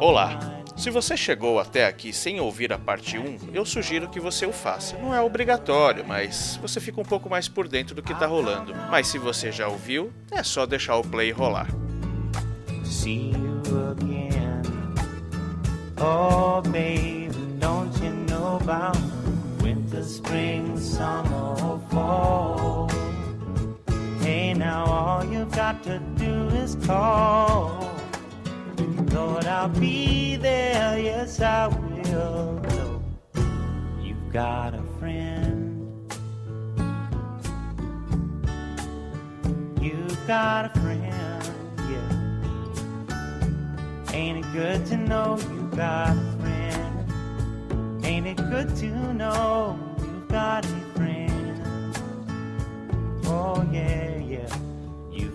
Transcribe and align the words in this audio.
Olá! 0.00 0.38
Se 0.76 0.90
você 0.90 1.16
chegou 1.16 1.58
até 1.58 1.86
aqui 1.86 2.12
sem 2.12 2.40
ouvir 2.40 2.72
a 2.72 2.78
parte 2.78 3.18
1, 3.18 3.50
eu 3.52 3.64
sugiro 3.64 4.08
que 4.08 4.20
você 4.20 4.44
o 4.44 4.52
faça. 4.52 4.96
Não 4.98 5.14
é 5.14 5.20
obrigatório, 5.20 6.04
mas 6.06 6.58
você 6.60 6.80
fica 6.80 7.00
um 7.00 7.04
pouco 7.04 7.28
mais 7.30 7.48
por 7.48 7.66
dentro 7.68 7.94
do 7.94 8.02
que 8.02 8.14
tá 8.14 8.26
rolando. 8.26 8.74
Mas 8.90 9.08
se 9.08 9.18
você 9.18 9.50
já 9.50 9.68
ouviu, 9.68 10.12
é 10.30 10.42
só 10.42 10.66
deixar 10.66 10.96
o 10.96 11.02
play 11.02 11.30
rolar. 11.30 11.68
See 12.84 13.30
you 13.30 13.90
again. 13.90 14.62
Oh, 16.00 16.60
baby, 16.62 17.30
don't 17.58 17.96
you 18.04 18.12
know 18.28 18.58
about 18.60 18.98
winter, 19.62 20.00
spring, 20.00 20.76
summer, 20.76 21.78
fall? 21.90 22.88
Hey, 24.24 24.54
now 24.54 24.86
all 24.86 25.22
you've 25.22 25.52
got 25.52 25.82
to 25.82 25.98
do 26.16 26.48
is 26.56 26.76
call. 26.86 27.90
Lord, 29.12 29.44
I'll 29.44 29.68
be 29.68 30.36
there, 30.36 30.98
yes, 30.98 31.42
I 31.42 31.68
will. 31.68 32.62
You've 34.00 34.32
got 34.32 34.72
a 34.74 34.82
friend. 34.98 36.10
You've 39.78 40.26
got 40.26 40.74
a 40.74 40.80
friend, 40.80 41.44
yeah. 41.90 42.12
Ain't 44.14 44.38
it 44.38 44.52
good 44.54 44.86
to 44.86 44.96
know 44.96 45.36
you've 45.38 45.76
got 45.76 46.16
a 46.16 46.36
friend? 46.40 47.12
Ain't 48.06 48.26
it 48.26 48.38
good 48.38 48.74
to 48.76 49.12
know 49.12 49.78
you've 49.98 50.28
got 50.28 50.64
a 50.64 50.68
friend? 50.96 51.60
Oh, 53.26 53.66
yeah, 53.72 54.13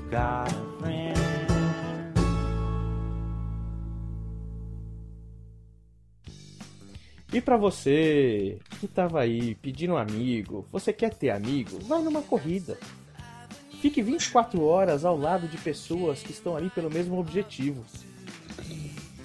got 0.09 0.51
a 0.51 0.79
friend. 0.79 1.19
E 7.31 7.39
para 7.39 7.57
você 7.57 8.57
que 8.79 8.87
tava 8.87 9.21
aí 9.21 9.53
pedindo 9.55 9.93
um 9.93 9.97
amigo, 9.97 10.65
você 10.71 10.91
quer 10.91 11.13
ter 11.13 11.29
amigo? 11.29 11.77
Vai 11.83 12.01
numa 12.01 12.23
corrida. 12.23 12.77
Fique 13.81 14.01
24 14.01 14.61
horas 14.63 15.05
ao 15.05 15.15
lado 15.15 15.47
de 15.47 15.57
pessoas 15.57 16.21
que 16.21 16.31
estão 16.31 16.55
ali 16.57 16.69
pelo 16.71 16.89
mesmo 16.89 17.19
objetivo. 17.19 17.85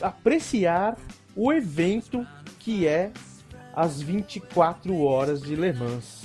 Apreciar 0.03 0.99
o 1.35 1.53
evento 1.53 2.27
que 2.61 2.87
é 2.87 3.11
as 3.75 4.01
24 4.01 5.01
horas 5.01 5.41
de 5.41 5.57
Le 5.57 5.73
Mans. 5.73 6.25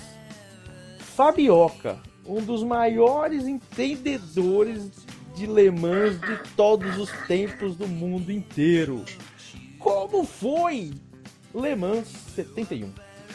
Fabioca, 1.00 1.98
um 2.30 2.44
dos 2.44 2.64
maiores 2.64 3.48
entendedores 3.48 4.92
de 5.36 5.48
Le 5.48 5.72
Mans 5.72 6.20
de 6.22 6.38
todos 6.56 6.98
os 6.98 7.10
tempos 7.28 7.76
do 7.76 7.88
mundo 7.88 8.32
inteiro. 8.32 9.04
Como 9.80 10.24
foi 10.24 10.94
Le 11.56 11.76
Mans 11.76 12.08
71. 12.36 12.94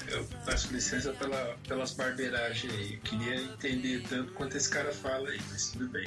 Eu 0.09 0.25
peço 0.45 0.72
licença 0.72 1.12
pela, 1.12 1.56
pelas 1.67 1.92
barbeiragens 1.92 2.72
aí. 2.72 2.95
Eu 2.95 3.00
queria 3.00 3.34
entender 3.37 4.03
tanto 4.09 4.33
quanto 4.34 4.56
esse 4.56 4.70
cara 4.70 4.92
fala 4.92 5.28
aí, 5.28 5.41
mas 5.50 5.72
tudo 5.72 5.89
bem. 5.89 6.06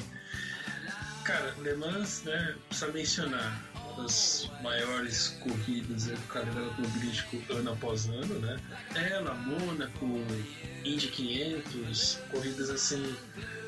Cara, 1.26 1.54
Le 1.62 1.74
Mans, 1.74 2.24
né, 2.24 2.56
precisa 2.70 2.92
mencionar 2.94 3.67
das 3.98 4.50
maiores 4.62 5.38
corridas 5.42 6.06
do 6.06 6.28
calendário 6.28 6.70
automobilístico 6.70 7.54
ano 7.54 7.72
após 7.72 8.08
ano, 8.08 8.40
né? 8.40 8.60
Ela, 8.96 9.34
Mônaco, 9.34 10.06
Indy 10.86 11.08
500, 11.08 12.20
corridas 12.32 12.70
assim, 12.70 13.16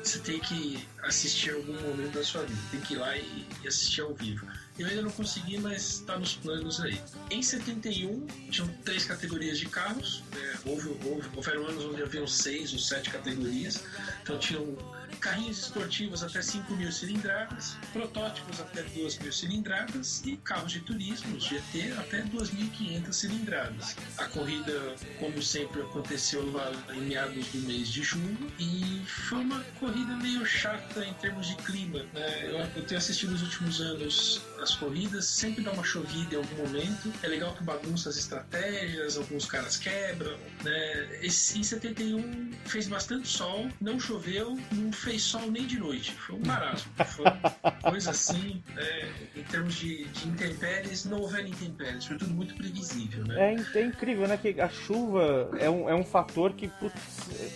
você 0.02 0.18
tem 0.20 0.40
que 0.40 0.88
assistir 1.02 1.52
algum 1.52 1.78
momento 1.82 2.14
da 2.14 2.24
sua 2.24 2.42
vida, 2.42 2.60
tem 2.70 2.80
que 2.80 2.94
ir 2.94 2.98
lá 2.98 3.16
e, 3.16 3.46
e 3.62 3.68
assistir 3.68 4.00
ao 4.00 4.14
vivo. 4.14 4.46
Eu 4.78 4.86
ainda 4.86 5.02
não 5.02 5.10
consegui, 5.10 5.58
mas 5.58 5.96
está 5.96 6.18
nos 6.18 6.36
planos 6.36 6.80
aí. 6.80 6.98
Em 7.30 7.42
71, 7.42 8.26
tinham 8.50 8.68
três 8.82 9.04
categorias 9.04 9.58
de 9.58 9.66
carros. 9.66 10.22
Né? 10.34 10.58
Houve, 10.64 10.88
houve, 11.04 11.28
houveram 11.36 11.66
anos 11.66 11.84
onde 11.84 12.02
haviam 12.02 12.26
seis 12.26 12.72
ou 12.72 12.78
sete 12.78 13.10
categorias. 13.10 13.84
Então 14.22 14.38
tinham 14.38 14.74
carrinhos 15.16 15.58
esportivos 15.58 16.22
até 16.22 16.42
5 16.42 16.72
mil 16.74 16.90
cilindradas, 16.92 17.76
protótipos 17.92 18.60
até 18.60 18.82
2 18.82 19.18
mil 19.18 19.32
cilindradas 19.32 20.22
e 20.24 20.36
carros 20.38 20.72
de 20.72 20.80
turismo, 20.80 21.38
GT, 21.38 21.92
até 21.98 22.22
2.500 22.22 23.12
cilindradas. 23.12 23.96
A 24.18 24.24
corrida, 24.26 24.94
como 25.18 25.42
sempre, 25.42 25.82
aconteceu 25.82 26.50
lá 26.52 26.70
em 26.94 27.02
meados 27.02 27.46
do 27.48 27.58
mês 27.66 27.88
de 27.88 28.02
junho 28.02 28.52
e 28.58 29.02
foi 29.06 29.38
uma 29.38 29.60
corrida 29.78 30.16
meio 30.16 30.44
chata 30.44 31.04
em 31.04 31.14
termos 31.14 31.46
de 31.46 31.56
clima. 31.56 32.02
Né? 32.12 32.44
Eu, 32.44 32.58
eu 32.58 32.84
tenho 32.84 32.98
assistido 32.98 33.32
nos 33.32 33.42
últimos 33.42 33.80
anos 33.80 34.40
as 34.60 34.74
corridas, 34.74 35.24
sempre 35.26 35.62
dá 35.62 35.72
uma 35.72 35.84
chovida 35.84 36.34
em 36.34 36.38
algum 36.38 36.56
momento. 36.56 37.12
É 37.22 37.28
legal 37.28 37.54
que 37.54 37.62
bagunça 37.62 38.10
as 38.10 38.16
estratégias, 38.16 39.16
alguns 39.16 39.46
caras 39.46 39.76
quebram. 39.76 40.36
Né? 40.62 41.18
Esse, 41.22 41.58
em 41.58 41.62
71 41.62 42.52
fez 42.66 42.86
bastante 42.88 43.28
sol, 43.28 43.68
não 43.80 43.98
choveu, 43.98 44.58
não 44.72 44.92
fez 45.00 45.22
sol 45.22 45.50
nem 45.50 45.66
de 45.66 45.78
noite. 45.78 46.12
Foi 46.12 46.36
um 46.36 46.46
marasmo. 46.46 46.92
Foi 47.06 47.24
coisa 47.90 48.10
assim, 48.10 48.62
é, 48.76 49.08
em 49.36 49.42
termos 49.44 49.74
de, 49.74 50.04
de 50.04 50.28
intempéries, 50.28 51.04
não 51.04 51.20
houveram 51.20 51.48
intempéries. 51.48 52.04
Foi 52.06 52.18
tudo 52.18 52.32
muito 52.34 52.54
previsível, 52.54 53.24
né? 53.24 53.56
É, 53.56 53.78
é 53.78 53.84
incrível, 53.84 54.28
né? 54.28 54.36
Que 54.36 54.60
a 54.60 54.68
chuva 54.68 55.50
é 55.58 55.70
um, 55.70 55.88
é 55.88 55.94
um 55.94 56.04
fator 56.04 56.52
que 56.52 56.68
putz, 56.68 56.94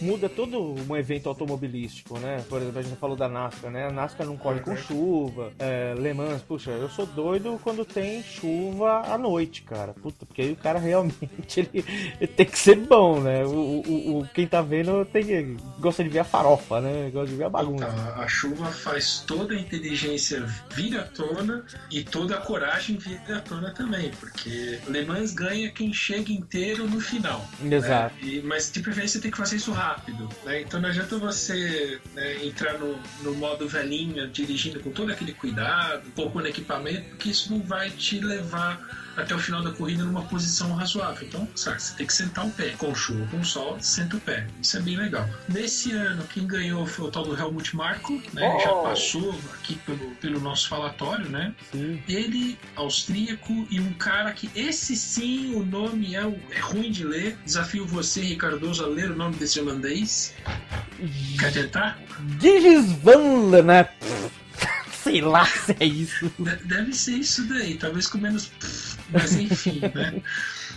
muda 0.00 0.28
todo 0.28 0.74
um 0.88 0.96
evento 0.96 1.28
automobilístico, 1.28 2.18
né? 2.18 2.42
Por 2.48 2.60
exemplo, 2.60 2.78
a 2.78 2.82
gente 2.82 2.96
falou 2.96 3.16
da 3.16 3.28
NASCAR, 3.28 3.70
né? 3.70 3.86
A 3.86 3.92
NASCAR 3.92 4.26
não 4.26 4.36
corre 4.36 4.60
com 4.60 4.76
chuva. 4.76 5.52
É, 5.58 5.94
Le 5.96 6.14
Mans, 6.14 6.42
puxa, 6.42 6.70
eu 6.70 6.88
sou 6.88 7.06
doido 7.06 7.60
quando 7.62 7.84
tem 7.84 8.22
chuva 8.22 9.00
à 9.00 9.18
noite, 9.18 9.62
cara. 9.62 9.92
Puta, 9.92 10.24
porque 10.24 10.42
aí 10.42 10.52
o 10.52 10.56
cara 10.56 10.78
realmente 10.78 11.60
ele, 11.60 11.84
ele 12.20 12.32
tem 12.32 12.46
que 12.46 12.58
ser 12.58 12.76
bom, 12.76 13.20
né? 13.20 13.44
O, 13.44 13.82
o, 13.86 14.18
o, 14.20 14.28
quem 14.28 14.46
tá 14.46 14.62
vendo 14.62 15.04
tem, 15.04 15.56
gosta 15.78 16.02
de 16.02 16.08
ver 16.08 16.20
a 16.20 16.24
farofa, 16.24 16.80
né? 16.80 17.10
Gosta 17.12 17.33
ver 17.34 17.44
a 17.44 17.48
bagunça. 17.48 17.86
A, 17.86 18.22
a 18.22 18.28
chuva 18.28 18.66
faz 18.70 19.24
toda 19.26 19.54
a 19.54 19.58
inteligência 19.58 20.44
vir 20.74 20.98
à 20.98 21.02
tona 21.02 21.64
e 21.90 22.02
toda 22.02 22.36
a 22.36 22.40
coragem 22.40 22.96
vir 22.96 23.20
à 23.32 23.40
tona 23.40 23.70
também, 23.70 24.10
porque 24.20 24.80
Le 24.88 25.04
Mans 25.04 25.32
ganha 25.32 25.70
quem 25.70 25.92
chega 25.92 26.32
inteiro 26.32 26.88
no 26.88 27.00
final. 27.00 27.46
Né? 27.60 27.76
Exato. 27.76 28.14
Né? 28.16 28.22
E, 28.22 28.42
mas 28.42 28.70
de 28.70 28.80
preferência 28.80 29.20
tem 29.20 29.30
que 29.30 29.36
fazer 29.36 29.56
isso 29.56 29.72
rápido, 29.72 30.28
né? 30.44 30.60
Então 30.60 30.80
não 30.80 30.88
adianta 30.88 31.18
você 31.18 32.00
né, 32.14 32.44
entrar 32.44 32.78
no, 32.78 32.98
no 33.22 33.34
modo 33.34 33.68
velhinha, 33.68 34.26
dirigindo 34.26 34.80
com 34.80 34.90
todo 34.90 35.12
aquele 35.12 35.32
cuidado, 35.32 36.10
pouco 36.14 36.40
no 36.40 36.46
equipamento, 36.46 37.08
porque 37.10 37.30
isso 37.30 37.52
não 37.52 37.60
vai 37.60 37.90
te 37.90 38.20
levar 38.20 39.03
até 39.16 39.34
o 39.34 39.38
final 39.38 39.62
da 39.62 39.70
corrida 39.70 40.04
numa 40.04 40.22
posição 40.22 40.74
razoável. 40.74 41.26
Então, 41.26 41.48
sabe, 41.54 41.80
você 41.80 41.96
tem 41.96 42.06
que 42.06 42.12
sentar 42.12 42.46
o 42.46 42.50
pé. 42.50 42.74
Com 42.78 42.94
chuva, 42.94 43.26
com 43.30 43.42
sol, 43.44 43.76
senta 43.80 44.16
o 44.16 44.20
pé. 44.20 44.46
Isso 44.60 44.76
é 44.76 44.80
bem 44.80 44.96
legal. 44.96 45.28
Nesse 45.48 45.92
ano, 45.92 46.24
quem 46.24 46.46
ganhou 46.46 46.86
foi 46.86 47.06
o 47.06 47.10
tal 47.10 47.24
do 47.24 47.38
Helmut 47.38 47.74
Marko, 47.76 48.20
né? 48.32 48.54
Oh. 48.56 48.60
Já 48.60 48.72
passou 48.72 49.34
aqui 49.54 49.76
pelo, 49.86 50.10
pelo 50.16 50.40
nosso 50.40 50.68
falatório, 50.68 51.28
né? 51.28 51.54
Sim. 51.72 52.02
Ele, 52.08 52.58
austríaco, 52.76 53.66
e 53.70 53.80
um 53.80 53.92
cara 53.94 54.32
que 54.32 54.50
esse 54.54 54.96
sim, 54.96 55.54
o 55.54 55.64
nome 55.64 56.14
é, 56.14 56.20
é 56.50 56.60
ruim 56.60 56.90
de 56.90 57.04
ler. 57.04 57.36
Desafio 57.44 57.86
você, 57.86 58.20
Ricardoso, 58.22 58.84
a 58.84 58.88
ler 58.88 59.10
o 59.10 59.16
nome 59.16 59.36
desse 59.36 59.60
holandês. 59.60 60.34
Quer 61.38 61.52
tentar? 61.52 61.98
Digis 62.38 62.92
Van 63.02 63.50
Lennep. 63.50 63.90
Sei 65.04 65.20
lá 65.20 65.44
se 65.44 65.76
é 65.78 65.84
isso. 65.84 66.32
Deve 66.64 66.92
ser 66.94 67.18
isso 67.18 67.46
daí, 67.46 67.76
talvez 67.76 68.06
com 68.06 68.18
menos. 68.18 68.50
Mas 69.10 69.34
enfim, 69.34 69.80
né? 69.94 70.22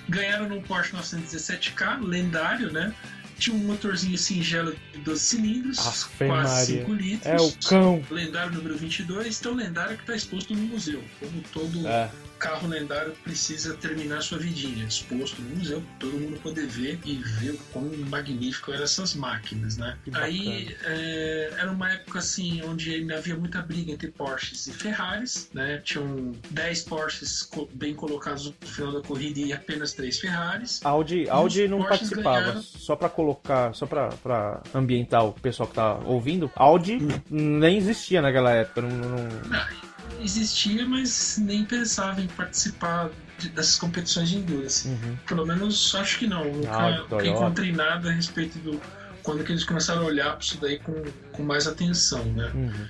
Ganharam 0.10 0.50
no 0.50 0.62
Porsche 0.62 0.96
917K, 0.96 2.02
lendário, 2.06 2.72
né? 2.72 2.94
Tinha 3.40 3.56
um 3.56 3.60
motorzinho 3.60 4.18
singelo 4.18 4.76
de 4.92 5.00
12 5.00 5.20
cilindros, 5.20 5.80
Afe 5.80 6.26
quase 6.26 6.74
Maria. 6.74 6.86
5 6.86 6.94
litros. 6.94 7.26
É 7.26 7.38
o 7.38 7.52
cão. 7.70 8.04
Lendário 8.10 8.52
número 8.54 8.78
22, 8.78 9.40
tão 9.40 9.54
lendário 9.54 9.96
que 9.96 10.04
está 10.04 10.16
exposto 10.16 10.54
no 10.54 10.63
museu. 10.63 11.04
Como 11.19 11.42
todo 11.54 11.88
é 11.88 12.10
carro 12.38 12.68
lendário 12.68 13.13
precisa 13.24 13.75
terminar 13.75 14.22
sua 14.22 14.38
vidinha, 14.38 14.86
exposto 14.86 15.42
no 15.42 15.56
museu, 15.56 15.84
todo 16.00 16.13
mundo 16.13 16.39
poder 16.42 16.68
ver 16.68 17.00
e 17.06 17.16
ver 17.16 17.51
o 17.51 17.57
quão 17.72 17.89
magnífico 18.10 18.72
eram 18.72 18.84
essas 18.84 19.13
máquinas, 19.13 19.78
né? 19.78 19.98
Aí 20.13 20.75
é, 20.84 21.54
era 21.57 21.72
uma 21.72 21.92
época 21.92 22.19
assim 22.19 22.62
onde 22.63 23.12
havia 23.12 23.36
muita 23.36 23.62
briga 23.62 23.92
entre 23.92 24.10
Porsches 24.10 24.68
e 24.68 24.74
Ferraris, 24.74 25.50
né? 25.54 25.81
Tinham 25.84 26.34
10 26.51 26.84
Porsches 26.84 27.50
bem 27.74 27.94
colocados 27.94 28.45
no 28.45 28.68
final 28.68 28.94
da 28.94 29.01
corrida 29.01 29.39
e 29.39 29.54
apenas 29.54 29.94
3 29.94 30.19
Ferraris. 30.19 30.80
Audi, 30.84 31.30
Audi 31.30 31.68
não 31.68 31.80
Porsches 31.80 32.10
participava. 32.10 32.39
Ganharam... 32.39 32.62
Só 32.62 32.95
para 32.95 33.10
colocar, 33.10 33.74
só 33.74 33.86
para 33.86 34.62
ambientar 34.74 35.25
o 35.25 35.34
pessoal 35.34 35.68
que 35.68 35.75
tá 35.75 35.95
ouvindo, 36.06 36.51
Audi 36.56 36.98
hum. 36.98 37.22
nem 37.30 37.78
existia 37.78 38.22
naquela 38.22 38.51
época, 38.51 38.81
não, 38.81 38.89
não... 38.89 39.28
Ah, 39.54 39.87
existia, 40.22 40.86
mas 40.86 41.38
nem 41.38 41.66
pensava 41.66 42.22
em 42.22 42.28
participar 42.28 43.10
de, 43.38 43.50
dessas 43.50 43.78
competições 43.78 44.30
de 44.30 44.38
endurance. 44.38 44.88
Uhum. 44.88 45.18
Pelo 45.25 45.46
menos 45.46 45.94
acho 45.96 46.19
que 46.19 46.28
não. 46.28 46.44
Nunca, 46.46 47.06
nunca 47.10 47.28
encontrei 47.28 47.72
nada 47.72 48.10
a 48.10 48.14
respeito 48.14 48.58
do 48.60 48.80
quando 49.24 49.44
que 49.44 49.52
eles 49.52 49.66
começaram 49.66 50.04
a 50.04 50.06
olhar 50.06 50.31
para 50.31 50.40
isso 50.40 50.58
daí 50.62 50.80
com, 50.80 51.04
com 51.34 51.44
mais 51.44 51.68
atenção, 51.68 52.24
né? 52.24 52.50
Uhum. 52.56 52.88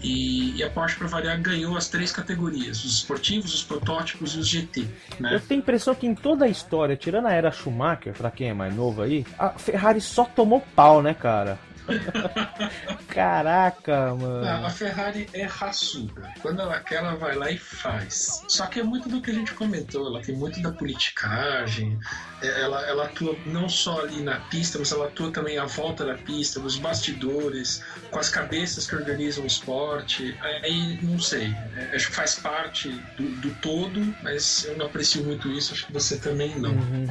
E, 0.00 0.56
e, 0.56 0.62
a 0.62 0.70
Porsche, 0.70 0.96
para 0.96 1.06
variar, 1.06 1.40
ganhou 1.40 1.76
as 1.76 1.88
três 1.88 2.12
categorias: 2.12 2.84
os 2.84 2.94
esportivos, 2.98 3.54
os 3.54 3.62
protótipos 3.62 4.34
e 4.34 4.38
os 4.38 4.48
GT. 4.48 4.86
Né? 5.18 5.34
Eu 5.34 5.40
tenho 5.40 5.60
a 5.60 5.62
impressão 5.62 5.94
que 5.94 6.06
em 6.06 6.14
toda 6.14 6.44
a 6.44 6.48
história, 6.48 6.96
tirando 6.96 7.26
a 7.26 7.32
era 7.32 7.50
Schumacher, 7.50 8.12
para 8.12 8.30
quem 8.30 8.48
é 8.48 8.54
mais 8.54 8.74
novo 8.74 9.02
aí, 9.02 9.24
a 9.38 9.50
Ferrari 9.50 10.00
só 10.00 10.24
tomou 10.24 10.60
pau, 10.74 11.02
né, 11.02 11.14
cara? 11.14 11.58
Caraca, 13.08 14.14
mano. 14.14 14.66
a 14.66 14.70
Ferrari 14.70 15.28
é 15.32 15.44
raçuda. 15.44 16.32
Quando 16.40 16.60
ela 16.60 16.78
quer, 16.80 16.96
ela 16.96 17.14
vai 17.14 17.34
lá 17.34 17.50
e 17.50 17.58
faz. 17.58 18.44
Só 18.48 18.66
que 18.66 18.80
é 18.80 18.82
muito 18.82 19.08
do 19.08 19.20
que 19.20 19.30
a 19.30 19.34
gente 19.34 19.52
comentou. 19.54 20.06
Ela 20.06 20.22
tem 20.22 20.34
muito 20.34 20.60
da 20.62 20.72
politicagem. 20.72 21.98
É, 22.40 22.62
ela, 22.62 22.86
ela 22.86 23.04
atua 23.04 23.36
não 23.46 23.68
só 23.68 24.00
ali 24.00 24.22
na 24.22 24.40
pista, 24.40 24.78
mas 24.78 24.92
ela 24.92 25.06
atua 25.06 25.30
também 25.30 25.58
à 25.58 25.64
volta 25.64 26.04
da 26.04 26.14
pista, 26.14 26.60
nos 26.60 26.78
bastidores, 26.78 27.84
com 28.10 28.18
as 28.18 28.28
cabeças 28.28 28.86
que 28.86 28.94
organizam 28.96 29.44
o 29.44 29.46
esporte. 29.46 30.36
Aí, 30.40 30.98
não 31.02 31.18
sei. 31.18 31.54
É, 31.76 31.96
acho 31.96 32.08
que 32.08 32.14
faz 32.14 32.36
parte 32.36 32.88
do, 33.16 33.28
do 33.40 33.54
todo, 33.56 34.14
mas 34.22 34.64
eu 34.64 34.76
não 34.76 34.86
aprecio 34.86 35.24
muito 35.24 35.50
isso. 35.50 35.74
Acho 35.74 35.86
que 35.86 35.92
você 35.92 36.16
também 36.16 36.58
não. 36.58 36.72
Uhum. 36.72 37.06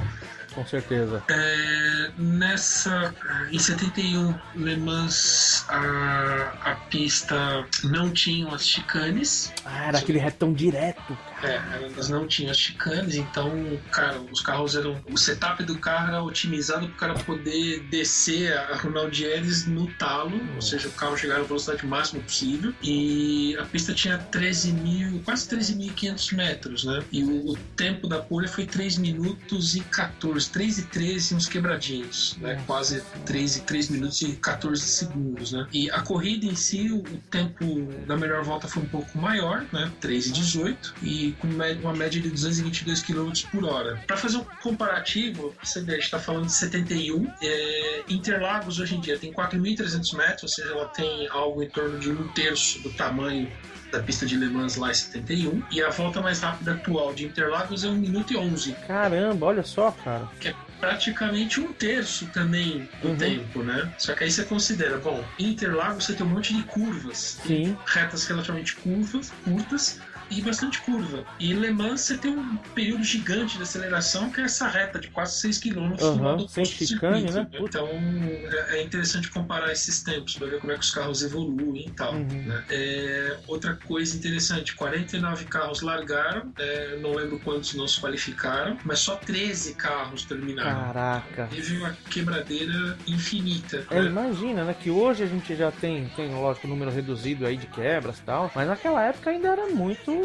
Com 0.53 0.65
certeza. 0.65 1.23
É, 1.29 2.11
nessa. 2.17 3.13
Em 3.51 3.59
71, 3.59 4.35
Le 4.55 4.75
Mans, 4.77 5.65
a, 5.69 6.71
a 6.71 6.75
pista 6.89 7.65
não 7.83 8.11
tinha 8.11 8.47
as 8.53 8.67
chicanes. 8.67 9.53
Ah, 9.65 9.87
era 9.87 9.99
aquele 9.99 10.19
retão 10.19 10.53
direto, 10.53 11.17
é, 11.43 11.59
elas 11.75 12.09
não 12.09 12.27
tinham 12.27 12.51
as 12.51 12.57
chicanes, 12.57 13.15
então, 13.15 13.51
cara, 13.91 14.19
os 14.31 14.41
carros 14.41 14.75
eram. 14.75 15.01
O 15.09 15.17
setup 15.17 15.63
do 15.63 15.77
carro 15.79 16.09
era 16.09 16.23
otimizado 16.23 16.87
para 16.89 16.93
o 16.93 16.97
cara 16.97 17.13
poder 17.25 17.81
descer 17.89 18.53
a 18.53 18.75
Ronaldieres 18.77 19.65
no 19.65 19.87
talo, 19.93 20.39
ou 20.55 20.61
seja, 20.61 20.87
o 20.87 20.91
carro 20.91 21.17
chegar 21.17 21.39
à 21.39 21.43
velocidade 21.43 21.85
máxima 21.85 22.21
possível. 22.21 22.73
E 22.81 23.57
a 23.59 23.65
pista 23.65 23.93
tinha 23.93 24.17
13 24.17 24.73
mil, 24.73 25.21
quase 25.23 25.49
13.500 25.49 26.35
metros, 26.35 26.83
né? 26.83 27.03
E 27.11 27.23
o, 27.23 27.51
o, 27.51 27.57
tempo 27.75 28.07
da 28.07 28.19
pole 28.19 28.47
foi 28.47 28.65
3 28.65 28.97
minutos 28.97 29.75
e 29.75 29.79
14, 29.81 30.40
3 30.47 30.79
e 30.79 30.83
13 30.83 31.35
uns 31.35 31.47
quebradinhos, 31.47 32.37
né? 32.39 32.61
Quase 32.65 33.03
3 33.25 33.57
e 33.57 33.61
3 33.61 33.89
minutos 33.89 34.21
e 34.21 34.33
14 34.33 34.81
segundos, 34.81 35.51
né? 35.51 35.67
E 35.71 35.89
a 35.91 36.01
corrida 36.01 36.45
em 36.45 36.55
si, 36.55 36.91
o 36.91 37.03
tempo 37.29 37.87
da 38.07 38.17
melhor 38.17 38.43
volta 38.43 38.67
foi 38.67 38.83
um 38.83 38.87
pouco 38.87 39.17
maior, 39.17 39.65
né? 39.71 39.91
3 39.99 40.27
e 40.27 40.31
18. 40.31 40.93
E 41.03 41.31
com 41.39 41.47
uma 41.47 41.93
média 41.93 42.21
de 42.21 42.29
222 42.29 43.01
km 43.01 43.31
por 43.51 43.65
hora. 43.65 44.01
Para 44.07 44.17
fazer 44.17 44.37
um 44.37 44.45
comparativo, 44.61 45.55
você 45.63 45.81
vê, 45.81 45.93
a 45.93 45.95
gente 45.95 46.05
está 46.05 46.19
falando 46.19 46.45
de 46.45 46.53
71. 46.53 47.31
É, 47.41 48.03
Interlagos 48.09 48.79
hoje 48.79 48.95
em 48.95 49.01
dia 49.01 49.17
tem 49.17 49.33
4.300 49.33 50.15
metros, 50.15 50.43
ou 50.43 50.49
seja, 50.49 50.71
ela 50.71 50.85
tem 50.85 51.27
algo 51.29 51.63
em 51.63 51.69
torno 51.69 51.99
de 51.99 52.09
um 52.09 52.27
terço 52.29 52.79
do 52.79 52.91
tamanho 52.91 53.51
da 53.91 54.01
pista 54.01 54.25
de 54.25 54.37
Le 54.37 54.47
Mans 54.47 54.75
lá 54.75 54.91
em 54.91 54.93
71. 54.93 55.61
E 55.71 55.81
a 55.81 55.89
volta 55.89 56.21
mais 56.21 56.39
rápida 56.39 56.73
atual 56.73 57.13
de 57.13 57.25
Interlagos 57.25 57.83
é 57.83 57.87
1 57.87 57.95
minuto 57.95 58.33
e 58.33 58.37
11. 58.37 58.73
Caramba, 58.87 59.45
olha 59.45 59.63
só, 59.63 59.91
cara. 59.91 60.27
Que 60.39 60.49
é 60.49 60.55
praticamente 60.79 61.59
um 61.59 61.71
terço 61.73 62.25
também 62.27 62.89
do 63.01 63.09
uhum. 63.09 63.17
tempo, 63.17 63.63
né? 63.63 63.93
Só 63.97 64.13
que 64.13 64.23
aí 64.23 64.31
você 64.31 64.43
considera, 64.43 64.97
bom, 64.97 65.23
Interlagos 65.37 66.05
você 66.05 66.13
tem 66.13 66.25
um 66.25 66.29
monte 66.29 66.55
de 66.55 66.63
curvas. 66.63 67.39
Sim. 67.45 67.77
Retas 67.85 68.25
relativamente 68.25 68.75
curvas, 68.75 69.31
curtas 69.43 69.99
e 70.31 70.41
bastante 70.41 70.81
curva. 70.81 71.25
E 71.39 71.53
Le 71.53 71.71
Mans 71.71 72.01
você 72.01 72.17
tem 72.17 72.31
um 72.31 72.55
período 72.73 73.03
gigante 73.03 73.57
de 73.57 73.63
aceleração, 73.63 74.29
que 74.29 74.41
é 74.41 74.45
essa 74.45 74.67
reta 74.67 74.99
de 74.99 75.09
quase 75.09 75.39
6 75.39 75.57
km 75.59 75.93
uhum, 76.01 76.47
sem 76.47 76.65
chicane, 76.65 77.29
né? 77.29 77.47
Então 77.59 77.87
é, 77.89 78.77
é 78.77 78.83
interessante 78.83 79.29
comparar 79.29 79.71
esses 79.71 80.01
tempos 80.01 80.35
para 80.35 80.47
ver 80.47 80.59
como 80.59 80.71
é 80.71 80.75
que 80.75 80.81
os 80.81 80.91
carros 80.91 81.21
evoluem 81.21 81.87
e 81.87 81.91
tal. 81.91 82.13
Uhum. 82.13 82.25
Né? 82.25 82.63
É, 82.69 83.37
outra 83.47 83.77
coisa 83.85 84.15
interessante: 84.15 84.75
49 84.75 85.45
carros 85.45 85.81
largaram, 85.81 86.51
é, 86.57 86.97
não 87.01 87.13
lembro 87.13 87.39
quantos 87.39 87.73
não 87.73 87.87
se 87.87 87.99
qualificaram, 87.99 88.77
mas 88.85 88.99
só 88.99 89.15
13 89.15 89.75
carros 89.75 90.23
terminaram. 90.23 90.93
Caraca! 90.93 91.47
Teve 91.47 91.77
uma 91.77 91.91
quebradeira 92.09 92.97
infinita. 93.05 93.85
É, 93.89 94.01
né? 94.01 94.07
Imagina, 94.07 94.63
né? 94.63 94.73
Que 94.73 94.89
hoje 94.89 95.23
a 95.23 95.27
gente 95.27 95.55
já 95.55 95.71
tem, 95.71 96.07
tem, 96.15 96.33
lógico, 96.33 96.67
um 96.67 96.69
número 96.69 96.91
reduzido 96.91 97.45
aí 97.45 97.57
de 97.57 97.67
quebras 97.67 98.19
e 98.19 98.21
tal, 98.21 98.51
mas 98.55 98.67
naquela 98.67 99.03
época 99.03 99.29
ainda 99.29 99.49
era 99.49 99.67
muito 99.67 100.20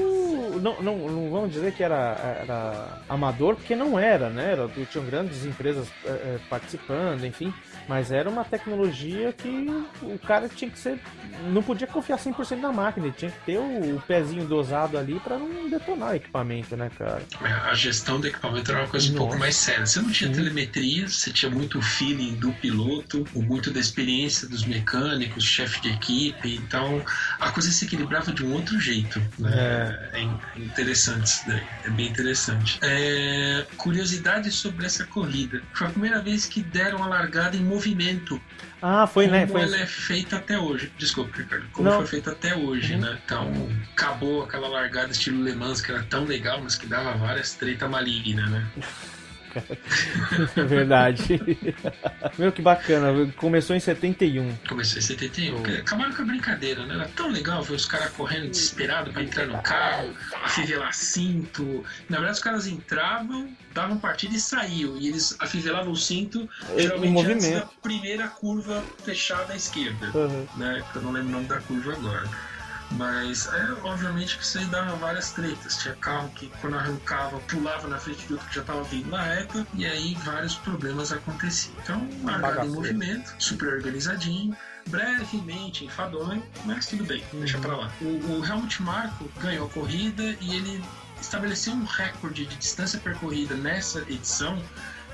não, 0.61 0.83
não, 0.83 0.97
não 0.97 1.31
vamos 1.31 1.53
dizer 1.53 1.73
que 1.73 1.83
era, 1.83 2.17
era 2.43 3.03
amador, 3.09 3.57
porque 3.57 3.75
não 3.75 3.99
era, 3.99 4.29
né? 4.31 4.53
Era, 4.53 4.69
tinham 4.69 5.05
grandes 5.05 5.45
empresas 5.45 5.89
é, 6.05 6.39
participando, 6.49 7.25
enfim. 7.25 7.53
Mas 7.89 8.11
era 8.11 8.29
uma 8.29 8.45
tecnologia 8.45 9.33
que 9.33 9.67
o 10.03 10.19
cara 10.19 10.49
tinha 10.49 10.71
que 10.71 10.79
ser. 10.79 10.99
Não 11.49 11.63
podia 11.63 11.87
confiar 11.87 12.19
100% 12.19 12.59
na 12.59 12.73
máquina, 12.73 13.07
ele 13.07 13.15
tinha 13.17 13.31
que 13.31 13.41
ter 13.45 13.59
o, 13.59 13.97
o 13.97 14.03
pezinho 14.03 14.45
dosado 14.45 14.99
ali 14.99 15.21
para 15.21 15.39
não 15.39 15.69
detonar 15.69 16.11
o 16.11 16.15
equipamento, 16.15 16.77
né, 16.77 16.91
cara? 16.99 17.23
A 17.41 17.75
gestão 17.75 18.21
do 18.21 18.27
equipamento 18.27 18.71
era 18.71 18.81
uma 18.81 18.89
coisa 18.89 19.07
Nossa. 19.07 19.17
um 19.17 19.19
pouco 19.19 19.39
mais 19.39 19.57
séria. 19.57 19.87
Você 19.87 20.01
não 20.01 20.11
tinha 20.11 20.29
Sim. 20.29 20.37
telemetria, 20.37 21.09
você 21.09 21.31
tinha 21.31 21.51
muito 21.51 21.81
feeling 21.81 22.35
do 22.35 22.53
piloto, 22.55 23.25
muito 23.35 23.71
da 23.71 23.79
experiência 23.79 24.49
dos 24.49 24.65
mecânicos, 24.65 25.45
chefe 25.45 25.81
de 25.81 25.91
equipe, 25.91 26.57
então 26.57 27.03
a 27.39 27.51
coisa 27.51 27.71
se 27.71 27.85
equilibrava 27.85 28.33
de 28.33 28.45
um 28.45 28.53
outro 28.53 28.79
jeito, 28.81 29.21
né? 29.39 30.09
É, 30.13 30.21
é 30.21 30.59
interessante 30.61 31.27
isso 31.27 31.47
daí, 31.47 31.63
é 31.85 31.91
bem 31.91 32.09
interessante. 32.09 32.79
É, 32.83 33.67
curiosidade 33.77 34.51
sobre 34.51 34.87
essa 34.87 35.05
corrida. 35.07 35.63
Foi 35.73 35.87
a 35.87 35.91
primeira 35.91 36.21
vez 36.21 36.47
que 36.47 36.63
deram 36.63 37.03
a 37.03 37.07
largada 37.07 37.57
em 37.57 37.63
movimento. 37.77 38.41
Ah, 38.81 39.07
foi, 39.07 39.27
como 39.27 39.37
né? 39.37 39.47
Foi... 39.47 39.63
ela 39.63 39.77
é 39.77 39.87
feita 39.87 40.37
até 40.37 40.59
hoje. 40.59 40.93
Desculpa, 40.99 41.37
Ricardo. 41.37 41.67
Como 41.73 41.89
Não. 41.89 41.99
foi 41.99 42.07
feita 42.07 42.33
até 42.33 42.57
hoje, 42.57 42.95
uhum. 42.95 43.01
né? 43.01 43.19
Então, 43.25 43.53
acabou 43.93 44.43
aquela 44.43 44.69
largada 44.69 45.13
estilo 45.13 45.43
Le 45.43 45.55
Mans 45.55 45.81
que 45.81 45.91
era 45.91 46.03
tão 46.05 46.25
legal, 46.25 46.61
mas 46.63 46.77
que 46.77 46.87
dava 46.87 47.17
várias 47.17 47.55
treta 47.55 47.89
maligna, 47.89 48.47
né? 48.47 48.67
É 50.57 50.63
verdade. 50.63 51.41
Meu, 52.39 52.53
que 52.53 52.63
bacana. 52.63 53.31
Começou 53.37 53.75
em 53.77 53.81
71. 53.81 54.57
Começou 54.69 54.99
em 54.99 55.03
71. 55.03 55.57
Oh. 55.57 55.81
Acabaram 55.81 56.13
com 56.13 56.23
a 56.23 56.25
brincadeira, 56.25 56.85
né? 56.87 56.95
Era 56.95 57.09
tão 57.09 57.31
legal 57.31 57.63
ver 57.63 57.75
os 57.75 57.87
caras 57.87 58.11
correndo 58.11 58.51
desesperados 58.51 59.13
para 59.13 59.23
entrar 59.23 59.47
no 59.47 59.61
carro, 59.63 60.15
afivelar 60.43 60.93
cinto. 60.95 61.85
Na 62.09 62.19
verdade, 62.19 62.39
os 62.39 62.43
caras 62.43 62.67
entravam, 62.67 63.49
davam 63.75 63.99
partida 63.99 64.35
e 64.35 64.41
saíam. 64.41 64.97
E 64.97 65.09
eles 65.09 65.37
afivelavam 65.39 65.93
o 65.93 65.97
cinto, 65.97 66.49
geralmente 66.77 67.27
antes 67.27 67.51
da 67.51 67.67
primeira 67.83 68.29
curva 68.29 68.83
fechada 69.05 69.53
à 69.53 69.57
esquerda. 69.57 70.11
Uhum. 70.15 70.47
Né? 70.57 70.83
Eu 70.95 71.03
não 71.03 71.13
lembro 71.13 71.29
o 71.29 71.33
nome 71.33 71.47
da 71.47 71.61
curva 71.61 71.93
agora. 71.93 72.56
Mas 72.93 73.47
é 73.53 73.73
obviamente 73.83 74.39
que 74.39 74.45
isso 74.45 74.59
aí 74.59 74.65
dava 74.67 74.97
várias 74.97 75.33
tretas. 75.33 75.77
Tinha 75.77 75.95
carro 75.97 76.29
que 76.31 76.51
quando 76.61 76.77
arrancava 76.77 77.39
pulava 77.41 77.89
na 77.89 77.99
frente 77.99 78.27
de 78.27 78.33
outro 78.35 78.49
que 78.49 78.55
já 78.55 78.61
estava 78.61 78.83
vindo 78.85 79.11
na 79.11 79.23
reta 79.23 79.67
e 79.75 79.85
aí 79.85 80.15
vários 80.25 80.55
problemas 80.57 81.13
aconteciam. 81.13 81.75
Então, 81.83 82.09
largado 82.25 82.67
em 82.67 82.71
movimento, 82.71 83.35
super 83.39 83.75
organizadinho, 83.75 84.57
brevemente 84.89 85.85
enfadonho, 85.85 86.43
mas 86.65 86.87
tudo 86.87 87.05
bem, 87.05 87.25
uhum. 87.33 87.41
deixa 87.41 87.59
pra 87.59 87.77
lá. 87.77 87.93
O, 88.01 88.05
o 88.05 88.45
Helmut 88.45 88.83
Marko 88.83 89.29
ganhou 89.41 89.67
a 89.67 89.71
corrida 89.71 90.23
e 90.41 90.55
ele 90.55 90.85
estabeleceu 91.21 91.73
um 91.73 91.85
recorde 91.85 92.47
de 92.47 92.57
distância 92.57 92.99
percorrida 93.01 93.55
nessa 93.55 94.01
edição 94.03 94.63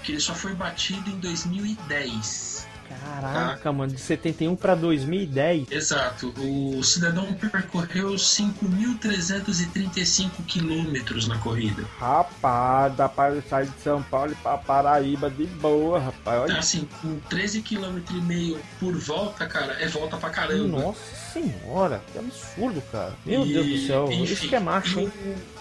que 0.02 0.12
ele 0.12 0.20
só 0.20 0.34
foi 0.34 0.54
batido 0.54 1.08
em 1.08 1.18
2010. 1.20 2.68
Caraca, 3.02 3.62
tá? 3.62 3.72
mano, 3.72 3.92
de 3.92 4.00
71 4.00 4.56
para 4.56 4.74
2010. 4.74 5.70
Exato. 5.70 6.32
O 6.38 6.82
cidadão 6.82 7.32
percorreu 7.34 8.14
5.335 8.14 10.30
quilômetros 10.46 11.28
na 11.28 11.36
corrida. 11.38 11.84
Rapaz, 11.98 12.96
dá 12.96 13.08
para 13.08 13.40
sair 13.42 13.66
de 13.66 13.80
São 13.80 14.02
Paulo 14.02 14.32
e 14.32 14.36
para 14.36 14.56
Paraíba 14.58 15.28
de 15.30 15.46
boa, 15.46 15.98
rapaz. 15.98 16.42
Olha. 16.42 16.58
Assim, 16.58 16.86
com 17.00 17.18
13 17.28 17.62
km 17.62 18.00
e 18.10 18.20
meio 18.20 18.60
por 18.78 18.94
volta, 18.96 19.46
cara, 19.46 19.72
é 19.80 19.88
volta 19.88 20.16
pra 20.16 20.30
caramba. 20.30 20.80
Nossa 20.80 21.00
senhora, 21.32 22.00
que 22.12 22.18
absurdo, 22.18 22.80
cara. 22.92 23.14
Meu 23.24 23.46
e, 23.46 23.52
Deus 23.52 23.66
do 23.66 23.78
céu, 23.86 24.08
enfim, 24.10 24.24
isso 24.24 24.48
que 24.48 24.54
é 24.54 24.60
macho, 24.60 25.00
hein? 25.00 25.10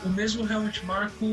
O 0.04 0.10
mesmo 0.10 0.50
Helmut 0.52 0.86
Marko, 0.86 1.26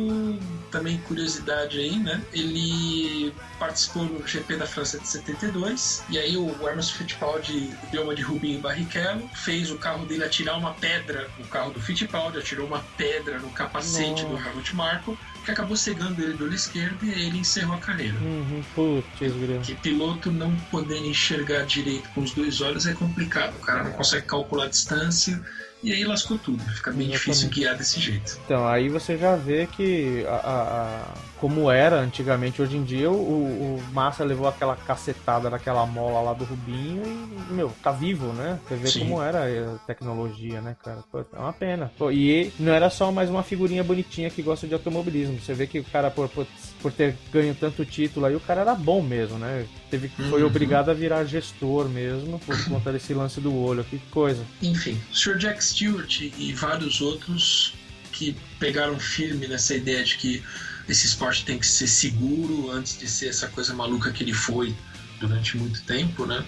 também 0.71 0.99
curiosidade 0.99 1.79
aí, 1.79 1.99
né? 1.99 2.23
Ele 2.33 3.33
participou 3.59 4.05
no 4.05 4.27
GP 4.27 4.57
da 4.57 4.67
França 4.67 4.99
de 4.99 5.09
72, 5.09 6.05
e 6.09 6.19
aí 6.19 6.37
o 6.37 6.51
Emerson 6.69 6.95
Fittipaldi 6.95 7.71
deu 7.91 8.05
uma 8.05 8.15
de 8.15 8.23
Rubinho 8.23 8.61
Barrichello, 8.61 9.29
fez 9.35 9.71
o 9.71 9.79
carro 9.79 10.07
dele 10.07 10.25
atirar 10.25 10.59
uma 10.59 10.75
pedra 10.75 11.29
no 11.39 11.47
carro 11.47 11.73
do 11.73 11.81
Fittipaldi, 11.81 12.39
atirou 12.39 12.67
uma 12.67 12.81
pedra 12.97 13.39
no 13.39 13.51
capacete 13.51 14.23
Nossa. 14.23 14.43
do 14.43 14.49
Helmut 14.49 14.77
Marko, 14.77 15.19
que 15.45 15.51
acabou 15.51 15.77
cegando 15.77 16.23
ele 16.23 16.35
do 16.35 16.45
olho 16.45 16.55
esquerdo 16.55 17.05
e 17.05 17.11
ele 17.11 17.39
encerrou 17.39 17.75
a 17.75 17.79
carreira. 17.79 18.19
Uhum, 18.19 18.63
putz, 18.75 19.67
que 19.67 19.75
piloto 19.77 20.31
não 20.31 20.55
poder 20.71 20.99
enxergar 20.99 21.65
direito 21.65 22.09
com 22.11 22.21
os 22.21 22.33
dois 22.33 22.61
olhos 22.61 22.87
é 22.87 22.93
complicado. 22.93 23.57
O 23.57 23.61
cara 23.61 23.85
não 23.85 23.93
consegue 23.93 24.27
calcular 24.27 24.65
a 24.65 24.69
distância 24.69 25.43
e 25.83 25.93
aí 25.93 26.05
lascou 26.05 26.39
tudo. 26.39 26.63
Fica 26.75 26.91
bem 26.91 27.09
Exatamente. 27.09 27.19
difícil 27.19 27.49
guiar 27.51 27.77
desse 27.77 28.01
jeito. 28.01 28.39
Então, 28.45 28.67
aí 28.67 28.89
você 28.89 29.17
já 29.17 29.37
vê 29.37 29.67
que 29.67 30.25
a, 30.27 30.35
a 30.35 31.28
como 31.41 31.71
era 31.71 32.01
antigamente. 32.01 32.61
Hoje 32.61 32.77
em 32.77 32.85
dia, 32.85 33.11
o, 33.11 33.77
o 33.77 33.83
Massa 33.93 34.25
levou 34.25 34.49
aquela 34.49 34.77
cacetada 34.77 35.49
daquela 35.49 35.85
mola 35.87 36.21
lá 36.21 36.33
do 36.33 36.45
Rubinho 36.45 37.03
e, 37.05 37.53
meu, 37.53 37.73
tá 37.83 37.91
vivo, 37.91 38.33
né? 38.33 38.59
Você 38.69 38.77
vê 38.77 38.89
Sim. 38.89 39.01
como 39.01 39.23
era 39.23 39.45
a 39.75 39.79
tecnologia, 39.87 40.61
né, 40.61 40.77
cara? 40.83 41.03
Pô, 41.11 41.21
é 41.21 41.39
uma 41.39 41.53
pena. 41.53 41.93
Pô, 41.97 42.11
e 42.11 42.53
não 42.59 42.73
era 42.73 42.91
só 42.91 43.11
mais 43.11 43.31
uma 43.31 43.43
figurinha 43.43 43.85
bonitinha 43.85 44.31
que 44.31 44.43
gosta 44.43 44.67
de 44.67 44.75
automobilismo. 44.75 45.41
Você 45.41 45.55
vê 45.55 45.67
que 45.67 45.81
o 45.81 45.85
cara, 45.85 46.11
por, 46.11 46.29
por, 46.29 46.47
por 46.83 46.93
ter 46.93 47.17
ganho 47.33 47.55
tanto 47.55 47.85
título 47.85 48.27
aí, 48.27 48.35
o 48.35 48.41
cara 48.41 48.63
era 48.63 48.75
bom 48.75 49.03
mesmo, 49.03 49.39
né? 49.39 49.67
Teve, 49.91 50.09
foi 50.09 50.43
uhum. 50.43 50.49
obrigado 50.49 50.91
a 50.91 50.95
virar 50.95 51.25
gestor 51.25 51.89
mesmo 51.89 52.39
por 52.41 52.65
conta 52.69 52.93
desse 52.93 53.15
lance 53.15 53.41
do 53.41 53.55
olho. 53.55 53.85
Que 53.85 53.99
coisa. 54.11 54.45
Enfim, 54.63 55.01
o 55.11 55.17
Sr. 55.17 55.39
Jack 55.39 55.65
Stewart 55.65 56.21
e 56.21 56.53
vários 56.53 57.01
outros 57.01 57.75
que 58.13 58.37
pegaram 58.59 58.99
firme 58.99 59.47
nessa 59.47 59.75
ideia 59.77 60.03
de 60.03 60.17
que 60.17 60.43
esse 60.89 61.07
esporte 61.07 61.45
tem 61.45 61.59
que 61.59 61.67
ser 61.67 61.87
seguro 61.87 62.71
antes 62.71 62.99
de 62.99 63.07
ser 63.07 63.29
essa 63.29 63.47
coisa 63.49 63.75
maluca 63.75 64.11
que 64.11 64.23
ele 64.23 64.33
foi 64.33 64.75
durante 65.21 65.57
muito 65.57 65.83
tempo, 65.83 66.25
né? 66.25 66.45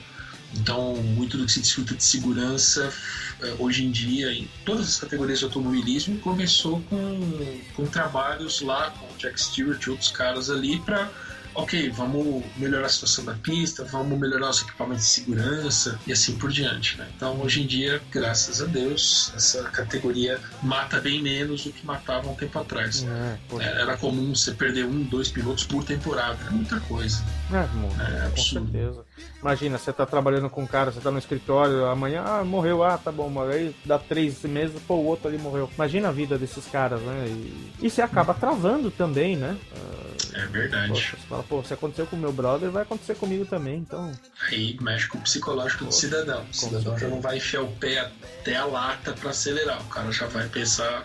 Então, 0.54 0.96
muito 0.96 1.36
do 1.36 1.46
que 1.46 1.52
se 1.52 1.60
discuta 1.60 1.94
de 1.94 2.02
segurança 2.02 2.92
eh, 3.40 3.54
hoje 3.58 3.84
em 3.84 3.90
dia, 3.90 4.32
em 4.32 4.48
todas 4.64 4.88
as 4.88 4.98
categorias 4.98 5.38
de 5.38 5.44
automobilismo, 5.44 6.18
começou 6.18 6.80
com, 6.82 7.60
com 7.74 7.86
trabalhos 7.86 8.60
lá 8.60 8.90
com 8.90 9.06
Jack 9.16 9.40
Stewart 9.40 9.80
e 9.86 9.90
outros 9.90 10.10
caras 10.10 10.50
ali 10.50 10.80
para 10.80 11.08
ok, 11.54 11.90
vamos 11.90 12.44
melhorar 12.56 12.86
a 12.86 12.88
situação 12.88 13.24
da 13.24 13.34
pista, 13.34 13.84
vamos 13.84 14.18
melhorar 14.18 14.50
os 14.50 14.62
equipamentos 14.62 15.04
de 15.04 15.10
segurança 15.10 15.98
e 16.06 16.12
assim 16.12 16.36
por 16.36 16.50
diante. 16.50 16.98
Né? 16.98 17.08
Então, 17.16 17.40
hoje 17.40 17.62
em 17.62 17.66
dia, 17.66 18.00
graças 18.10 18.62
a 18.62 18.66
Deus, 18.66 19.32
essa 19.36 19.62
categoria 19.64 20.38
mata 20.62 21.00
bem 21.00 21.22
menos 21.22 21.64
do 21.64 21.72
que 21.72 21.84
matava 21.84 22.28
um 22.28 22.34
tempo 22.34 22.58
atrás. 22.58 23.04
É, 23.04 23.38
é, 23.58 23.80
Era 23.80 23.96
comum 23.96 24.34
você 24.34 24.52
perder 24.52 24.84
um, 24.84 25.02
dois 25.02 25.28
pilotos 25.28 25.64
por 25.64 25.84
temporada. 25.84 26.38
É 26.46 26.50
muita 26.50 26.80
coisa. 26.80 27.22
É, 27.52 27.56
é 27.56 28.26
absurdo. 28.26 28.66
Com 28.66 28.72
certeza. 28.72 29.04
Imagina, 29.40 29.78
você 29.78 29.92
tá 29.92 30.04
trabalhando 30.04 30.50
com 30.50 30.62
um 30.62 30.66
cara, 30.66 30.92
você 30.92 31.00
tá 31.00 31.10
no 31.10 31.18
escritório, 31.18 31.86
amanhã, 31.86 32.22
ah, 32.26 32.44
morreu, 32.44 32.84
ah, 32.84 32.98
tá 32.98 33.10
bom, 33.10 33.32
aí 33.42 33.74
dá 33.84 33.98
três 33.98 34.42
meses, 34.42 34.80
pô, 34.86 34.94
o 34.94 35.06
outro 35.06 35.28
ali 35.28 35.38
morreu. 35.38 35.68
Imagina 35.74 36.08
a 36.08 36.12
vida 36.12 36.38
desses 36.38 36.66
caras, 36.66 37.00
né? 37.00 37.26
E, 37.26 37.72
e 37.86 37.90
você 37.90 38.02
acaba 38.02 38.34
travando 38.34 38.90
também, 38.90 39.36
né? 39.36 39.56
É 40.40 40.46
verdade. 40.46 40.88
Poxa, 40.88 41.16
você 41.16 41.26
fala, 41.28 41.42
pô, 41.42 41.62
se 41.62 41.74
aconteceu 41.74 42.06
com 42.06 42.16
o 42.16 42.18
meu 42.18 42.32
brother, 42.32 42.70
vai 42.70 42.82
acontecer 42.82 43.14
comigo 43.14 43.44
também, 43.44 43.78
então. 43.78 44.12
Aí 44.48 44.76
mexe 44.80 45.06
com 45.06 45.18
o 45.18 45.20
psicológico 45.20 45.84
do 45.84 45.92
cidadão. 45.92 46.44
O 46.50 46.54
cidadão 46.54 46.98
já 46.98 47.08
não 47.08 47.20
vai 47.20 47.36
enfiar 47.36 47.62
o 47.62 47.72
pé 47.72 48.10
até 48.40 48.56
a 48.56 48.64
lata 48.64 49.12
para 49.12 49.30
acelerar. 49.30 49.80
O 49.82 49.88
cara 49.88 50.10
já 50.10 50.26
vai 50.26 50.48
pensar 50.48 51.02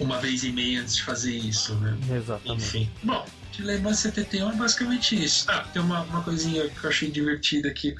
uma 0.00 0.18
vez 0.18 0.44
e 0.44 0.50
meia 0.50 0.80
antes 0.80 0.96
de 0.96 1.02
fazer 1.02 1.32
isso, 1.32 1.74
né? 1.76 1.96
Exatamente. 2.10 2.64
Enfim. 2.64 2.90
Bom, 3.02 3.26
de 3.52 3.62
Le 3.62 3.78
Mans 3.78 3.98
71 3.98 4.50
é 4.50 4.54
basicamente 4.54 5.22
isso. 5.22 5.44
Ah, 5.48 5.66
tem 5.72 5.82
uma, 5.82 6.02
uma 6.02 6.22
coisinha 6.22 6.68
que 6.68 6.84
eu 6.84 6.90
achei 6.90 7.10
divertida 7.10 7.68
aqui. 7.68 7.94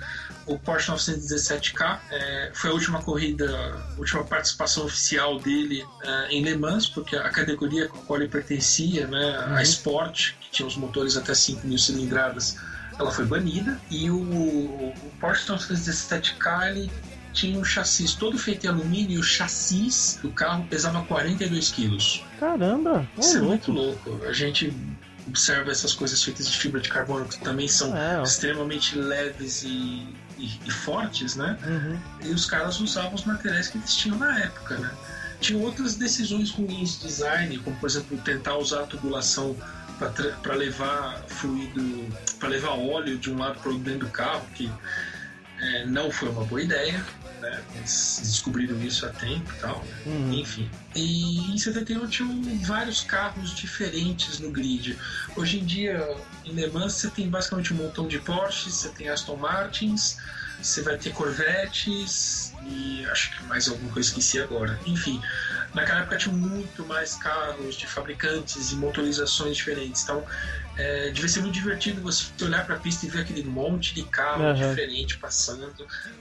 O 0.46 0.58
Porsche 0.58 0.90
917K 0.92 2.00
é, 2.10 2.50
foi 2.54 2.70
a 2.70 2.72
última 2.72 3.02
corrida, 3.02 3.46
a 3.94 3.98
última 3.98 4.24
participação 4.24 4.84
oficial 4.84 5.38
dele 5.38 5.84
é, 6.02 6.28
em 6.30 6.42
Le 6.42 6.56
Mans, 6.56 6.88
porque 6.88 7.16
a 7.16 7.28
categoria 7.28 7.88
com 7.88 7.98
a 7.98 8.02
qual 8.02 8.20
ele 8.20 8.28
pertencia, 8.28 9.06
né, 9.06 9.38
uhum. 9.38 9.56
a 9.56 9.62
Sport, 9.62 10.32
tinha 10.50 10.66
os 10.66 10.76
motores 10.76 11.16
até 11.16 11.34
5 11.34 11.66
mil 11.66 11.78
cilindradas, 11.78 12.56
ela 12.98 13.10
foi 13.10 13.24
banida. 13.24 13.80
E 13.90 14.10
o, 14.10 14.20
o 14.20 15.12
Porsche 15.20 15.50
917K 15.52 16.70
ele 16.70 16.90
tinha 17.32 17.58
um 17.58 17.64
chassi 17.64 18.16
todo 18.16 18.36
feito 18.38 18.66
em 18.66 18.68
alumínio 18.68 19.16
e 19.16 19.18
o 19.18 19.22
chassi 19.22 19.88
do 20.20 20.30
carro 20.30 20.66
pesava 20.68 21.02
42 21.04 21.70
quilos. 21.70 22.24
Caramba! 22.40 23.08
Isso 23.16 23.38
é 23.38 23.40
muito 23.40 23.70
louco. 23.70 24.20
A 24.26 24.32
gente 24.32 24.74
observa 25.26 25.70
essas 25.70 25.92
coisas 25.92 26.22
feitas 26.22 26.48
de 26.48 26.56
fibra 26.56 26.80
de 26.80 26.88
carbono 26.88 27.26
que 27.26 27.38
também 27.38 27.68
são 27.68 27.94
é, 27.96 28.22
extremamente 28.22 28.98
leves 28.98 29.62
e, 29.62 30.06
e, 30.38 30.58
e 30.66 30.70
fortes, 30.70 31.36
né? 31.36 31.56
Uhum. 31.64 32.28
E 32.28 32.32
os 32.32 32.46
caras 32.46 32.80
usavam 32.80 33.14
os 33.14 33.24
materiais 33.24 33.68
que 33.68 33.78
eles 33.78 33.94
tinham 33.94 34.18
na 34.18 34.38
época, 34.40 34.78
né? 34.78 34.90
Tinha 35.40 35.58
outras 35.62 35.94
decisões 35.94 36.50
ruins 36.50 36.98
de 36.98 37.06
design, 37.06 37.58
como 37.58 37.76
por 37.76 37.88
exemplo 37.88 38.18
tentar 38.18 38.56
usar 38.56 38.80
a 38.80 38.86
tubulação 38.86 39.54
para 39.98 40.54
levar 40.54 41.22
fluido, 41.26 42.06
para 42.38 42.48
levar 42.48 42.70
óleo 42.70 43.18
de 43.18 43.30
um 43.30 43.38
lado 43.38 43.58
para 43.60 43.70
o 43.70 43.78
dentro 43.78 44.06
do 44.06 44.10
carro, 44.10 44.46
que 44.54 44.70
é, 45.60 45.86
não 45.86 46.10
foi 46.10 46.28
uma 46.28 46.44
boa 46.44 46.62
ideia 46.62 47.04
né? 47.40 47.62
Eles 47.76 48.20
descobriram 48.22 48.80
isso 48.82 49.06
há 49.06 49.10
tempo 49.10 49.52
e 49.52 49.60
tal, 49.60 49.84
uhum. 50.06 50.32
enfim. 50.32 50.68
E 50.94 51.52
em 51.52 51.58
71 51.58 52.06
tinham 52.08 52.42
vários 52.62 53.02
carros 53.02 53.54
diferentes 53.54 54.38
no 54.38 54.50
grid. 54.50 54.98
Hoje 55.36 55.60
em 55.60 55.64
dia, 55.64 56.16
em 56.44 56.52
Le 56.52 56.68
Mans, 56.68 56.94
você 56.94 57.10
tem 57.10 57.28
basicamente 57.28 57.72
um 57.72 57.76
montão 57.76 58.06
de 58.06 58.18
Porsches, 58.18 58.74
você 58.74 58.88
tem 58.90 59.08
Aston 59.08 59.36
Martins, 59.36 60.18
você 60.60 60.82
vai 60.82 60.96
ter 60.98 61.12
Corvettes 61.12 62.47
e 62.64 63.06
acho 63.10 63.36
que 63.36 63.42
mais 63.44 63.68
alguma 63.68 63.92
coisa 63.92 64.08
esqueci 64.08 64.40
agora. 64.40 64.78
Enfim, 64.86 65.20
naquela 65.74 66.00
época 66.00 66.16
tinha 66.16 66.34
muito 66.34 66.84
mais 66.84 67.14
carros 67.16 67.76
de 67.76 67.86
fabricantes 67.86 68.72
e 68.72 68.76
motorizações 68.76 69.56
diferentes. 69.56 70.02
Então, 70.02 70.24
é, 70.76 71.10
devia 71.10 71.28
ser 71.28 71.40
muito 71.40 71.54
divertido 71.54 72.00
você 72.00 72.24
olhar 72.42 72.64
para 72.64 72.76
a 72.76 72.78
pista 72.78 73.04
e 73.04 73.08
ver 73.08 73.22
aquele 73.22 73.42
monte 73.42 73.94
de 73.94 74.04
carro 74.04 74.44
uhum. 74.44 74.54
diferente 74.54 75.18
passando 75.18 75.74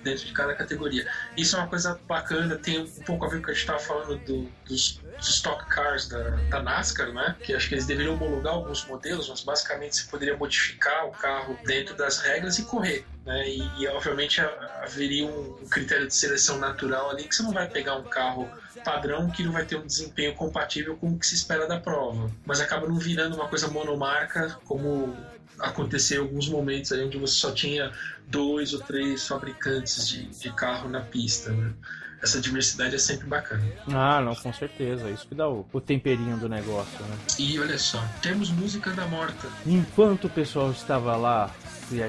dentro 0.04 0.26
de 0.26 0.34
cada 0.34 0.56
categoria. 0.56 1.08
Isso 1.36 1.56
é 1.56 1.60
uma 1.60 1.68
coisa 1.68 2.00
bacana, 2.08 2.56
tem 2.56 2.80
um 2.80 2.88
pouco 3.06 3.26
a 3.26 3.30
ver 3.30 3.38
com 3.38 3.44
o 3.44 3.46
que 3.46 3.52
a 3.52 3.54
gente 3.54 3.62
estava 3.62 3.80
falando 3.80 4.18
do, 4.26 4.50
dos, 4.68 5.00
stock 5.20 5.66
cars 5.70 6.08
da, 6.08 6.30
da, 6.50 6.62
NASCAR, 6.62 7.12
né? 7.14 7.36
Que 7.44 7.54
acho 7.54 7.70
que 7.70 7.76
eles 7.76 7.86
deveriam 7.86 8.16
homologar 8.16 8.54
alguns 8.54 8.86
modelos, 8.86 9.30
mas 9.30 9.42
basicamente 9.42 9.98
você 9.98 10.10
poderia 10.10 10.38
modificar 10.38 11.06
o 11.06 11.12
carro 11.12 11.58
dentro 11.66 11.96
das 11.96 12.20
regras 12.20 12.60
e 12.60 12.64
correr. 12.64 13.06
Né? 13.26 13.50
E, 13.50 13.82
e 13.82 13.88
obviamente 13.88 14.42
haveria 14.82 15.26
um 15.26 15.68
critério 15.70 16.08
de 16.08 16.16
seleção 16.16 16.58
natural 16.60 17.10
ali 17.10 17.24
que 17.24 17.36
você 17.36 17.44
não 17.44 17.52
vai 17.52 17.68
pegar 17.68 17.96
um 17.96 18.04
carro 18.04 18.50
padrão 18.84 19.30
que 19.30 19.44
não 19.44 19.52
vai 19.52 19.66
ter 19.66 19.76
um 19.76 19.86
desempenho 19.86 20.34
compatível 20.34 20.96
com 20.96 21.10
o 21.10 21.20
que 21.20 21.28
se 21.28 21.36
espera 21.36 21.68
da 21.68 21.80
prova. 21.80 22.32
Mas 22.46 22.62
acaba 22.62 22.88
não 22.88 22.98
virando 22.98 23.36
uma 23.36 23.48
coisa 23.48 23.68
monomarca, 23.68 24.58
como 24.66 25.16
aconteceu 25.60 26.22
em 26.22 26.26
alguns 26.26 26.50
momentos 26.50 26.92
aí 26.92 27.04
onde 27.04 27.18
você 27.18 27.34
só 27.34 27.52
tinha 27.52 27.92
dois 28.28 28.74
ou 28.74 28.80
três 28.80 29.28
fabricantes 29.28 30.08
de, 30.08 30.26
de 30.26 30.52
carro 30.54 30.90
na 30.90 31.02
pista, 31.02 31.52
né? 31.52 31.74
Essa 32.22 32.42
diversidade 32.42 32.96
é 32.96 32.98
sempre 32.98 33.28
bacana. 33.28 33.64
Ah, 33.88 34.20
não, 34.22 34.34
com 34.34 34.52
certeza. 34.52 35.10
Isso 35.10 35.28
que 35.28 35.36
dá 35.36 35.48
o, 35.48 35.66
o 35.72 35.80
temperinho 35.80 36.36
do 36.38 36.50
negócio, 36.50 37.00
né? 37.06 37.16
E 37.38 37.60
olha 37.60 37.78
só, 37.78 38.04
temos 38.22 38.50
música 38.50 38.92
da 38.92 39.06
morta. 39.06 39.48
Enquanto 39.66 40.26
o 40.26 40.30
pessoal 40.30 40.72
estava 40.72 41.16
lá 41.16 41.54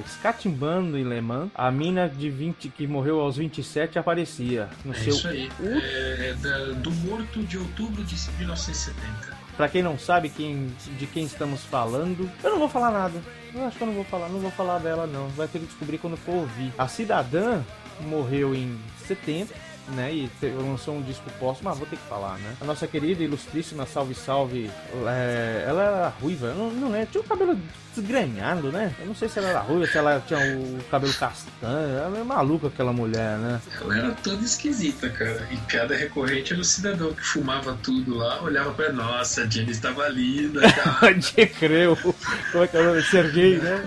escatimbando 0.06 0.96
em 0.96 1.04
Le 1.04 1.20
Mans, 1.20 1.50
a 1.54 1.70
mina 1.70 2.08
de 2.08 2.30
20 2.30 2.70
que 2.70 2.86
morreu 2.86 3.20
aos 3.20 3.36
27 3.36 3.98
aparecia 3.98 4.68
no 4.84 4.92
é 4.92 4.96
seu. 4.96 5.14
Isso 5.14 5.28
aí. 5.28 5.48
Uh... 5.60 5.78
É, 5.78 6.34
da, 6.40 6.58
do 6.72 6.90
morto 6.90 7.42
de 7.42 7.58
outubro 7.58 8.02
de 8.02 8.14
1970. 8.38 9.36
Pra 9.56 9.68
quem 9.68 9.82
não 9.82 9.98
sabe 9.98 10.30
quem, 10.30 10.72
de 10.98 11.06
quem 11.06 11.24
estamos 11.24 11.64
falando, 11.64 12.30
eu 12.42 12.50
não 12.50 12.58
vou 12.58 12.68
falar 12.68 12.90
nada. 12.90 13.20
Eu 13.54 13.64
acho 13.64 13.76
que 13.76 13.82
eu 13.82 13.86
não 13.86 13.94
vou 13.94 14.04
falar, 14.04 14.28
não 14.28 14.40
vou 14.40 14.50
falar 14.50 14.78
dela 14.78 15.06
não. 15.06 15.28
Vai 15.28 15.48
ter 15.48 15.58
que 15.58 15.66
descobrir 15.66 15.98
quando 15.98 16.16
for 16.16 16.34
ouvir. 16.34 16.72
A 16.76 16.86
cidadã 16.86 17.62
morreu 18.00 18.54
em 18.54 18.78
70 19.06 19.54
né? 19.94 20.12
E 20.12 20.30
lançou 20.46 20.96
um 20.96 21.02
disco 21.02 21.30
póstumo, 21.38 21.70
mas 21.70 21.78
vou 21.78 21.86
ter 21.86 21.96
que 21.96 22.08
falar, 22.08 22.38
né? 22.38 22.56
A 22.60 22.64
nossa 22.64 22.86
querida, 22.86 23.22
ilustríssima 23.22 23.86
Salve 23.86 24.14
Salve, 24.14 24.70
é, 25.06 25.64
ela 25.66 25.82
era 25.82 26.08
ruiva, 26.20 26.52
não, 26.54 26.70
não 26.70 26.94
é? 26.94 27.06
Tinha 27.06 27.20
o 27.20 27.24
cabelo 27.24 27.58
desgrenhado, 27.94 28.70
né? 28.70 28.94
Eu 29.00 29.06
não 29.06 29.14
sei 29.14 29.28
se 29.28 29.38
ela 29.38 29.48
era 29.48 29.60
ruiva, 29.60 29.86
se 29.86 29.98
ela 29.98 30.22
tinha 30.26 30.38
o 30.38 30.78
cabelo 30.90 31.12
castanho. 31.14 31.98
Ela 31.98 32.18
é 32.18 32.24
maluca 32.24 32.68
aquela 32.68 32.92
mulher, 32.92 33.38
né? 33.38 33.60
Ela 33.80 33.98
era 33.98 34.10
toda 34.12 34.44
esquisita, 34.44 35.08
cara. 35.10 35.46
E 35.50 35.56
piada 35.56 35.96
recorrente 35.96 36.52
era 36.52 36.62
o 36.62 36.64
cidadão 36.64 37.12
que 37.12 37.22
fumava 37.22 37.76
tudo 37.82 38.16
lá, 38.16 38.40
olhava 38.42 38.72
pra 38.72 38.92
nossa, 38.92 39.42
a 39.42 39.46
Jenny 39.46 39.72
estava 39.72 40.08
linda, 40.08 40.60
cara. 40.72 41.14
De 41.18 41.46
creu. 41.46 41.96
Como 41.96 42.64
é 42.64 42.66
que 42.66 42.76
é 42.76 42.80
o 42.80 42.84
nome? 42.84 43.02
Serguei, 43.02 43.58
né? 43.58 43.82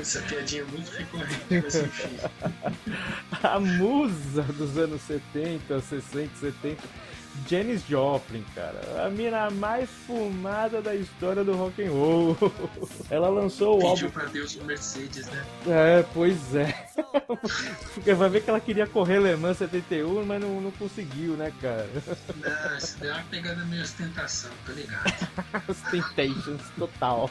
Essa 0.00 0.20
piadinha 0.22 0.62
é 0.62 0.64
muito 0.64 0.90
recorrente, 0.90 1.38
mas 1.50 1.74
enfim. 1.74 2.16
A 3.42 3.60
musa 3.60 4.42
dos 4.60 4.76
anos 4.76 5.00
70, 5.02 5.80
60, 5.80 6.36
70 6.38 6.82
Janis 7.48 7.82
Joplin, 7.88 8.44
cara. 8.54 9.06
A 9.06 9.08
mina 9.08 9.50
mais 9.50 9.88
fumada 10.06 10.82
da 10.82 10.94
história 10.94 11.44
do 11.44 11.54
rock 11.54 11.82
and 11.82 11.90
roll. 11.90 12.36
Ela 13.08 13.28
lançou 13.28 13.76
o 13.76 13.78
Pediu 13.78 14.08
álbum. 14.08 14.10
pra 14.10 14.24
Deus 14.26 14.56
um 14.56 14.64
Mercedes, 14.64 15.26
né? 15.26 15.44
É, 15.66 16.04
pois 16.12 16.54
é. 16.54 16.86
Porque 17.94 18.12
vai 18.14 18.28
ver 18.28 18.42
que 18.42 18.50
ela 18.50 18.60
queria 18.60 18.86
correr 18.86 19.20
Le 19.20 19.36
Mans 19.36 19.58
71, 19.58 20.24
mas 20.24 20.40
não, 20.40 20.60
não 20.60 20.70
conseguiu, 20.72 21.34
né, 21.34 21.52
cara? 21.60 21.88
Não, 22.36 22.76
isso 22.76 22.98
deu 22.98 23.12
uma 23.12 23.22
pegada 23.24 23.64
meio 23.64 23.82
ostentação, 23.82 24.50
tô 24.66 24.72
ligado. 24.72 25.28
Ostentations 25.68 26.62
total. 26.76 27.30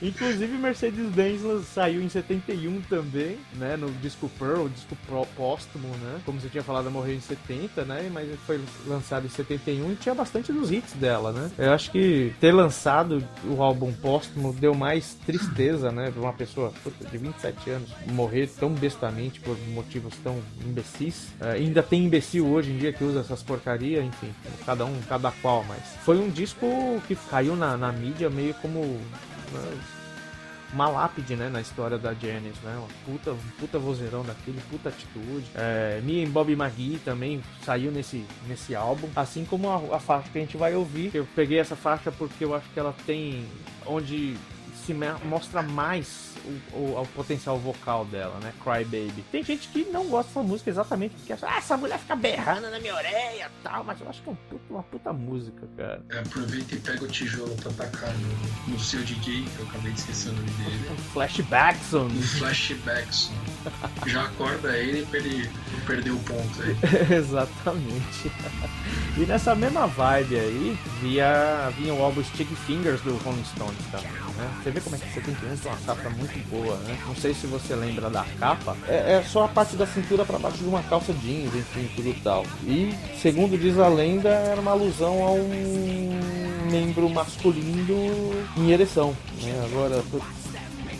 Inclusive 0.00 0.56
Mercedes-Benz 0.58 1.66
saiu 1.66 2.02
em 2.02 2.08
71 2.08 2.80
também, 2.82 3.38
né? 3.54 3.76
No 3.76 3.90
disco 3.92 4.30
Pearl, 4.38 4.68
disco 4.68 4.96
Pro 5.06 5.26
póstumo, 5.36 5.88
né? 5.88 6.20
Como 6.24 6.40
você 6.40 6.48
tinha 6.48 6.62
falado, 6.62 6.90
morreu 6.90 7.14
em 7.14 7.20
70, 7.20 7.84
né? 7.84 8.10
Mas 8.12 8.28
foi 8.46 8.60
lançado 8.86 9.26
em 9.26 9.28
71 9.28 9.92
e 9.92 9.96
tinha 9.96 10.14
bastante 10.14 10.52
dos 10.52 10.70
hits 10.70 10.92
dela, 10.94 11.32
né? 11.32 11.50
Eu 11.58 11.72
acho 11.72 11.90
que 11.90 12.32
ter 12.40 12.52
lançado 12.52 13.24
o 13.44 13.62
álbum 13.62 13.92
póstumo 13.92 14.52
deu 14.52 14.74
mais 14.74 15.14
tristeza, 15.26 15.90
né? 15.90 16.10
Pra 16.10 16.22
uma 16.22 16.32
pessoa 16.32 16.72
puta, 16.82 17.04
de 17.08 17.18
27 17.18 17.70
anos 17.70 17.90
morrer 18.06 18.48
tão 18.58 18.70
bestamente 18.70 19.40
por 19.40 19.56
motivos 19.68 20.14
tão 20.22 20.40
imbecis. 20.64 21.28
Uh, 21.40 21.54
ainda 21.54 21.82
tem 21.82 22.04
imbecil 22.04 22.46
hoje 22.46 22.70
em 22.70 22.78
dia 22.78 22.92
que 22.92 23.02
usa 23.02 23.20
essas 23.20 23.42
porcarias, 23.42 24.04
enfim, 24.04 24.32
cada 24.64 24.84
um, 24.84 25.00
cada 25.08 25.30
qual, 25.30 25.64
mas 25.64 25.82
foi 26.04 26.18
um 26.18 26.28
disco 26.28 26.66
que 27.06 27.16
caiu 27.16 27.56
na, 27.56 27.76
na 27.76 27.92
mídia 27.92 28.30
meio 28.30 28.54
como 28.54 29.00
né, 29.52 29.80
uma 30.72 30.88
lápide, 30.88 31.34
né, 31.34 31.48
na 31.48 31.60
história 31.60 31.98
da 31.98 32.12
Janis, 32.12 32.56
né, 32.62 32.76
uma 32.76 32.88
puta, 33.04 33.32
um 33.32 33.50
puta 33.58 33.78
vozeirão 33.78 34.22
daquele, 34.22 34.60
puta 34.70 34.90
atitude. 34.90 35.46
É, 35.54 36.00
Mia 36.02 36.22
e 36.22 36.26
Bob 36.26 36.52
McGee 36.52 36.98
também 37.04 37.42
saiu 37.64 37.90
nesse, 37.90 38.24
nesse 38.46 38.74
álbum, 38.74 39.08
assim 39.16 39.44
como 39.44 39.70
a, 39.70 39.96
a 39.96 40.00
faixa 40.00 40.28
que 40.30 40.38
a 40.38 40.40
gente 40.40 40.56
vai 40.56 40.74
ouvir. 40.74 41.10
Eu 41.14 41.26
peguei 41.34 41.58
essa 41.58 41.76
faixa 41.76 42.12
porque 42.12 42.44
eu 42.44 42.54
acho 42.54 42.68
que 42.70 42.78
ela 42.78 42.94
tem 43.06 43.46
onde 43.86 44.36
se 44.84 44.94
mostra 45.24 45.62
mais 45.62 46.34
o, 46.72 46.76
o, 46.76 47.02
o, 47.02 47.06
potencial 47.08 47.58
vocal 47.58 48.04
dela, 48.04 48.38
né? 48.40 48.52
Cry 48.62 48.84
Baby. 48.84 49.24
Tem 49.30 49.42
gente 49.42 49.68
que 49.68 49.84
não 49.84 50.06
gosta 50.08 50.28
dessa 50.28 50.42
música 50.42 50.70
exatamente 50.70 51.14
porque 51.14 51.32
acha, 51.32 51.46
ah, 51.46 51.58
essa 51.58 51.76
mulher 51.76 51.98
fica 51.98 52.16
berrando 52.16 52.70
na 52.70 52.78
minha 52.78 52.94
orelha 52.94 53.46
e 53.46 53.62
tal, 53.62 53.84
mas 53.84 54.00
eu 54.00 54.08
acho 54.08 54.22
que 54.22 54.28
é 54.28 54.32
um 54.32 54.36
puta, 54.36 54.64
uma 54.70 54.82
puta 54.82 55.12
música, 55.12 55.68
cara. 55.76 56.02
É, 56.10 56.18
aproveita 56.18 56.74
e 56.74 56.80
pega 56.80 57.04
o 57.04 57.08
tijolo 57.08 57.54
pra 57.56 57.70
atacar 57.70 58.12
no, 58.14 58.72
no 58.72 58.80
seu 58.80 59.02
DJ, 59.02 59.44
que 59.44 59.58
eu 59.58 59.66
acabei 59.66 59.92
de 59.92 59.98
esquecer 60.00 60.30
o 60.30 60.32
nome 60.32 60.50
dele. 60.50 60.90
Um 60.90 60.96
flashbackson. 60.96 62.06
Um 62.06 62.22
flashbackson. 62.22 63.32
Já 64.06 64.24
acorda 64.24 64.76
ele 64.76 65.04
pra 65.06 65.18
ele 65.18 65.50
perder 65.86 66.10
o 66.10 66.18
ponto 66.20 66.62
aí. 66.62 66.76
Exatamente. 67.14 68.32
E 69.16 69.26
nessa 69.26 69.54
mesma 69.54 69.86
vibe 69.86 70.36
aí, 70.38 70.78
via, 71.00 71.70
vinha 71.76 71.92
o 71.92 72.02
álbum 72.02 72.22
Stick 72.22 72.48
Fingers 72.66 73.00
do 73.00 73.16
Rolling 73.18 73.44
Stones 73.44 73.84
também, 73.90 74.12
né? 74.12 74.60
Você 74.62 74.70
vê 74.70 74.80
como 74.80 74.96
é 74.96 74.98
que 74.98 75.12
71 75.12 75.56
tem 75.56 75.72
uma 75.72 75.80
capa 75.80 76.10
muito 76.10 76.37
boa, 76.50 76.76
né? 76.78 76.98
Não 77.06 77.14
sei 77.14 77.34
se 77.34 77.46
você 77.46 77.74
lembra 77.74 78.08
da 78.10 78.24
capa. 78.38 78.76
É, 78.86 79.14
é 79.14 79.22
só 79.22 79.44
a 79.44 79.48
parte 79.48 79.76
da 79.76 79.86
cintura 79.86 80.24
para 80.24 80.38
baixo 80.38 80.58
de 80.58 80.64
uma 80.64 80.82
calça 80.82 81.12
jeans, 81.12 81.54
enfim, 81.54 81.88
tudo 81.94 82.14
tal. 82.22 82.44
E, 82.64 82.94
segundo 83.20 83.58
diz 83.58 83.78
a 83.78 83.88
lenda, 83.88 84.28
era 84.28 84.60
uma 84.60 84.72
alusão 84.72 85.26
a 85.26 85.30
um 85.32 86.20
membro 86.70 87.08
masculino 87.08 88.32
em 88.56 88.70
ereção, 88.70 89.16
né? 89.42 89.64
Agora, 89.66 90.02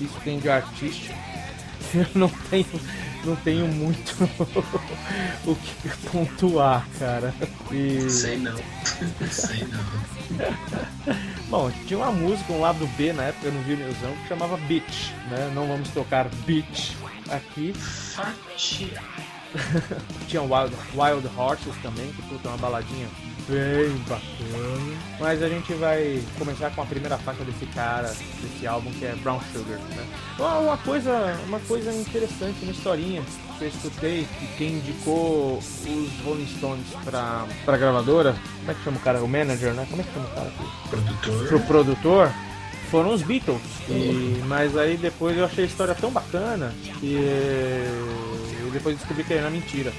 isso 0.00 0.14
tem 0.24 0.38
de 0.38 0.48
artístico. 0.48 1.14
Eu 1.94 2.06
não 2.14 2.28
tenho 2.50 2.66
não 3.24 3.36
tenho 3.36 3.66
muito 3.68 4.14
o 5.46 5.54
que 5.54 5.88
pontuar, 6.10 6.86
cara. 6.98 7.34
E... 7.70 8.08
Sei 8.10 8.36
não. 8.36 8.56
Sei 9.30 9.64
não. 9.64 10.08
Bom, 11.48 11.70
tinha 11.86 11.98
uma 11.98 12.12
música, 12.12 12.52
um 12.52 12.60
lado 12.60 12.86
B 12.96 13.12
na 13.12 13.24
época 13.24 13.50
no 13.50 13.62
Vinilzão 13.62 14.14
que 14.22 14.28
chamava 14.28 14.56
Bitch, 14.56 15.12
né? 15.30 15.50
Não 15.54 15.66
vamos 15.66 15.88
tocar 15.90 16.28
Bitch 16.46 16.92
aqui. 17.30 17.74
tinha 20.28 20.42
Wild, 20.42 20.74
Wild 20.94 21.28
Horses 21.36 21.74
também, 21.82 22.10
que 22.12 22.22
puta, 22.22 22.48
uma 22.48 22.58
baladinha 22.58 23.08
bem 23.48 23.96
bacana. 24.08 24.98
Mas 25.18 25.42
a 25.42 25.48
gente 25.48 25.72
vai 25.74 26.22
começar 26.38 26.70
com 26.70 26.82
a 26.82 26.86
primeira 26.86 27.18
faixa 27.18 27.42
desse 27.44 27.66
cara, 27.66 28.08
desse 28.42 28.66
álbum, 28.66 28.90
que 28.92 29.04
é 29.04 29.14
Brown 29.16 29.40
Sugar. 29.52 29.78
Né? 29.78 30.06
Uma 30.38 30.76
coisa, 30.78 31.38
uma 31.46 31.58
coisa 31.60 31.92
interessante, 31.92 32.62
uma 32.62 32.72
historinha 32.72 33.22
que 33.58 33.64
eu 33.64 33.68
escutei, 33.68 34.26
que 34.38 34.46
quem 34.56 34.74
indicou 34.74 35.58
os 35.58 36.24
Rolling 36.24 36.46
Stones 36.58 36.86
pra, 37.04 37.46
pra 37.64 37.76
gravadora, 37.76 38.36
como 38.60 38.70
é 38.70 38.74
que 38.74 38.84
chama 38.84 38.96
o 38.98 39.00
cara? 39.00 39.24
O 39.24 39.28
manager, 39.28 39.72
né? 39.72 39.86
Como 39.90 40.02
é 40.02 40.04
que 40.04 40.12
chama 40.12 40.26
o 40.26 40.34
cara 40.34 40.48
aqui? 40.48 40.88
Produtor. 40.90 41.48
Pro 41.48 41.60
produtor 41.60 42.32
foram 42.90 43.12
os 43.12 43.22
Beatles. 43.22 43.60
E, 43.88 44.42
mas 44.46 44.76
aí 44.76 44.96
depois 44.96 45.36
eu 45.36 45.44
achei 45.44 45.64
a 45.64 45.66
história 45.66 45.94
tão 45.94 46.10
bacana 46.10 46.72
que 47.00 47.18
depois 48.72 48.96
descobri 48.96 49.24
que 49.24 49.34
era 49.34 49.50
mentira. 49.50 49.92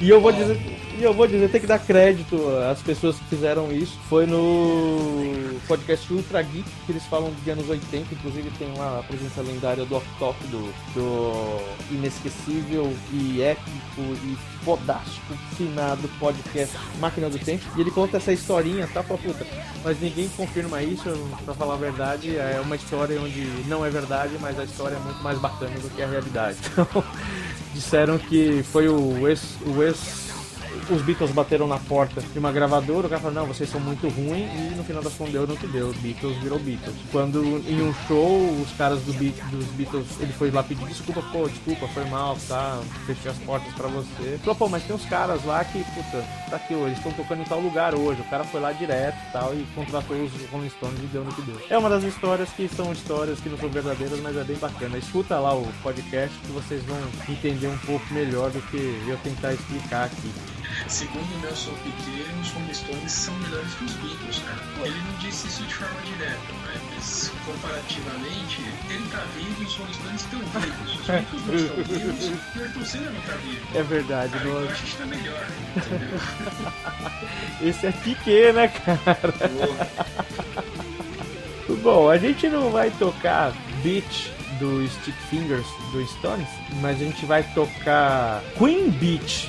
E 0.00 0.08
eu 0.08 0.20
vou 0.20 0.32
dizer, 0.32 0.58
e 0.98 1.02
eu 1.02 1.14
vou 1.14 1.26
dizer, 1.26 1.50
tem 1.50 1.60
que 1.60 1.66
dar 1.66 1.78
crédito 1.78 2.36
às 2.70 2.80
pessoas 2.82 3.16
que 3.16 3.24
fizeram 3.24 3.72
isso. 3.72 3.98
Foi 4.08 4.26
no 4.26 5.58
podcast 5.66 6.12
Ultra 6.12 6.42
Geek, 6.42 6.68
que 6.84 6.92
eles 6.92 7.04
falam 7.04 7.32
de 7.42 7.50
anos 7.50 7.68
80, 7.68 8.14
inclusive 8.14 8.50
tem 8.58 8.72
lá 8.76 8.98
a 8.98 9.02
presença 9.02 9.40
lendária 9.40 9.84
do 9.84 9.96
off-top, 9.96 10.36
do, 10.48 10.72
do 10.94 11.94
inesquecível 11.94 12.92
e 13.12 13.40
épico 13.40 14.02
e 14.24 14.36
fodástico, 14.64 15.34
finado 15.56 16.08
podcast 16.18 16.76
Máquina 16.98 17.30
do 17.30 17.38
Tempo. 17.38 17.64
E 17.76 17.80
ele 17.80 17.90
conta 17.90 18.18
essa 18.18 18.32
historinha, 18.32 18.86
tá? 18.86 19.02
Pra 19.02 19.16
puta. 19.16 19.46
Mas 19.82 19.98
ninguém 20.00 20.28
confirma 20.36 20.82
isso, 20.82 21.10
pra 21.44 21.54
falar 21.54 21.74
a 21.74 21.78
verdade. 21.78 22.36
É 22.36 22.60
uma 22.62 22.76
história 22.76 23.20
onde 23.20 23.46
não 23.66 23.84
é 23.86 23.90
verdade, 23.90 24.36
mas 24.40 24.58
a 24.58 24.64
história 24.64 24.96
é 24.96 24.98
muito 24.98 25.22
mais 25.22 25.38
bacana 25.38 25.78
do 25.78 25.88
que 25.90 26.02
a 26.02 26.06
realidade. 26.06 26.58
Então, 26.76 27.04
disseram 27.72 28.18
que 28.18 28.62
foi 28.62 28.88
o 28.88 29.28
ex, 29.28 29.56
o 29.66 29.82
ex 29.82 30.29
os 30.90 31.02
Beatles 31.02 31.30
bateram 31.30 31.66
na 31.66 31.78
porta 31.78 32.20
de 32.20 32.38
uma 32.38 32.52
gravadora, 32.52 33.06
o 33.06 33.10
cara 33.10 33.20
falou, 33.20 33.34
não, 33.34 33.46
vocês 33.46 33.68
são 33.68 33.80
muito 33.80 34.08
ruins, 34.08 34.50
e 34.54 34.74
no 34.74 34.84
final 34.84 35.02
das 35.02 35.12
contas 35.14 35.32
deu 35.32 35.46
no 35.46 35.56
que 35.56 35.66
deu, 35.66 35.92
Beatles 35.94 36.36
virou 36.38 36.58
Beatles. 36.58 36.96
Quando 37.12 37.42
em 37.68 37.82
um 37.82 37.94
show, 38.06 38.50
os 38.60 38.70
caras 38.72 39.00
do 39.02 39.12
Be 39.14 39.34
dos 39.50 39.66
Beatles, 39.68 40.06
ele 40.20 40.32
foi 40.32 40.50
lá 40.50 40.62
pedir 40.62 40.86
desculpa, 40.86 41.22
pô, 41.32 41.48
desculpa, 41.48 41.86
foi 41.88 42.04
mal, 42.06 42.36
tá, 42.48 42.80
fechei 43.06 43.30
as 43.30 43.38
portas 43.38 43.72
pra 43.74 43.88
você. 43.88 44.38
Falou, 44.38 44.54
pô, 44.54 44.68
mas 44.68 44.82
tem 44.84 44.94
uns 44.94 45.04
caras 45.06 45.44
lá 45.44 45.64
que, 45.64 45.78
puta, 45.78 46.24
tá 46.50 46.56
aqui, 46.56 46.74
eles 46.74 46.98
estão 46.98 47.12
tocando 47.12 47.42
em 47.42 47.44
tal 47.44 47.60
lugar 47.60 47.94
hoje, 47.94 48.20
o 48.20 48.24
cara 48.24 48.44
foi 48.44 48.60
lá 48.60 48.72
direto 48.72 49.16
e 49.28 49.32
tal, 49.32 49.54
e 49.54 49.66
contratou 49.74 50.16
os 50.16 50.32
Rolling 50.50 50.70
Stones 50.70 50.98
e 51.02 51.06
deu 51.06 51.24
no 51.24 51.32
que 51.32 51.42
deu. 51.42 51.60
É 51.68 51.78
uma 51.78 51.88
das 51.88 52.02
histórias 52.04 52.48
que 52.50 52.68
são 52.68 52.92
histórias 52.92 53.40
que 53.40 53.48
não 53.48 53.58
são 53.58 53.68
verdadeiras, 53.68 54.20
mas 54.20 54.36
é 54.36 54.44
bem 54.44 54.56
bacana. 54.56 54.98
Escuta 54.98 55.38
lá 55.38 55.54
o 55.54 55.66
podcast 55.82 56.36
que 56.40 56.52
vocês 56.52 56.82
vão 56.84 56.98
entender 57.28 57.68
um 57.68 57.78
pouco 57.78 58.04
melhor 58.12 58.50
do 58.50 58.60
que 58.62 58.76
eu 59.06 59.16
tentar 59.18 59.52
explicar 59.52 60.04
aqui. 60.04 60.30
Segundo 60.88 61.40
Nelson 61.42 61.72
Piquet, 61.84 62.26
os 62.40 62.50
Rolling 62.50 62.74
Stones 62.74 63.12
são 63.12 63.34
melhores 63.36 63.72
que 63.74 63.84
os 63.84 63.92
Beatles, 63.94 64.38
cara. 64.40 64.58
Ele 64.86 65.02
não 65.02 65.18
disse 65.18 65.48
isso 65.48 65.62
de 65.62 65.74
forma 65.74 66.00
direta, 66.02 66.40
mas 66.66 67.32
comparativamente, 67.46 68.62
ele 68.88 69.08
tá 69.10 69.24
vivo 69.36 69.62
e 69.62 69.64
os 69.66 69.76
Rolling 69.76 69.92
Stones 69.94 70.20
estão 70.22 70.40
vivos. 70.40 71.00
Os 71.00 71.06
Beatles 71.06 71.46
não 71.46 71.54
estão 71.54 71.76
vivos 71.84 72.24
e 72.26 72.58
o 72.58 72.62
Ayrton 72.62 72.84
Senna 72.84 73.10
não 73.10 73.20
tá 73.20 73.32
vivo. 73.34 73.78
É 73.78 73.82
verdade, 73.82 74.32
cara, 74.32 74.44
não... 74.44 74.62
Então 74.62 74.72
a 74.72 74.74
gente 74.74 74.96
tá 74.96 75.06
melhor, 75.06 75.46
entendeu? 75.76 76.20
Esse 77.68 77.86
é 77.86 77.92
Piquet, 77.92 78.52
né, 78.52 78.68
cara? 78.68 79.34
Bom, 81.82 82.10
a 82.10 82.18
gente 82.18 82.48
não 82.48 82.70
vai 82.70 82.90
tocar 82.90 83.52
Beach 83.82 84.32
do 84.58 84.86
Stick 84.88 85.14
Fingers 85.30 85.66
do 85.92 86.06
Stones, 86.06 86.48
mas 86.80 87.00
a 87.00 87.04
gente 87.04 87.24
vai 87.24 87.42
tocar 87.54 88.42
Queen 88.58 88.90
Beach 88.90 89.48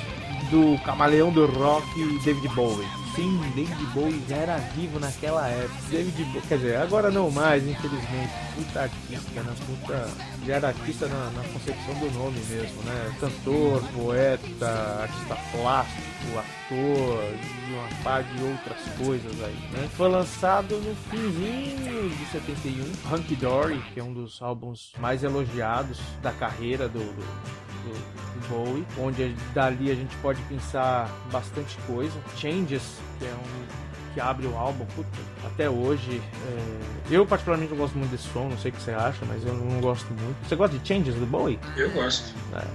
do 0.51 0.77
camaleão 0.83 1.31
do 1.31 1.45
rock 1.45 2.19
David 2.23 2.47
Bowie. 2.49 2.87
Sim, 3.15 3.39
David 3.55 3.85
Bowie 3.93 4.21
já 4.27 4.35
era 4.35 4.57
vivo 4.57 4.99
naquela 4.99 5.47
época. 5.47 5.81
David 5.89 6.41
quer 6.47 6.57
dizer, 6.57 6.75
agora 6.77 7.09
não 7.09 7.31
mais, 7.31 7.65
infelizmente. 7.65 8.31
Puta 8.55 8.81
artista, 8.81 9.43
né? 9.43 9.55
Puta, 9.65 10.09
já 10.45 10.55
era 10.55 10.67
artista 10.69 11.07
na, 11.07 11.31
na 11.31 11.43
concepção 11.49 11.93
do 11.95 12.11
nome 12.11 12.39
mesmo, 12.49 12.81
né? 12.83 13.15
Cantor, 13.19 13.83
poeta, 13.95 15.01
artista 15.01 15.37
plástico, 15.51 16.37
ator 16.37 17.23
e 17.33 17.73
uma 17.73 18.03
par 18.03 18.23
de 18.23 18.43
outras 18.43 18.79
coisas 18.97 19.43
aí, 19.43 19.69
né? 19.71 19.89
Foi 19.95 20.09
lançado 20.09 20.77
no 20.77 20.95
finzinho 21.09 22.09
de 22.09 22.25
71, 22.25 23.15
Hunky 23.15 23.35
Dory, 23.35 23.81
que 23.93 23.99
é 23.99 24.03
um 24.03 24.13
dos 24.13 24.41
álbuns 24.41 24.91
mais 24.99 25.23
elogiados 25.23 25.99
da 26.21 26.31
carreira 26.31 26.87
do, 26.87 26.99
do 26.99 27.61
do, 27.81 27.93
do 27.93 28.47
Bowie, 28.47 28.85
onde 28.97 29.33
dali 29.53 29.91
a 29.91 29.95
gente 29.95 30.15
pode 30.17 30.41
pensar 30.43 31.09
bastante 31.31 31.77
coisa. 31.87 32.13
Changes, 32.37 32.97
que 33.17 33.25
é 33.25 33.33
um 33.33 33.90
que 34.13 34.19
abre 34.19 34.47
o 34.47 34.55
álbum, 34.55 34.85
puta, 34.95 35.09
até 35.45 35.69
hoje. 35.69 36.21
É... 36.47 37.15
Eu 37.15 37.25
particularmente 37.25 37.71
não 37.71 37.77
gosto 37.77 37.97
muito 37.97 38.11
desse 38.11 38.27
som, 38.29 38.49
não 38.49 38.57
sei 38.57 38.71
o 38.71 38.73
que 38.73 38.81
você 38.81 38.91
acha, 38.91 39.25
mas 39.25 39.45
eu 39.45 39.53
não 39.53 39.81
gosto 39.81 40.07
muito. 40.13 40.47
Você 40.47 40.55
gosta 40.55 40.77
de 40.77 40.87
Changes 40.87 41.15
do 41.15 41.25
Bowie? 41.25 41.59
Eu 41.75 41.91
gosto. 41.91 42.33
É. 42.53 42.65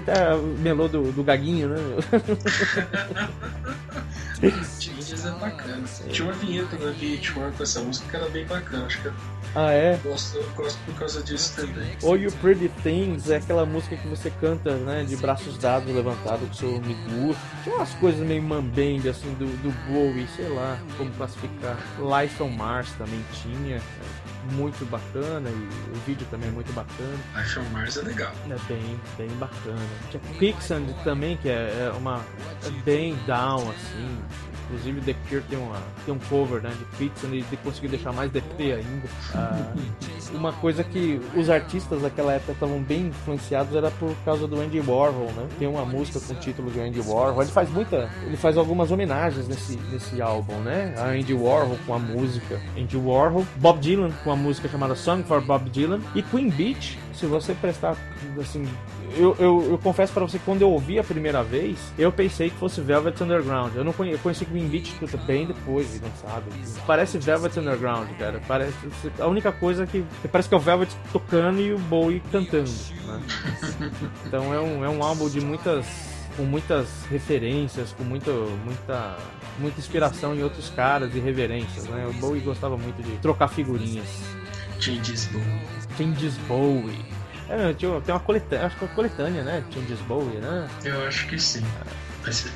Tá, 0.00 0.36
melô 0.58 0.88
do, 0.88 1.12
do 1.12 1.22
gaguinho, 1.22 1.68
né? 1.68 1.76
Changes 4.80 5.24
é 5.24 5.30
bacana. 5.32 5.84
Tinha 6.10 6.28
uma 6.28 6.34
vinheta 6.34 6.76
da 6.76 6.92
VH1 6.92 7.52
com 7.56 7.62
essa 7.62 7.80
música 7.80 8.08
que 8.08 8.16
era 8.16 8.28
bem 8.28 8.44
bacana, 8.46 8.86
acho 8.86 9.00
que 9.02 9.08
Ah, 9.54 9.70
é? 9.70 9.98
Gosto, 10.02 10.42
gosto 10.54 10.78
por 10.86 10.94
causa 10.94 11.22
disso 11.22 11.54
também. 11.56 11.92
All 12.02 12.16
You 12.16 12.32
Pretty 12.40 12.70
Things 12.82 13.28
é 13.28 13.36
aquela 13.36 13.66
música 13.66 13.96
que 13.96 14.08
você 14.08 14.30
canta, 14.40 14.74
né, 14.76 15.04
de 15.04 15.16
braços 15.16 15.58
dados 15.58 15.94
levantados 15.94 16.48
com 16.48 16.54
seu 16.54 16.76
amigo. 16.76 17.36
Tinha 17.62 17.76
umas 17.76 17.92
coisas 17.94 18.26
meio 18.26 18.42
mambembe, 18.42 19.08
assim, 19.08 19.32
do, 19.34 19.46
do 19.62 19.70
Bowie, 19.86 20.26
sei 20.36 20.48
lá 20.48 20.78
como 20.96 21.10
classificar. 21.12 21.76
Life 21.98 22.42
on 22.42 22.48
Mars 22.48 22.90
também 22.96 23.22
tinha 23.42 23.80
muito 24.52 24.84
bacana 24.86 25.50
e 25.50 25.96
o 25.96 26.00
vídeo 26.06 26.26
também 26.30 26.48
é 26.48 26.52
muito 26.52 26.72
bacana. 26.72 27.18
Life 27.36 27.58
on 27.58 27.64
Mars 27.72 27.96
é 27.96 28.02
legal. 28.02 28.32
É 28.48 28.72
bem, 28.72 29.00
bem 29.18 29.28
bacana. 29.36 29.78
Tinha 30.10 30.22
Quicksand 30.38 30.86
também, 31.04 31.36
que 31.36 31.48
é, 31.48 31.90
é 31.92 31.96
uma 31.96 32.24
é 32.64 32.70
bem 32.84 33.16
down, 33.26 33.70
assim. 33.70 34.18
Inclusive 34.72 35.00
The 35.02 35.14
Cure 35.28 35.42
tem, 35.50 35.58
uma, 35.58 35.76
tem 36.06 36.14
um 36.14 36.18
cover 36.18 36.62
né, 36.62 36.70
de 36.70 36.96
Quicksand 36.96 37.34
e 37.34 37.42
de 37.42 37.56
conseguir 37.58 37.88
deixar 37.88 38.10
mais 38.12 38.30
deprê 38.30 38.72
ainda. 38.72 39.08
Ah, 39.34 39.74
uma 40.32 40.52
coisa 40.54 40.82
que 40.82 41.20
os 41.36 41.50
artistas 41.50 42.00
daquela 42.00 42.32
época 42.32 42.52
estavam 42.52 42.80
bem 42.80 43.08
influenciados 43.08 43.76
era 43.76 43.90
por 43.90 44.14
causa 44.24 44.46
do 44.46 44.58
Andy 44.58 44.80
Warhol, 44.80 45.30
né? 45.36 45.46
Tem 45.58 45.68
uma 45.68 45.84
música 45.84 46.18
com 46.20 46.32
o 46.32 46.36
título 46.36 46.70
de 46.70 46.80
Andy 46.80 47.00
Warhol. 47.00 47.42
Ele 47.42 47.50
faz 47.50 47.68
muita. 47.70 48.10
Ele 48.24 48.36
faz 48.36 48.56
algumas 48.56 48.90
homenagens 48.90 49.46
nesse, 49.46 49.76
nesse 49.90 50.22
álbum, 50.22 50.54
né? 50.60 50.94
A 50.96 51.08
Andy 51.08 51.34
Warhol 51.34 51.78
com 51.86 51.94
a 51.94 51.98
música 51.98 52.58
Andy 52.76 52.96
Warhol, 52.96 53.44
Bob 53.56 53.78
Dylan 53.78 54.10
com 54.24 54.30
a 54.30 54.36
música 54.36 54.68
chamada 54.68 54.94
Song 54.94 55.22
for 55.24 55.42
Bob 55.42 55.68
Dylan 55.68 56.00
e 56.14 56.22
Queen 56.22 56.48
Beach, 56.48 56.98
se 57.14 57.26
você 57.26 57.54
prestar 57.54 57.96
assim 58.40 58.66
eu, 59.16 59.36
eu, 59.38 59.70
eu, 59.72 59.78
confesso 59.78 60.12
para 60.12 60.24
você 60.24 60.38
que 60.38 60.44
quando 60.44 60.62
eu 60.62 60.70
ouvi 60.70 60.98
a 60.98 61.04
primeira 61.04 61.42
vez, 61.42 61.78
eu 61.98 62.10
pensei 62.12 62.50
que 62.50 62.56
fosse 62.56 62.80
Velvet 62.80 63.20
Underground. 63.22 63.74
Eu 63.74 63.84
não 63.84 63.92
conheci, 63.92 64.16
eu 64.16 64.22
conheci 64.22 64.44
Green 64.44 64.68
Beach 64.68 64.94
bem 65.26 65.46
depois 65.46 65.92
de 65.92 66.00
lançado. 66.00 66.44
Parece 66.86 67.18
Velvet 67.18 67.58
Underground, 67.58 68.08
cara. 68.18 68.40
Parece 68.46 68.74
a 69.18 69.26
única 69.26 69.52
coisa 69.52 69.86
que 69.86 70.04
parece 70.30 70.48
que 70.48 70.54
é 70.54 70.58
o 70.58 70.60
Velvet 70.60 70.90
tocando 71.12 71.60
e 71.60 71.72
o 71.72 71.78
Bowie 71.78 72.22
cantando, 72.30 72.70
né? 73.06 73.20
Então 74.26 74.52
é 74.52 74.60
um, 74.60 74.84
é 74.84 74.88
um 74.88 75.02
álbum 75.02 75.28
de 75.28 75.40
muitas 75.40 75.86
com 76.36 76.44
muitas 76.44 76.88
referências, 77.10 77.92
com 77.92 78.04
muito, 78.04 78.30
muita 78.64 79.16
muita 79.58 79.78
inspiração 79.78 80.34
em 80.34 80.42
outros 80.42 80.70
caras 80.70 81.14
e 81.14 81.18
reverências, 81.18 81.84
né? 81.84 82.06
O 82.06 82.12
Bowie 82.14 82.40
gostava 82.40 82.76
muito 82.76 83.02
de 83.02 83.18
trocar 83.18 83.48
figurinhas. 83.48 84.06
Changes 84.80 85.26
Bowie. 85.26 85.96
Changes 85.96 86.36
Bowie. 86.48 87.11
É, 87.52 87.74
tem 87.74 88.14
uma 88.14 88.20
coletânea, 88.20 88.66
acho 88.66 88.78
que 88.78 88.84
é 88.84 88.86
uma 88.86 88.94
coletânea, 88.94 89.44
né? 89.44 89.62
Changes 89.70 90.00
Bowie, 90.00 90.38
né? 90.38 90.70
Eu 90.82 91.06
acho 91.06 91.28
que 91.28 91.38
sim. 91.38 91.62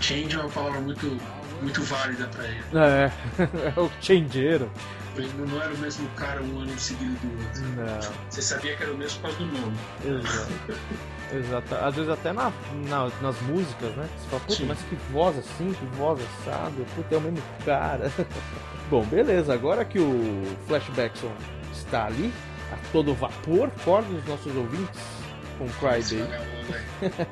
Change 0.00 0.34
é 0.34 0.38
uma 0.38 0.48
palavra 0.48 0.80
muito, 0.80 1.20
muito 1.60 1.82
válida 1.82 2.26
pra 2.28 2.44
ele. 2.44 2.64
É, 2.74 3.12
é 3.76 3.80
o 3.80 3.90
changeiro. 4.00 4.70
Ele 5.14 5.30
não 5.46 5.60
era 5.60 5.74
o 5.74 5.78
mesmo 5.78 6.08
cara 6.10 6.42
um 6.42 6.60
ano 6.60 6.78
seguido 6.78 7.14
do 7.20 7.42
outro. 7.42 7.62
Não. 7.76 8.12
Você 8.30 8.40
sabia 8.40 8.74
que 8.74 8.82
era 8.82 8.92
o 8.92 8.96
mesmo 8.96 9.20
por 9.20 9.30
causa 9.30 9.38
do 9.38 9.60
nome. 9.60 9.76
Exato. 10.02 10.52
Exato. 11.34 11.74
Às 11.74 11.94
vezes 11.94 12.10
até 12.10 12.32
na, 12.32 12.52
na, 12.88 13.10
nas 13.20 13.40
músicas, 13.42 13.94
né? 13.96 14.08
Você 14.16 14.28
fala, 14.30 14.42
puta, 14.46 14.64
mas 14.64 14.78
que 14.78 14.96
voz 15.12 15.38
assim, 15.38 15.74
que 15.74 15.86
voz 15.96 16.20
assado, 16.20 16.86
puta, 16.94 17.14
é 17.14 17.18
o 17.18 17.20
mesmo 17.20 17.42
cara. 17.66 18.10
Bom, 18.88 19.04
beleza, 19.04 19.52
agora 19.52 19.84
que 19.84 19.98
o 19.98 20.42
Flashbackson 20.66 21.32
está 21.72 22.06
ali, 22.06 22.32
a 22.72 22.76
todo 22.92 23.14
vapor, 23.14 23.68
acorde 23.68 24.14
os 24.14 24.24
nossos 24.26 24.54
ouvintes 24.54 25.00
com 25.58 25.66
Cry 25.68 26.02
Baby. 26.02 26.46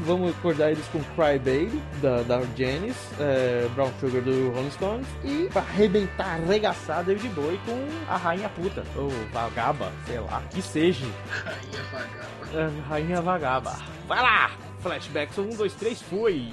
Vamos 0.00 0.30
acordar 0.30 0.72
eles 0.72 0.86
com 0.88 1.00
Cry 1.14 1.38
Baby, 1.38 1.82
da, 2.00 2.22
da 2.22 2.42
Janis, 2.56 2.96
é, 3.20 3.68
Brown 3.74 3.90
Sugar 4.00 4.22
do 4.22 4.50
Rolling 4.50 4.70
Stones, 4.70 5.06
e 5.22 5.48
pra 5.52 5.62
arrebentar, 5.62 6.40
arregaçar 6.40 7.04
David 7.04 7.28
Bowie 7.34 7.60
com 7.64 7.88
a 8.08 8.16
Rainha 8.16 8.48
Puta, 8.48 8.84
ou 8.96 9.10
Vagaba, 9.32 9.92
sei 10.06 10.20
lá, 10.20 10.42
que 10.50 10.62
seja. 10.62 11.06
Rainha 11.28 11.82
Vagaba. 11.92 12.34
É, 12.54 12.88
Rainha 12.88 13.22
Vagaba. 13.22 13.78
Vai 14.06 14.20
lá! 14.20 14.50
Flashbacks 14.80 15.38
1, 15.38 15.48
2, 15.50 15.74
3, 15.74 16.02
foi! 16.02 16.52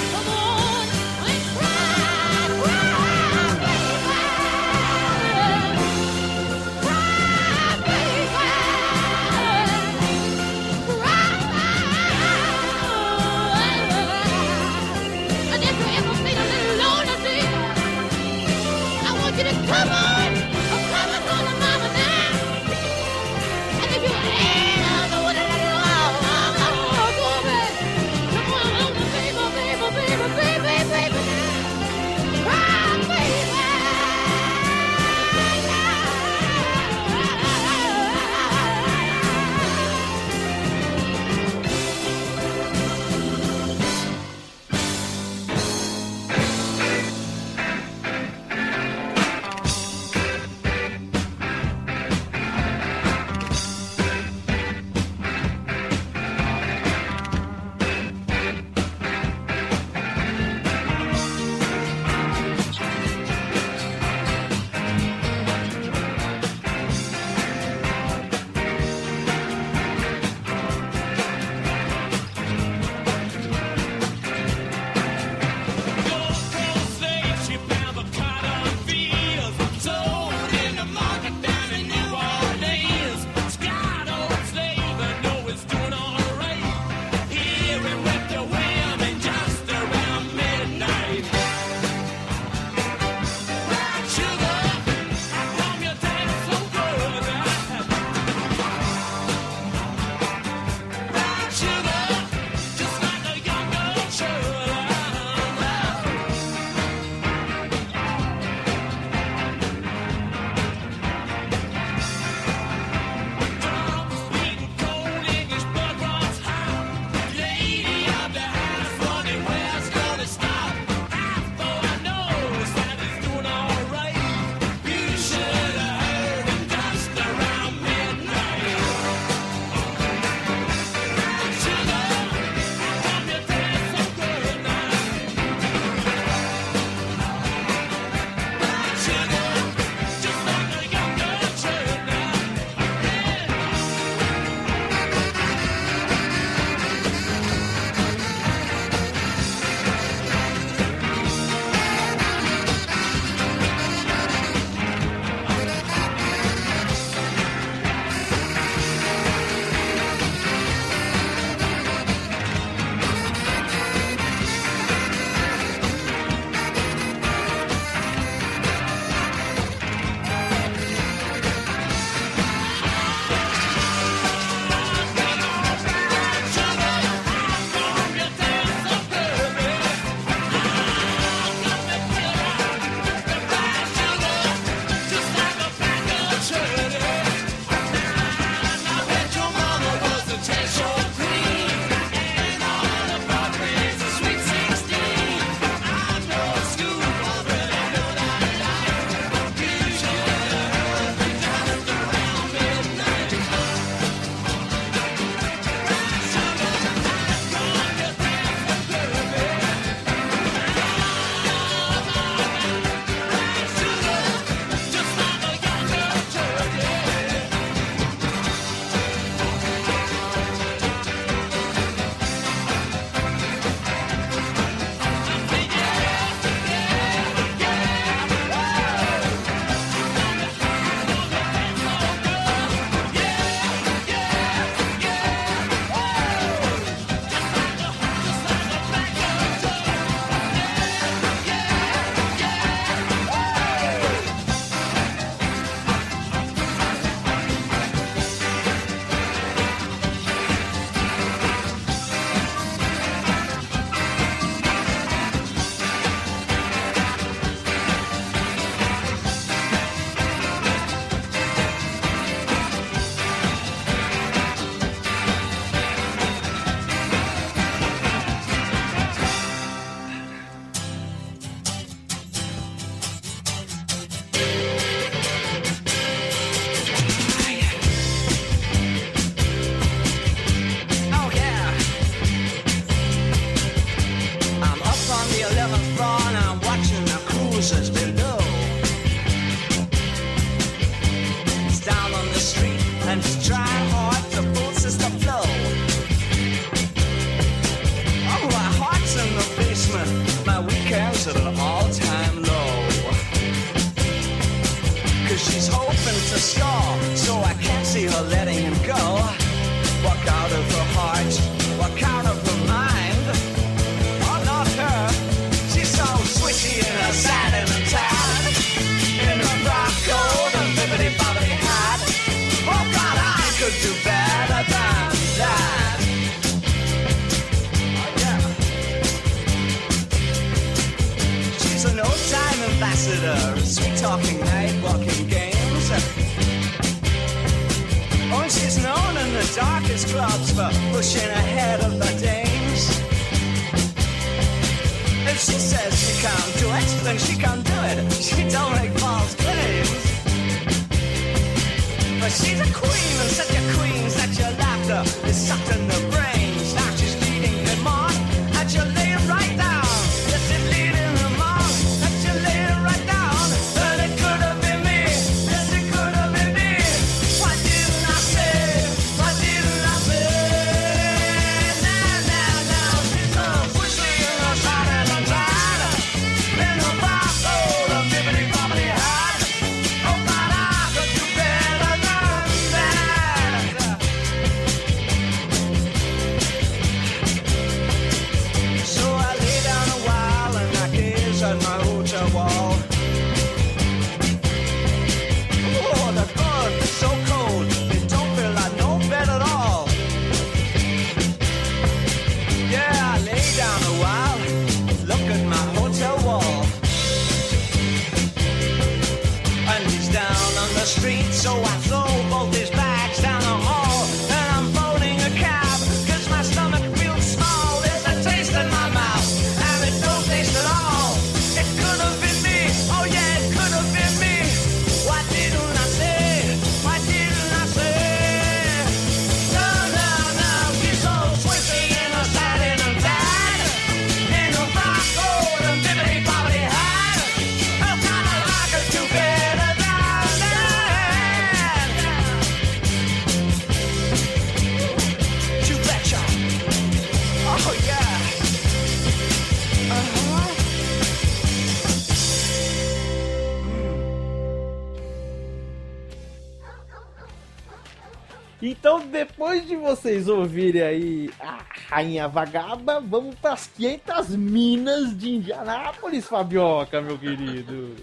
Depois 459.41 459.67
de 459.67 459.75
vocês 459.75 460.27
ouvirem 460.27 460.83
aí 460.83 461.29
a 461.39 461.65
Rainha 461.89 462.27
Vagaba, 462.27 462.99
vamos 463.01 463.33
pras 463.39 463.65
500 463.75 464.35
minas 464.35 465.17
de 465.17 465.31
Indianápolis, 465.31 466.27
Fabioca, 466.27 467.01
meu 467.01 467.17
querido. 467.17 467.95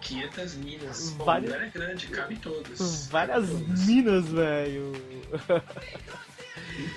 500 0.00 0.54
minas. 0.54 1.10
Várias- 1.18 1.52
lugar 1.52 1.66
é 1.66 1.70
grande, 1.70 2.06
cabe 2.06 2.36
todas. 2.36 3.08
Várias 3.08 3.44
Cabe 3.46 3.62
todas. 3.64 3.86
minas, 3.86 4.28
velho. 4.30 4.92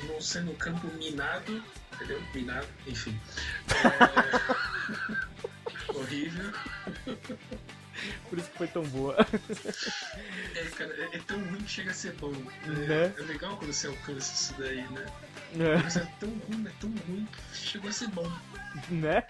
Vão 0.08 0.22
ser 0.22 0.44
no 0.46 0.54
campo 0.54 0.88
minado, 0.98 1.62
entendeu? 1.94 2.22
Minado, 2.34 2.68
enfim. 2.88 3.20
É... 5.92 5.94
Horrível. 5.94 6.52
Por 8.30 8.40
isso 8.40 8.50
que 8.52 8.58
foi 8.58 8.68
tão 8.68 8.84
boa. 8.84 9.16
É, 10.56 10.64
cara, 10.78 10.94
é, 10.98 11.18
é 11.18 11.20
tão 11.28 11.38
ruim 11.46 11.62
que 11.62 11.70
chega 11.70 11.92
a 11.92 11.94
ser 11.94 12.14
bom. 12.14 12.34
É, 12.66 12.70
Né? 12.70 13.14
é 13.18 13.22
legal 13.24 13.56
quando 13.58 13.72
você 13.74 13.88
alcança 13.88 14.34
isso 14.34 14.56
daí, 14.58 14.82
né? 14.92 15.06
É, 15.58 15.78
Mas 15.84 15.96
é 15.98 16.08
tão 16.20 16.30
ruim, 16.30 16.66
é 16.68 16.72
tão 16.80 16.90
ruim 17.08 17.28
que 17.54 17.58
chegou 17.58 17.90
a 17.90 17.94
ser 17.94 18.08
bom. 18.10 18.30
né? 18.90 19.24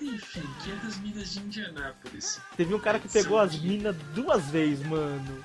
Enfim, 0.00 0.42
500 0.64 0.96
milhas 0.98 1.32
de 1.32 1.40
Indianápolis. 1.40 2.40
Teve 2.56 2.74
um 2.74 2.80
cara 2.80 2.98
que 2.98 3.08
pegou 3.08 3.38
as 3.38 3.58
minas 3.58 3.96
duas 4.14 4.44
vezes, 4.50 4.84
mano. 4.86 5.44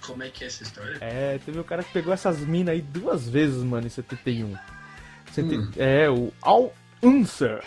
Como 0.00 0.22
é 0.22 0.30
que 0.30 0.44
é 0.44 0.46
essa 0.46 0.62
história? 0.62 0.98
É, 1.00 1.38
teve 1.44 1.58
um 1.58 1.64
cara 1.64 1.82
que 1.82 1.92
pegou 1.92 2.12
essas 2.12 2.38
minas 2.40 2.74
aí 2.74 2.82
duas 2.82 3.28
vezes, 3.28 3.62
mano, 3.64 3.86
em 3.86 3.90
71. 3.90 4.56
Sete- 5.32 5.56
Hum. 5.56 5.72
É, 5.76 6.08
o 6.08 6.32
Al 6.42 6.72
Unser. 7.02 7.64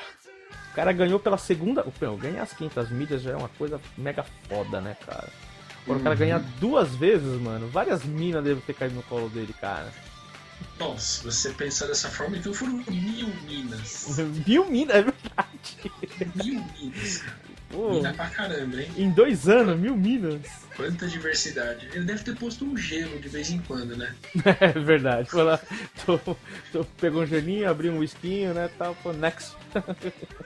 O 0.71 0.75
cara 0.75 0.91
ganhou 0.91 1.19
pela 1.19 1.37
segunda. 1.37 1.85
Meu, 1.99 2.15
ganhar 2.17 2.43
as 2.43 2.53
500 2.53 2.89
milhas 2.91 3.21
já 3.21 3.31
é 3.31 3.35
uma 3.35 3.49
coisa 3.49 3.79
mega 3.97 4.23
foda, 4.47 4.79
né, 4.79 4.95
cara? 5.05 5.27
Agora 5.83 5.99
o 5.99 6.03
cara 6.03 6.13
Uhum. 6.15 6.19
ganhar 6.19 6.39
duas 6.59 6.95
vezes, 6.95 7.39
mano, 7.41 7.67
várias 7.67 8.03
minas 8.03 8.43
devem 8.43 8.61
ter 8.61 8.73
caído 8.73 8.95
no 8.95 9.03
colo 9.03 9.29
dele, 9.29 9.53
cara. 9.59 9.91
Bom, 10.77 10.97
se 10.97 11.23
você 11.23 11.49
pensar 11.51 11.87
dessa 11.87 12.09
forma, 12.09 12.37
então 12.37 12.53
foram 12.53 12.73
mil 12.89 13.27
minas. 13.47 14.17
Mil 14.45 14.65
minas, 14.69 14.95
é 14.97 15.01
verdade. 15.03 16.35
mil 16.43 16.63
minas, 16.79 17.17
cara. 17.19 17.39
Pô, 17.69 17.91
Mina 17.91 18.11
pra 18.13 18.27
caramba, 18.31 18.81
hein? 18.81 18.91
em 18.97 19.11
dois 19.11 19.47
anos, 19.47 19.79
mil 19.79 19.95
minas. 19.95 20.41
Quanta 20.75 21.07
diversidade. 21.07 21.87
Ele 21.93 22.03
deve 22.03 22.23
ter 22.23 22.35
posto 22.35 22.65
um 22.65 22.75
gelo 22.75 23.19
de 23.19 23.29
vez 23.29 23.51
em 23.51 23.59
quando, 23.59 23.95
né? 23.95 24.15
É 24.59 24.71
verdade. 24.79 25.29
Foi 25.29 25.43
lá, 25.43 25.59
tô, 26.03 26.17
tô- 26.71 26.83
pegou 26.99 27.21
um 27.21 27.27
gelinho, 27.27 27.69
abriu 27.69 27.91
um 27.93 27.99
whiskinho, 27.99 28.55
né, 28.55 28.71
tal, 28.77 28.95
pô, 28.95 29.13
next. 29.13 29.55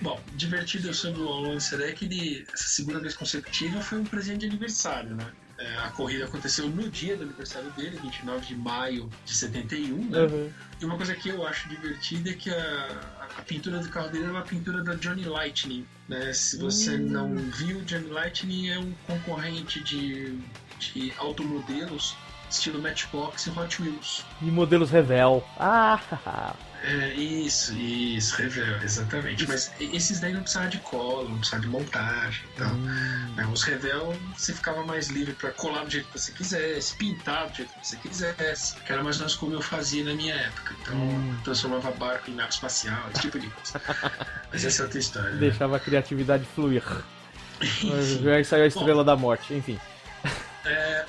Bom, 0.00 0.20
divertido 0.34 0.92
sobre 0.92 1.20
o 1.22 1.40
Lancer 1.40 1.80
é 1.80 1.92
que 1.92 2.04
ele, 2.04 2.46
essa 2.52 2.66
segunda 2.68 2.98
vez 3.00 3.16
consecutiva 3.16 3.80
foi 3.80 3.98
um 3.98 4.04
presente 4.04 4.40
de 4.40 4.46
aniversário, 4.46 5.14
né? 5.14 5.26
É, 5.56 5.76
a 5.78 5.90
corrida 5.90 6.24
aconteceu 6.24 6.68
no 6.68 6.90
dia 6.90 7.16
do 7.16 7.22
aniversário 7.22 7.70
dele, 7.70 7.96
29 8.02 8.44
de 8.44 8.56
maio 8.56 9.08
de 9.24 9.34
71, 9.34 10.10
né? 10.10 10.18
Uhum. 10.22 10.50
E 10.80 10.84
uma 10.84 10.96
coisa 10.96 11.14
que 11.14 11.28
eu 11.28 11.46
acho 11.46 11.68
divertida 11.68 12.30
é 12.30 12.32
que 12.32 12.50
a, 12.50 13.26
a 13.38 13.42
pintura 13.42 13.78
do 13.78 13.88
carro 13.88 14.08
dele 14.08 14.24
é 14.24 14.30
uma 14.30 14.42
pintura 14.42 14.82
da 14.82 14.94
Johnny 14.94 15.24
Lightning, 15.24 15.86
né? 16.08 16.32
Se 16.32 16.58
você 16.58 16.96
Hum. 16.96 17.06
não 17.08 17.36
viu, 17.36 17.80
Johnny 17.82 18.08
Lightning 18.08 18.70
é 18.70 18.78
um 18.78 18.92
concorrente 19.06 19.80
de, 19.84 20.36
de 20.80 21.12
automodelos 21.18 22.16
estilo 22.50 22.80
Matchbox 22.82 23.46
e 23.46 23.50
Hot 23.50 23.80
Wheels. 23.80 24.24
E 24.42 24.46
modelos 24.46 24.90
Revel. 24.90 25.46
Ah, 25.56 26.00
É, 26.86 27.14
isso, 27.14 27.72
isso, 27.78 28.36
Revel, 28.36 28.76
exatamente. 28.82 29.48
Mas 29.48 29.72
esses 29.80 30.20
daí 30.20 30.34
não 30.34 30.42
precisavam 30.42 30.68
de 30.68 30.78
cola, 30.80 31.28
não 31.30 31.38
precisavam 31.38 31.64
de 31.64 31.70
montagem 31.72 32.44
e 32.44 32.58
tal. 32.58 32.70
Hum. 32.74 33.34
Né, 33.36 33.46
Os 33.50 33.62
Revel 33.62 34.14
você 34.36 34.52
ficava 34.52 34.84
mais 34.84 35.08
livre 35.08 35.32
para 35.32 35.50
colar 35.52 35.84
do 35.84 35.90
jeito 35.90 36.06
que 36.08 36.18
você 36.18 36.30
quisesse, 36.32 36.94
pintar 36.96 37.48
do 37.48 37.56
jeito 37.56 37.72
que 37.72 37.86
você 37.86 37.96
quisesse, 37.96 38.74
que 38.76 38.92
era 38.92 39.02
mais 39.02 39.16
ou 39.16 39.20
menos 39.20 39.34
como 39.34 39.54
eu 39.54 39.62
fazia 39.62 40.04
na 40.04 40.12
minha 40.14 40.34
época. 40.34 40.74
Então, 40.82 40.94
Hum. 40.94 41.36
transformava 41.42 41.90
barco 41.92 42.30
em 42.30 42.34
nave 42.34 42.50
espacial, 42.50 43.00
esse 43.12 43.22
tipo 43.22 43.38
de 43.40 43.48
coisa. 43.48 43.80
Mas 44.52 44.64
essa 44.64 44.82
é 44.82 44.84
outra 44.84 44.98
história. 44.98 45.30
né? 45.30 45.38
deixava 45.38 45.76
a 45.76 45.80
criatividade 45.80 46.44
fluir. 46.54 46.82
Enfim, 47.62 48.28
Aí 48.28 48.44
saiu 48.44 48.64
a 48.64 48.66
estrela 48.66 49.02
da 49.02 49.16
morte, 49.16 49.54
enfim. 49.54 49.80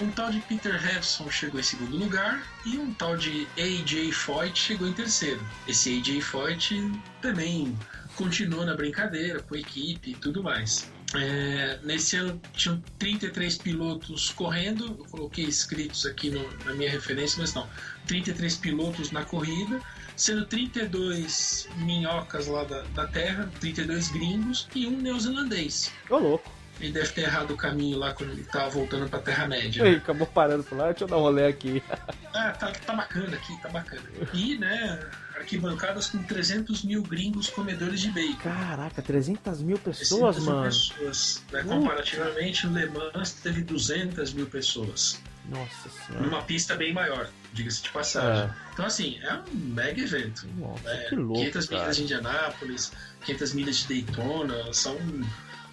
Um 0.01 0.09
tal 0.11 0.31
de 0.31 0.39
Peter 0.41 0.73
Hevson 0.75 1.29
chegou 1.29 1.59
em 1.59 1.63
segundo 1.63 1.95
lugar 1.97 2.41
e 2.65 2.77
um 2.77 2.93
tal 2.93 3.15
de 3.17 3.47
AJ 3.57 4.11
Foyt 4.13 4.57
chegou 4.57 4.87
em 4.87 4.93
terceiro. 4.93 5.41
Esse 5.67 5.97
AJ 5.99 6.21
Foyt 6.21 6.91
também 7.21 7.77
continuou 8.15 8.65
na 8.65 8.75
brincadeira 8.75 9.41
com 9.41 9.55
a 9.55 9.59
equipe 9.59 10.11
e 10.11 10.15
tudo 10.15 10.41
mais. 10.43 10.89
É, 11.13 11.79
nesse 11.83 12.17
ano 12.17 12.41
tinham 12.53 12.81
33 12.99 13.57
pilotos 13.57 14.31
correndo, 14.31 14.85
eu 14.99 15.05
coloquei 15.05 15.45
escritos 15.45 16.05
aqui 16.05 16.29
no- 16.29 16.49
na 16.65 16.73
minha 16.73 16.89
referência, 16.89 17.37
mas 17.39 17.53
não. 17.53 17.69
33 18.07 18.55
pilotos 18.57 19.11
na 19.11 19.23
corrida, 19.23 19.81
sendo 20.17 20.45
32 20.45 21.67
minhocas 21.77 22.47
lá 22.47 22.63
da, 22.63 22.81
da 22.93 23.07
terra, 23.07 23.49
32 23.59 24.09
gringos 24.09 24.67
e 24.75 24.87
um 24.87 24.97
neozelandês. 24.99 25.91
Ô 26.09 26.17
louco. 26.17 26.54
Ele 26.79 26.91
deve 26.91 27.09
ter 27.09 27.21
errado 27.21 27.51
o 27.51 27.57
caminho 27.57 27.97
lá 27.97 28.13
quando 28.13 28.31
ele 28.31 28.43
tava 28.43 28.69
voltando 28.69 29.09
pra 29.09 29.19
Terra-média. 29.19 29.85
Ei, 29.85 29.95
acabou 29.95 30.27
parando 30.27 30.63
por 30.63 30.77
lá, 30.77 30.85
deixa 30.89 31.03
eu 31.03 31.07
dar 31.07 31.17
um 31.17 31.21
rolê 31.21 31.45
aqui. 31.47 31.81
Ah, 32.37 32.51
tá, 32.51 32.69
tá 32.69 32.93
bacana 32.93 33.33
aqui, 33.33 33.57
tá 33.61 33.69
bacana. 33.69 34.01
E, 34.33 34.57
né, 34.57 34.99
arquibancadas 35.37 36.07
com 36.07 36.21
300 36.21 36.83
mil 36.83 37.01
gringos 37.01 37.49
comedores 37.49 38.01
de 38.01 38.09
bacon. 38.11 38.39
Caraca, 38.43 39.01
300 39.01 39.61
mil 39.61 39.77
pessoas, 39.77 40.35
300 40.35 40.43
mil 40.43 40.53
mano. 40.53 40.65
pessoas, 40.65 41.43
né? 41.49 41.63
Comparativamente, 41.63 42.67
o 42.67 42.73
Le 42.73 42.87
Mans 42.87 43.31
teve 43.41 43.61
200 43.61 44.33
mil 44.33 44.47
pessoas. 44.47 45.21
Nossa 45.47 45.87
senhora. 45.89 46.25
Numa 46.25 46.41
pista 46.41 46.75
bem 46.75 46.91
maior, 46.91 47.29
diga-se 47.53 47.83
de 47.83 47.89
passagem. 47.91 48.43
É. 48.43 48.49
Então, 48.73 48.85
assim, 48.85 49.17
é 49.21 49.33
um 49.35 49.43
mega 49.55 50.01
evento. 50.01 50.45
Nossa, 50.57 50.89
É, 50.89 51.07
que 51.09 51.15
louco, 51.15 51.35
500 51.39 51.65
cara. 51.67 51.81
milhas 51.81 51.95
de 51.95 52.03
Indianápolis, 52.03 52.91
500 53.25 53.53
milhas 53.53 53.75
de 53.77 53.87
Daytona, 53.87 54.73
são 54.73 54.97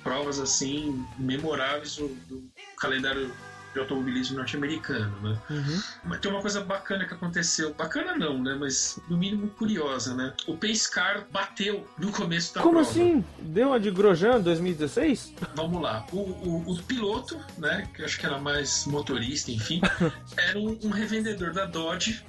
provas 0.02 0.40
assim 0.40 1.04
memoráveis 1.18 1.96
do, 1.96 2.08
do 2.28 2.42
calendário 2.78 3.30
de 3.72 3.80
automobilismo 3.80 4.36
norte-americano, 4.36 5.18
né? 5.22 5.38
Uhum. 5.48 5.82
Mas 6.04 6.20
tem 6.20 6.30
uma 6.30 6.40
coisa 6.40 6.60
bacana 6.60 7.06
que 7.06 7.14
aconteceu, 7.14 7.72
bacana 7.72 8.14
não, 8.14 8.38
né? 8.42 8.54
Mas 8.58 8.98
no 9.08 9.16
mínimo 9.16 9.48
curiosa, 9.48 10.14
né? 10.14 10.34
O 10.46 10.56
Pace 10.56 10.90
Car 10.90 11.26
bateu 11.30 11.86
no 11.98 12.12
começo 12.12 12.54
da 12.54 12.60
Como 12.60 12.74
prova. 12.74 12.90
assim? 12.90 13.24
Deu 13.40 13.68
uma 13.68 13.80
de 13.80 13.90
Grosjean 13.90 14.40
2016? 14.40 15.34
Vamos 15.54 15.80
lá. 15.80 16.06
O, 16.12 16.18
o, 16.18 16.72
o 16.72 16.82
piloto, 16.82 17.40
né? 17.56 17.88
Que 17.94 18.04
acho 18.04 18.18
que 18.18 18.26
era 18.26 18.38
mais 18.38 18.86
motorista, 18.86 19.50
enfim, 19.50 19.80
era 20.36 20.58
um, 20.58 20.78
um 20.84 20.90
revendedor 20.90 21.52
da 21.52 21.64
Dodge 21.64 22.22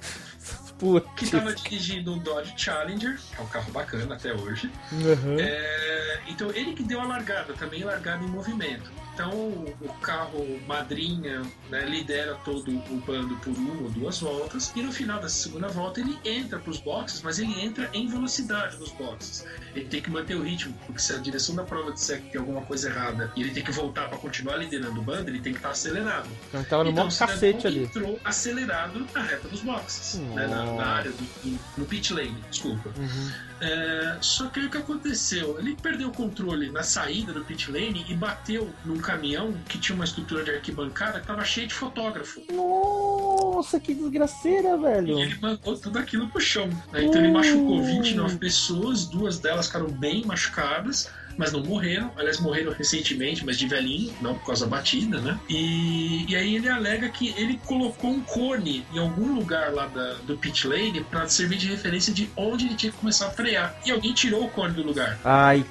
Putz. 0.78 1.08
que 1.16 1.24
estava 1.24 1.54
dirigindo 1.54 2.12
um 2.12 2.18
Dodge 2.18 2.54
Challenger, 2.56 3.16
que 3.16 3.40
é 3.40 3.44
um 3.44 3.46
carro 3.46 3.70
bacana 3.72 4.14
até 4.14 4.32
hoje. 4.32 4.70
Uhum. 4.92 5.38
É, 5.38 6.20
então 6.28 6.50
ele 6.50 6.74
que 6.74 6.82
deu 6.82 7.00
a 7.00 7.04
largada, 7.04 7.52
também 7.54 7.84
largada 7.84 8.24
em 8.24 8.28
movimento. 8.28 8.90
Então 9.14 9.30
o 9.32 9.94
carro 10.02 10.60
madrinha 10.66 11.42
né, 11.70 11.86
lidera 11.86 12.34
todo 12.44 12.68
o 12.68 12.96
bando 13.06 13.36
por 13.36 13.52
uma 13.56 13.82
ou 13.82 13.90
duas 13.90 14.18
voltas 14.20 14.72
e 14.74 14.82
no 14.82 14.92
final 14.92 15.20
dessa 15.20 15.36
segunda 15.36 15.68
volta 15.68 16.00
ele 16.00 16.18
entra 16.24 16.58
para 16.58 16.70
os 16.70 16.80
boxes, 16.80 17.22
mas 17.22 17.38
ele 17.38 17.64
entra 17.64 17.88
em 17.92 18.08
velocidade 18.08 18.76
nos 18.76 18.90
boxes. 18.90 19.46
Ele 19.74 19.84
tem 19.86 20.02
que 20.02 20.10
manter 20.10 20.34
o 20.34 20.42
ritmo, 20.42 20.74
porque 20.86 21.00
se 21.00 21.12
a 21.12 21.18
direção 21.18 21.54
da 21.54 21.62
prova 21.62 21.92
disser 21.92 22.20
que 22.22 22.30
tem 22.30 22.40
alguma 22.40 22.62
coisa 22.62 22.88
errada 22.90 23.32
e 23.36 23.40
ele 23.42 23.50
tem 23.52 23.62
que 23.62 23.70
voltar 23.70 24.08
para 24.08 24.18
continuar 24.18 24.56
liderando 24.56 25.00
o 25.00 25.02
bando, 25.04 25.30
ele 25.30 25.40
tem 25.40 25.52
que 25.52 25.58
estar 25.60 25.70
acelerado. 25.70 26.28
Então 26.48 26.60
ele 26.60 26.68
tava 26.68 26.84
no 26.84 26.90
então, 26.90 27.08
cacete 27.08 27.66
ali. 27.68 27.84
entrou 27.84 28.18
acelerado 28.24 29.06
na 29.14 29.22
reta 29.22 29.46
dos 29.48 29.60
boxes, 29.62 30.20
né, 30.20 30.46
na, 30.48 30.64
na 30.74 30.86
área 30.86 31.10
do, 31.12 31.16
do- 31.18 31.58
no 31.78 31.84
pit 31.84 32.12
lane, 32.12 32.36
desculpa. 32.50 32.90
Uhum. 32.96 33.32
É, 33.60 34.16
só 34.20 34.48
que 34.48 34.60
aí 34.60 34.66
o 34.66 34.70
que 34.70 34.76
aconteceu? 34.78 35.58
Ele 35.58 35.76
perdeu 35.80 36.08
o 36.08 36.12
controle 36.12 36.70
na 36.70 36.82
saída 36.82 37.32
do 37.32 37.44
pit 37.44 37.70
lane 37.70 38.04
e 38.08 38.14
bateu 38.14 38.70
num 38.84 38.98
caminhão 38.98 39.54
que 39.68 39.78
tinha 39.78 39.94
uma 39.94 40.04
estrutura 40.04 40.42
de 40.44 40.50
arquibancada 40.50 41.20
que 41.20 41.26
tava 41.26 41.44
cheio 41.44 41.66
de 41.68 41.74
fotógrafo. 41.74 42.42
Nossa, 42.52 43.78
que 43.80 43.94
desgraceira, 43.94 44.70
E 44.76 44.80
velho. 44.80 45.18
ele 45.20 45.38
mandou 45.40 45.76
tudo 45.78 45.98
aquilo 45.98 46.28
pro 46.28 46.40
chão. 46.40 46.68
né? 46.92 47.04
Então 47.04 47.22
ele 47.22 47.32
machucou 47.32 47.78
Uh. 47.80 47.84
29 47.84 48.38
pessoas, 48.38 49.06
duas 49.06 49.38
delas 49.38 49.66
ficaram 49.66 49.88
bem 49.88 50.24
machucadas. 50.24 51.08
Mas 51.36 51.52
não 51.52 51.62
morreram, 51.62 52.10
aliás, 52.16 52.38
morreram 52.40 52.72
recentemente, 52.72 53.44
mas 53.44 53.58
de 53.58 53.66
velhinho, 53.66 54.12
não 54.20 54.34
por 54.34 54.46
causa 54.46 54.64
da 54.66 54.76
batida, 54.76 55.20
né? 55.20 55.38
E, 55.48 56.24
e 56.30 56.36
aí 56.36 56.54
ele 56.56 56.68
alega 56.68 57.08
que 57.08 57.34
ele 57.36 57.58
colocou 57.64 58.10
um 58.10 58.20
cone 58.20 58.84
em 58.92 58.98
algum 58.98 59.34
lugar 59.34 59.72
lá 59.72 59.86
da- 59.86 60.14
do 60.26 60.36
pit 60.38 60.66
lane 60.66 61.02
para 61.04 61.26
servir 61.28 61.56
de 61.58 61.68
referência 61.68 62.12
de 62.12 62.28
onde 62.36 62.66
ele 62.66 62.74
tinha 62.74 62.92
que 62.92 62.98
começar 62.98 63.26
a 63.28 63.30
frear. 63.30 63.74
E 63.84 63.90
alguém 63.90 64.12
tirou 64.12 64.44
o 64.44 64.48
cone 64.50 64.74
do 64.74 64.82
lugar. 64.82 65.18
Ai, 65.24 65.64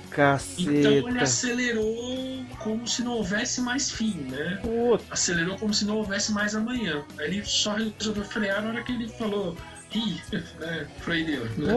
Então 0.57 0.91
ele 0.91 1.01
caceta. 1.03 1.23
acelerou 1.23 2.45
como 2.59 2.87
se 2.87 3.01
não 3.03 3.13
houvesse 3.13 3.61
mais 3.61 3.91
fim, 3.91 4.13
né? 4.29 4.59
Puta. 4.61 5.03
Acelerou 5.11 5.57
como 5.57 5.73
se 5.73 5.85
não 5.85 5.97
houvesse 5.97 6.31
mais 6.31 6.55
amanhã. 6.55 7.03
Aí 7.17 7.27
ele 7.27 7.45
só 7.45 7.75
resolveu 7.75 8.23
frear 8.25 8.61
na 8.61 8.69
hora 8.69 8.83
que 8.83 8.91
ele 8.91 9.07
falou. 9.07 9.55
Ih, 9.95 10.19
né? 10.59 10.87
Freio 10.99 11.25
deu. 11.25 11.45
Né? 11.57 11.73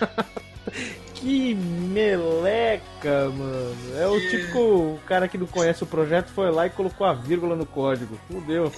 Que 1.20 1.54
meleca, 1.54 3.28
mano. 3.30 3.76
É 3.98 4.06
o 4.06 4.20
Que- 4.20 4.30
típico 4.30 5.00
cara 5.06 5.26
que 5.26 5.36
não 5.36 5.46
conhece 5.46 5.82
o 5.82 5.86
projeto 5.86 6.28
foi 6.28 6.50
lá 6.50 6.66
e 6.66 6.70
colocou 6.70 7.06
a 7.06 7.12
vírgula 7.12 7.56
no 7.56 7.66
código. 7.66 8.18
Fudeu. 8.30 8.72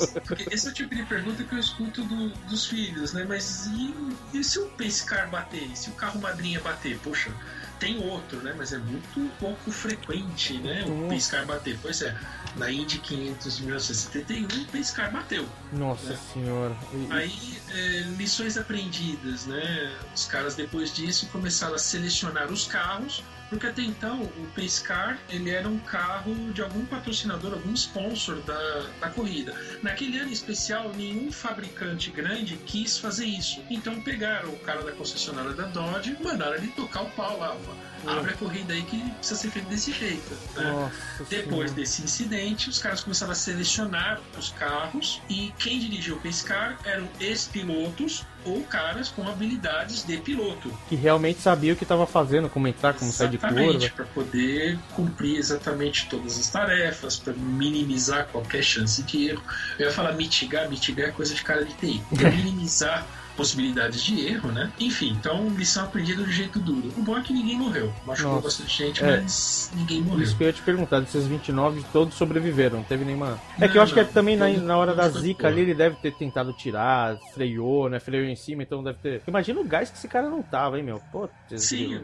Esse 0.51 0.69
é 0.69 0.71
o 0.71 0.75
tipo 0.75 0.95
de 0.95 1.03
pergunta 1.05 1.43
que 1.45 1.55
eu 1.55 1.59
escuto 1.59 2.03
do- 2.03 2.31
dos 2.49 2.67
filhos, 2.67 3.13
né? 3.13 3.27
Mas 3.29 3.67
e, 3.67 3.95
e 4.33 4.43
se 4.43 4.59
o 4.59 4.67
Pace 4.71 5.05
Car 5.05 5.29
bater? 5.31 5.65
E 5.71 5.77
se 5.77 5.91
o 5.91 5.93
carro 5.93 6.19
madrinha 6.21 6.61
bater? 6.61 6.99
Poxa, 7.05 7.31
tem 7.79 7.99
outro, 8.09 8.39
né? 8.43 8.55
Mas 8.57 8.73
é 8.73 8.79
muito 8.79 9.31
pouco 9.39 9.71
frequente, 9.71 10.55
né? 10.59 10.85
O 10.87 10.91
Uhum. 10.91 11.09
Pace 11.09 11.31
Car 11.31 11.45
bater. 11.45 11.79
Pois 11.83 12.01
é, 12.01 12.17
na 12.57 12.71
Indy 12.71 12.99
500 12.99 13.57
de 13.57 13.63
1971, 13.65 14.63
o 14.63 14.67
Pace 14.67 14.93
Car 14.95 15.13
bateu. 15.13 15.49
Nossa 15.73 16.13
É. 16.13 16.17
senhora. 16.33 16.77
E- 16.93 17.13
Aí, 17.13 17.59
é, 17.71 18.01
lições 18.17 18.57
aprendidas, 18.57 19.47
né? 19.47 19.93
Os 20.15 20.27
caras 20.27 20.55
depois 20.55 20.93
disso 20.95 21.27
começaram 21.29 21.75
a 21.75 21.79
selecionar 21.79 22.51
os 22.51 22.67
carros, 22.67 23.23
porque 23.51 23.67
até 23.67 23.83
então 23.83 24.23
o 24.23 24.47
Pace 24.55 24.83
Car 24.83 25.19
ele 25.29 25.51
era 25.51 25.69
um 25.69 25.79
carro 25.81 26.35
de 26.53 26.63
algum 26.63 26.87
patrocinador, 26.87 27.53
algum 27.53 27.75
sponsor 27.75 28.37
da, 28.43 28.87
da 29.01 29.11
corrida. 29.11 29.55
Naquele 29.83 30.19
ano 30.19 30.31
em 30.31 30.33
especial, 30.33 30.93
nenhum 30.97 31.33
fabricante 31.33 32.11
grande 32.11 32.57
quis 32.65 32.97
fazer 32.97 33.27
isso. 33.27 33.61
Então 33.69 34.01
pegaram 34.03 34.51
o 34.51 34.59
cara 34.61 34.83
da 34.83 34.93
concessionária 34.93 35.53
da 35.53 35.65
Dodge 35.65 36.17
e 36.19 36.23
mandaram 36.23 36.55
ele 36.55 36.69
tocar 36.69 37.03
o 37.03 37.11
pau 37.11 37.39
lá. 37.39 37.55
ó. 37.55 37.91
Abre 38.07 38.31
a 38.31 38.37
corrida 38.37 38.73
aí 38.73 38.83
que 38.83 38.99
precisa 39.15 39.39
ser 39.39 39.51
feito 39.51 39.69
desse 39.69 39.93
jeito. 39.93 40.35
né? 40.57 40.93
Depois 41.29 41.73
desse 41.73 42.03
incidente, 42.03 42.71
os 42.71 42.79
caras 42.79 43.03
começaram 43.03 43.33
a 43.33 43.35
selecionar 43.35 44.21
os 44.39 44.51
carros 44.51 45.21
e 45.29 45.53
quem 45.59 45.79
dirigiu 45.79 46.17
o 46.17 46.21
Pace 46.21 46.45
Car 46.45 46.79
eram 46.85 47.07
ex-pilotos 47.21 48.25
ou 48.45 48.63
caras 48.63 49.09
com 49.09 49.27
habilidades 49.29 50.05
de 50.05 50.17
piloto. 50.19 50.73
Que 50.89 50.95
realmente 50.95 51.41
sabia 51.41 51.73
o 51.73 51.77
que 51.77 51.85
tava 51.85 52.07
fazendo, 52.07 52.49
como 52.49 52.69
entrar, 52.69 52.95
como 52.95 53.11
sair 53.13 53.29
de 53.29 53.37
Exatamente, 53.37 53.91
curva. 53.91 53.95
para 53.97 54.05
poder 54.07 54.79
cumprir 54.95 55.37
exatamente 55.37 56.09
todas 56.09 56.39
as 56.39 56.49
tarefas, 56.49 57.19
para 57.19 57.33
minimizar 57.33 58.27
qualquer 58.27 58.63
chance 58.63 59.03
de 59.03 59.29
erro. 59.29 59.43
Eu 59.79 59.87
ia 59.87 59.93
falar 59.93 60.13
mitigar, 60.13 60.69
mitigar 60.69 61.09
é 61.09 61.13
coisa 61.13 61.35
de 61.35 61.43
cara 61.43 61.65
de 61.65 61.73
TI. 61.75 62.03
É 62.19 62.31
minimizar 62.31 63.07
possibilidades 63.41 64.03
de 64.03 64.27
erro, 64.27 64.53
né? 64.53 64.71
Enfim, 64.79 65.17
então 65.19 65.49
lição 65.57 65.85
aprendida 65.85 66.23
do 66.23 66.31
jeito 66.31 66.59
duro. 66.59 66.93
O 66.99 67.03
bom 67.03 67.17
é 67.17 67.23
que 67.23 67.33
ninguém 67.33 67.57
morreu. 67.57 67.91
Machucou 68.07 68.33
Nossa. 68.33 68.45
bastante 68.45 68.77
gente, 68.77 69.03
É. 69.03 69.21
mas 69.23 69.71
ninguém 69.75 70.03
morreu. 70.03 70.23
Isso 70.23 70.37
que 70.37 70.43
eu 70.43 70.47
ia 70.49 70.53
te 70.53 70.61
perguntar, 70.63 71.01
desses 71.01 71.27
29, 71.27 71.83
todos 71.91 72.15
sobreviveram, 72.15 72.79
não 72.79 72.85
teve 72.85 73.03
nenhuma. 73.05 73.41
É 73.59 73.63
Não, 73.63 73.69
que 73.73 73.79
eu 73.79 73.83
acho 73.83 73.95
que 73.95 74.01
é 74.01 74.05
não, 74.05 74.13
também 74.13 74.37
na, 74.37 74.49
na 74.51 74.77
hora 74.77 74.95
da 74.95 75.09
zica 75.09 75.49
ali 75.49 75.63
ele 75.63 75.75
deve 75.75 75.97
ter 75.97 76.13
tentado 76.13 76.53
tirar, 76.53 77.17
freou, 77.33 77.89
né? 77.89 77.99
Freou 77.99 78.25
em 78.25 78.37
cima, 78.37 78.63
então 78.63 78.83
deve 78.85 78.99
ter. 78.99 79.23
Imagina 79.27 79.61
o 79.61 79.65
gás 79.65 79.91
que 79.91 79.97
esse 79.97 80.09
cara 80.09 80.29
não 80.29 80.43
tava, 80.43 80.77
hein, 80.79 80.85
meu? 80.85 81.01
Putz, 81.11 81.33
Sim. 81.57 82.03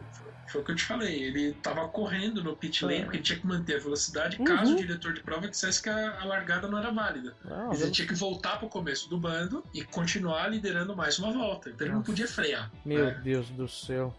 Foi 0.52 0.60
o 0.60 0.64
que 0.64 0.72
eu 0.72 0.76
te 0.76 0.84
falei. 0.84 1.22
Ele 1.24 1.52
tava 1.62 1.86
correndo 1.88 2.42
no 2.42 2.56
pit 2.56 2.84
lane 2.84 2.98
É. 2.98 3.02
porque 3.02 3.16
ele 3.18 3.24
tinha 3.24 3.38
que 3.38 3.46
manter 3.46 3.76
a 3.76 3.78
velocidade 3.80 4.38
Uhum. 4.38 4.44
caso 4.44 4.72
o 4.74 4.76
diretor 4.76 5.12
de 5.12 5.20
prova 5.20 5.48
dissesse 5.48 5.82
que 5.82 5.88
a, 5.88 6.20
a 6.20 6.24
largada 6.24 6.68
não 6.68 6.78
era 6.78 6.90
válida. 6.90 7.34
Mas 7.68 7.80
ele 7.82 7.90
tinha 7.90 8.06
que 8.08 8.14
voltar 8.14 8.58
pro 8.58 8.68
começo 8.68 9.08
do 9.08 9.18
bando 9.18 9.64
e 9.74 9.82
continuar 9.84 10.48
liderando 10.48 10.94
mais 10.96 11.18
uma 11.18 11.32
volta. 11.32 11.70
Então 11.70 11.86
ele 11.86 11.94
não 11.94 12.02
podia 12.02 12.26
frear. 12.28 12.70
Meu 12.84 13.06
É, 13.06 13.14
Deus 13.14 13.48
do 13.50 13.68
céu. 13.68 14.14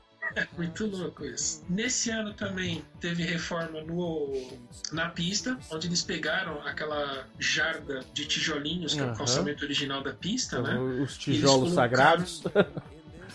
muito 0.57 0.85
louco 0.85 1.23
isso. 1.25 1.63
Nesse 1.69 2.09
ano 2.09 2.33
também 2.33 2.83
teve 2.99 3.23
reforma 3.23 3.79
no, 3.81 4.33
na 4.91 5.07
pista, 5.09 5.57
onde 5.71 5.87
eles 5.87 6.03
pegaram 6.03 6.61
aquela 6.67 7.25
jarda 7.39 8.01
de 8.13 8.25
tijolinhos, 8.25 8.93
que 8.93 8.99
é 8.99 9.05
o 9.05 9.15
calçamento 9.15 9.63
original 9.63 10.03
da 10.03 10.11
pista, 10.13 10.61
né? 10.61 10.77
Os 11.01 11.17
tijolos 11.17 11.67
Eles 11.67 11.75
sagrados. 11.75 12.43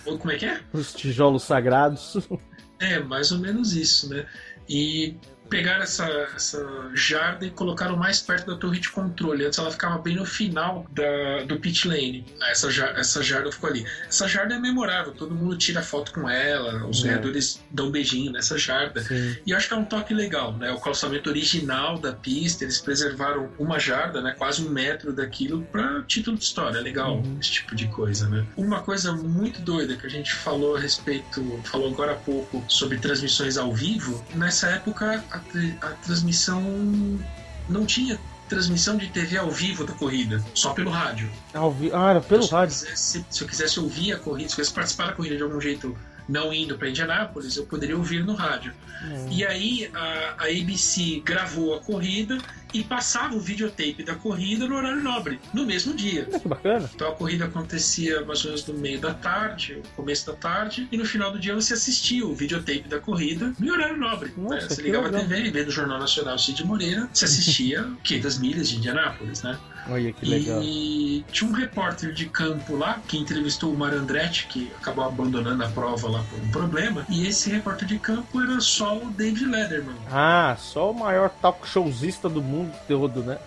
Como 0.05 0.31
é 0.33 0.37
que 0.37 0.47
é? 0.47 0.61
Os 0.73 0.93
tijolos 0.93 1.45
sagrados. 1.45 2.17
É, 2.83 2.99
mais 2.99 3.31
ou 3.31 3.39
menos 3.39 3.75
isso, 3.75 4.09
né? 4.09 4.27
E 4.69 5.15
pegaram 5.53 5.83
essa, 5.83 6.07
essa 6.35 6.91
jarda 6.95 7.45
e 7.45 7.51
colocaram 7.51 7.95
mais 7.97 8.21
perto 8.23 8.47
da 8.51 8.57
torre 8.57 8.81
de 8.81 8.89
controle. 8.89 9.45
Antes 9.45 9.59
ela 9.59 9.71
ficava 9.71 9.99
bem 9.99 10.17
no 10.17 10.25
final 10.25 10.87
da, 10.91 11.45
do 11.47 11.59
pit 11.61 11.87
lane. 11.87 12.25
Ah, 12.41 12.51
Essa, 12.51 12.69
essa 12.97 13.23
jarda 13.23 13.53
ficou 13.53 13.69
ali. 13.69 13.87
Essa 14.09 14.27
jarda 14.27 14.55
é 14.55 14.59
memorável, 14.59 15.13
todo 15.13 15.35
mundo 15.35 15.57
tira 15.57 15.83
foto 15.83 16.13
com 16.13 16.29
ela, 16.29 16.87
os 16.87 17.05
É. 17.05 17.09
ganhadores 17.09 17.61
dão 17.71 17.89
um 17.89 17.91
beijinho 17.91 18.33
nessa 18.33 18.57
jarda. 18.57 19.03
Sim. 19.03 19.37
E 19.47 19.53
acho 19.53 19.69
que 19.69 19.75
é 19.75 19.77
um 19.77 19.85
toque 19.85 20.15
legal, 20.15 20.53
né? 20.57 20.73
O 20.73 20.81
calçamento 20.81 21.29
original 21.29 21.99
da 21.99 22.13
pista, 22.13 22.65
eles 22.65 22.81
preservaram 22.81 23.51
uma 23.59 23.79
jarda, 23.79 24.23
né? 24.23 24.35
Quase 24.39 24.65
um 24.65 24.71
metro 24.71 25.13
daquilo 25.13 25.63
para 25.71 26.03
título 26.05 26.37
de 26.39 26.45
história. 26.45 26.79
É 26.79 26.81
legal 26.81 27.17
Uhum. 27.19 27.37
esse 27.41 27.51
tipo 27.53 27.75
de 27.77 27.87
coisa, 27.89 28.27
né? 28.29 28.47
Uma 28.57 28.81
coisa 28.81 29.13
muito 29.13 29.61
doida 29.61 29.97
que 29.97 30.07
a 30.07 30.11
gente 30.11 30.33
falou 30.33 30.77
a 30.77 30.81
respeito, 30.81 31.61
falou 31.65 31.91
agora 31.91 32.13
há 32.13 32.17
pouco 32.17 32.65
sobre 32.69 32.97
transmissões 32.99 33.59
ao 33.59 33.73
vivo. 33.75 34.25
Nessa 34.35 34.69
época, 34.71 35.23
a, 35.31 35.42
a 35.81 35.89
transmissão 36.05 36.63
não 37.69 37.85
tinha 37.87 38.19
transmissão 38.49 38.97
de 38.99 39.07
TV 39.09 39.39
ao 39.39 39.51
vivo 39.51 39.85
da 39.85 39.95
corrida, 39.95 40.45
só 40.55 40.75
pelo 40.75 40.91
rádio. 40.91 41.31
Ao 41.55 41.73
vi- 41.73 41.91
Ah, 41.93 42.11
era 42.11 42.21
pelo 42.21 42.43
se 42.43 42.53
eu 42.53 42.59
rádio. 42.59 42.75
quisesse- 42.77 43.25
se 43.31 43.43
eu 43.43 43.49
quisesse 43.49 43.81
ouvir 43.81 44.13
a 44.13 44.19
corrida, 44.19 44.49
se 44.49 44.55
eu 44.55 44.57
quisesse 44.57 44.75
participar 44.75 45.07
da 45.07 45.13
corrida 45.13 45.37
de 45.37 45.43
algum 45.43 45.59
jeito 45.61 45.97
não 46.29 46.53
indo 46.53 46.77
para 46.77 46.89
Indianápolis, 46.89 47.57
eu 47.57 47.65
poderia 47.67 47.97
ouvir 47.97 48.25
no 48.25 48.35
rádio. 48.35 48.73
E 49.31 49.45
aí 49.45 49.91
a, 49.95 50.35
a 50.39 50.45
ABC 50.45 51.21
gravou 51.25 51.75
a 51.75 51.81
corrida 51.81 52.39
e 52.73 52.83
passava 52.83 53.35
o 53.35 53.41
videotape 53.41 54.03
da 54.03 54.15
corrida 54.15 54.67
no 54.67 54.77
horário 54.77 55.03
nobre, 55.03 55.41
no 55.53 55.65
mesmo 55.65 55.95
dia. 55.95 56.25
Que 56.25 56.49
bacana. 56.49 56.91
Então 56.95 57.09
a 57.09 57.15
corrida 57.15 57.45
acontecia 57.45 58.25
mais 58.25 58.45
ou 58.45 58.51
menos 58.51 58.67
no 58.67 58.75
meio 58.75 59.01
da 59.01 59.15
tarde, 59.15 59.83
o 59.85 59.97
começo 59.97 60.27
da 60.27 60.35
tarde, 60.35 60.89
e 60.91 60.97
no 60.97 61.05
final 61.05 61.31
do 61.31 61.39
dia 61.39 61.55
você 61.55 61.75
assistia 61.75 62.27
o 62.27 62.35
videotape 62.35 62.89
da 62.89 62.99
corrida 62.99 63.53
no 63.59 63.73
horário 63.73 63.97
nobre. 63.97 64.33
Nossa, 64.37 64.55
né? 64.55 64.61
Você 64.69 64.83
ligava 64.83 65.07
legal. 65.07 65.21
a 65.21 65.25
TV, 65.25 65.49
em 65.49 65.51
vez 65.51 65.67
do 65.67 65.73
Jornal 65.73 65.99
Nacional 65.99 66.39
Cid 66.39 66.65
Moreira, 66.65 67.09
você 67.13 67.25
assistia 67.25 67.89
500 68.03 68.39
milhas 68.39 68.69
de 68.69 68.77
Indianápolis, 68.77 69.43
né? 69.43 69.59
Olha 69.89 70.13
que 70.13 70.25
legal. 70.25 70.63
E 70.63 71.25
tinha 71.33 71.51
um 71.51 71.53
repórter 71.53 72.13
de 72.13 72.27
campo 72.27 72.77
lá 72.77 73.01
que 73.09 73.19
entrevistou 73.19 73.73
o 73.73 73.77
Marandretti, 73.77 74.47
que 74.47 74.71
acabou 74.81 75.05
abandonando 75.05 75.65
a 75.65 75.69
prova 75.69 76.09
lá 76.09 76.25
por 76.31 76.39
um 76.39 76.49
problema. 76.51 77.05
E 77.09 77.27
esse 77.27 77.51
repórter 77.51 77.89
de 77.89 77.99
campo 77.99 78.41
era 78.41 78.61
só 78.61 78.97
o 78.97 79.11
David 79.11 79.47
Letterman. 79.47 79.97
Ah, 80.11 80.57
só 80.59 80.91
o 80.91 80.95
maior 80.95 81.31
talk 81.31 81.69
showzista 81.69 82.29
do 82.29 82.41
mundo 82.41 82.62
todo, 82.89 83.23
né? 83.23 83.39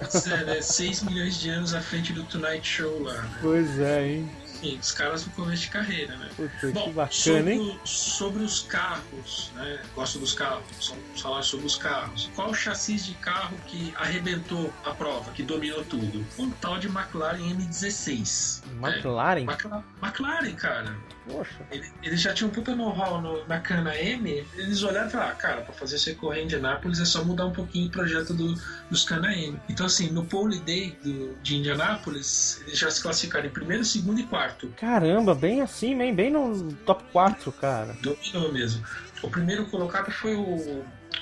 6 0.62 1.04
milhões 1.04 1.40
de 1.40 1.50
anos 1.50 1.74
à 1.74 1.82
frente 1.82 2.14
do 2.14 2.24
Tonight 2.24 2.68
Show 2.68 3.04
lá. 3.04 3.14
Né? 3.22 3.38
Pois 3.42 3.80
é, 3.80 4.08
hein? 4.08 4.32
Enfim, 4.56 4.80
os 4.82 4.92
caras 4.94 5.26
no 5.26 5.32
começo 5.34 5.64
de 5.64 5.70
carreira, 5.70 6.16
né? 6.16 6.30
Puta, 6.36 6.50
que 6.60 6.68
Bom, 6.72 6.92
bacana, 6.92 7.12
sobre, 7.12 7.58
o- 7.60 7.80
sobre 7.86 8.44
os 8.44 8.62
carros, 8.62 9.52
né? 9.56 9.82
Gosto 9.94 10.18
dos 10.18 10.34
carros, 10.34 10.64
vamos 10.90 11.22
falar 11.22 11.44
sobre 11.44 11.66
os 11.66 11.76
carros. 11.76 12.30
Qual 12.36 12.50
o 12.50 12.54
chassi 12.54 12.96
de 12.96 13.14
carro 13.16 13.56
que 13.68 13.94
arrebentou 13.98 14.74
a 14.86 14.92
prova, 14.92 15.32
que 15.32 15.44
dominou 15.44 15.84
tudo? 15.84 16.26
Um 16.40 16.50
tal 16.52 16.80
de 16.80 16.88
McLaren 16.88 17.54
M16. 17.54 18.64
né? 18.80 18.90
McLaren? 18.96 19.44
Macla- 19.44 19.84
McLaren, 20.02 20.56
cara. 20.56 20.96
Poxa. 21.28 21.56
Ele- 21.72 21.92
Eles 22.04 22.22
já 22.22 22.34
tinham 22.34 22.50
um 22.50 22.54
puta 22.54 22.76
know-how 22.76 23.20
no- 23.22 23.46
na 23.48 23.60
cana 23.60 23.96
M. 23.96 24.46
Eles 24.56 24.84
olharam 24.84 25.08
e 25.08 25.12
falaram: 25.12 25.32
ah, 25.32 25.36
cara, 25.36 25.62
pra 25.62 25.74
fazer 25.74 25.98
você 25.98 26.14
correr 26.14 26.42
em 26.42 26.44
Indianápolis 26.46 27.00
é 27.00 27.06
só 27.06 27.24
mudar 27.24 27.46
um 27.48 27.52
pouquinho 27.52 27.88
o 27.88 27.92
projeto 27.92 28.34
do- 28.34 28.54
dos 28.90 29.04
cana 29.04 29.34
M. 29.36 29.60
Então, 29.68 29.86
assim, 29.86 30.10
no 30.12 30.24
Pole 30.26 30.60
Day 30.60 30.98
do- 31.04 31.36
de 31.42 31.58
Indianápolis, 31.58 32.62
eles 32.68 32.78
já 32.80 32.90
se 32.92 33.02
classificaram 33.02 33.48
em 33.48 33.50
primeiro, 33.50 33.84
segundo 33.84 34.20
e 34.20 34.24
quarto. 34.24 34.68
Caramba, 34.78 35.34
bem 35.34 35.62
assim, 35.62 35.98
bem, 35.98 36.14
bem 36.14 36.30
no 36.32 36.72
top 36.86 37.04
4, 37.12 37.52
cara. 37.54 37.96
Dominou 38.02 38.52
mesmo. 38.52 38.86
O 39.24 39.30
primeiro 39.30 39.66
colocado 39.68 40.12
foi 40.12 40.36
o, 40.36 40.44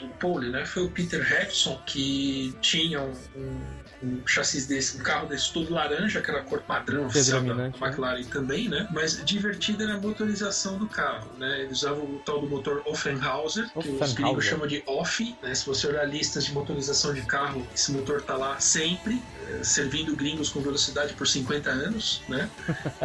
o 0.01 0.07
pole, 0.19 0.49
né? 0.49 0.65
Foi 0.65 0.83
o 0.83 0.89
Peter 0.89 1.21
Hudson, 1.21 1.79
que 1.85 2.53
tinha 2.61 3.01
um, 3.01 3.13
um- 3.35 3.82
um 4.03 4.27
chassi 4.27 4.61
desse, 4.67 4.97
um 4.97 4.99
carro 4.99 5.27
desse 5.27 5.51
todo 5.51 5.73
laranja, 5.73 6.21
que 6.21 6.29
era 6.29 6.41
a 6.41 6.43
cor 6.43 6.61
padrão 6.61 7.05
oficial 7.05 7.41
da 7.41 7.53
né? 7.53 7.71
McLaren 7.81 8.23
também, 8.25 8.67
né? 8.67 8.87
Mas 8.91 9.23
divertida 9.23 9.85
era 9.85 9.95
a 9.95 9.99
motorização 9.99 10.77
do 10.77 10.87
carro, 10.87 11.29
né? 11.37 11.61
Eles 11.61 11.79
usavam 11.79 12.03
o 12.03 12.21
tal 12.25 12.41
do 12.41 12.47
motor 12.47 12.81
Offenhauser, 12.85 13.69
que 13.79 13.89
os 13.89 14.13
gringos 14.13 14.45
chamam 14.45 14.67
de 14.67 14.83
Off, 14.85 15.35
né? 15.41 15.55
Se 15.55 15.65
você 15.65 15.87
olhar 15.87 16.05
listas 16.05 16.45
de 16.45 16.53
motorização 16.53 17.13
de 17.13 17.21
carro, 17.21 17.65
esse 17.73 17.91
motor 17.91 18.21
tá 18.21 18.35
lá 18.35 18.59
sempre, 18.59 19.21
eh, 19.47 19.63
servindo 19.63 20.15
gringos 20.15 20.49
com 20.49 20.61
velocidade 20.61 21.13
por 21.13 21.27
50 21.27 21.69
anos, 21.69 22.21
né? 22.27 22.49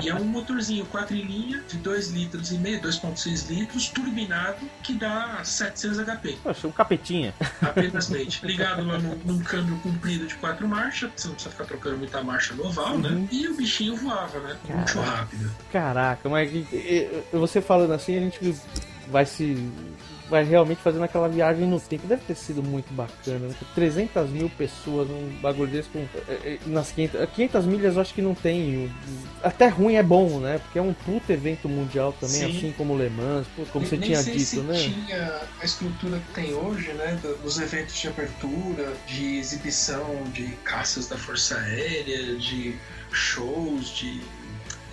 E 0.03 0.09
é 0.09 0.15
um 0.15 0.25
motorzinho 0.25 0.85
4 0.87 1.15
em 1.17 1.23
linha, 1.23 1.63
de 1.69 1.77
2 1.79 2.11
litros 2.11 2.51
e 2.53 2.59
meio, 2.59 2.81
2.6 2.81 3.49
litros, 3.49 3.89
turbinado, 3.89 4.69
que 4.83 4.95
dá 4.95 5.43
700 5.45 5.99
HP. 6.01 6.39
Poxa, 6.43 6.67
um 6.67 6.73
capetinha. 6.73 7.35
Apenas 7.63 8.09
mente. 8.09 8.45
Ligado 8.45 8.85
lá 8.85 8.99
num, 8.99 9.15
num 9.25 9.43
câmbio 9.43 9.79
comprido 9.79 10.27
de 10.27 10.35
quatro 10.37 10.67
marchas, 10.67 10.88
você 10.91 11.27
não 11.29 11.35
precisa 11.35 11.51
ficar 11.51 11.65
trocando 11.65 11.99
muita 11.99 12.23
marcha 12.23 12.55
no 12.55 12.67
oval, 12.67 12.95
Uhum. 12.95 12.99
né? 13.01 13.29
E 13.31 13.49
o 13.49 13.57
bichinho 13.57 13.97
voava, 13.97 14.39
né? 14.41 14.57
Muito 14.69 14.93
Caraca. 14.95 15.01
rápido. 15.17 15.51
Caraca, 15.73 16.29
mas 16.29 16.51
você 17.33 17.61
falando 17.61 17.93
assim, 17.93 18.17
a 18.17 18.21
gente 18.21 18.55
vai 19.09 19.25
se. 19.27 19.71
Vai 20.29 20.45
realmente 20.45 20.83
fazendo 20.83 21.05
aquela 21.05 21.29
viagem 21.29 21.67
no 21.67 21.81
tempo. 21.81 22.07
Deve 22.07 22.23
ter 22.23 22.35
sido 22.35 22.63
muito 22.63 22.93
bacana. 22.93 23.49
Né? 23.49 23.55
300 23.75 24.29
mil 24.31 24.51
pessoas 24.51 25.09
num 25.09 25.31
bagulho 25.41 25.71
desse. 25.71 25.89
Com, 25.89 26.01
é, 26.29 26.33
é, 26.33 26.59
nas 26.67 26.91
500, 26.93 27.31
500 27.35 27.65
milhas 27.65 27.95
eu 27.97 28.03
acho 28.03 28.13
que 28.13 28.21
não 28.21 28.35
tem. 28.35 28.91
Até 29.43 29.69
ruim 29.69 29.95
é 29.95 30.03
bom, 30.03 30.39
né? 30.41 30.59
Porque 30.59 30.79
é 30.79 30.83
um 30.83 30.93
puto 30.93 31.33
evento 31.33 31.69
mundial 31.69 32.13
também, 32.21 32.37
Sim. 32.41 32.59
assim 32.59 32.75
como 32.77 32.97
Le 32.97 33.09
Mans, 33.09 33.47
como 33.73 33.87
você 33.87 33.97
Nem 33.97 34.09
tinha 34.11 34.23
sei 34.23 34.35
dito, 34.35 34.47
se 34.47 34.61
né? 34.61 34.75
tinha 34.79 35.41
a 35.61 35.65
estrutura 35.65 36.19
que 36.19 36.35
tem 36.35 36.53
hoje, 36.55 36.93
né? 36.93 37.19
do- 37.23 37.39
Dos 37.39 37.59
eventos 37.59 37.95
de 37.99 38.09
abertura, 38.09 38.93
de 39.07 39.39
exibição 39.39 40.23
de 40.35 40.49
caças 40.65 41.07
da 41.09 41.17
Força 41.17 41.57
Aérea, 41.59 42.37
de 42.37 42.75
shows, 43.13 43.89
de 43.97 44.21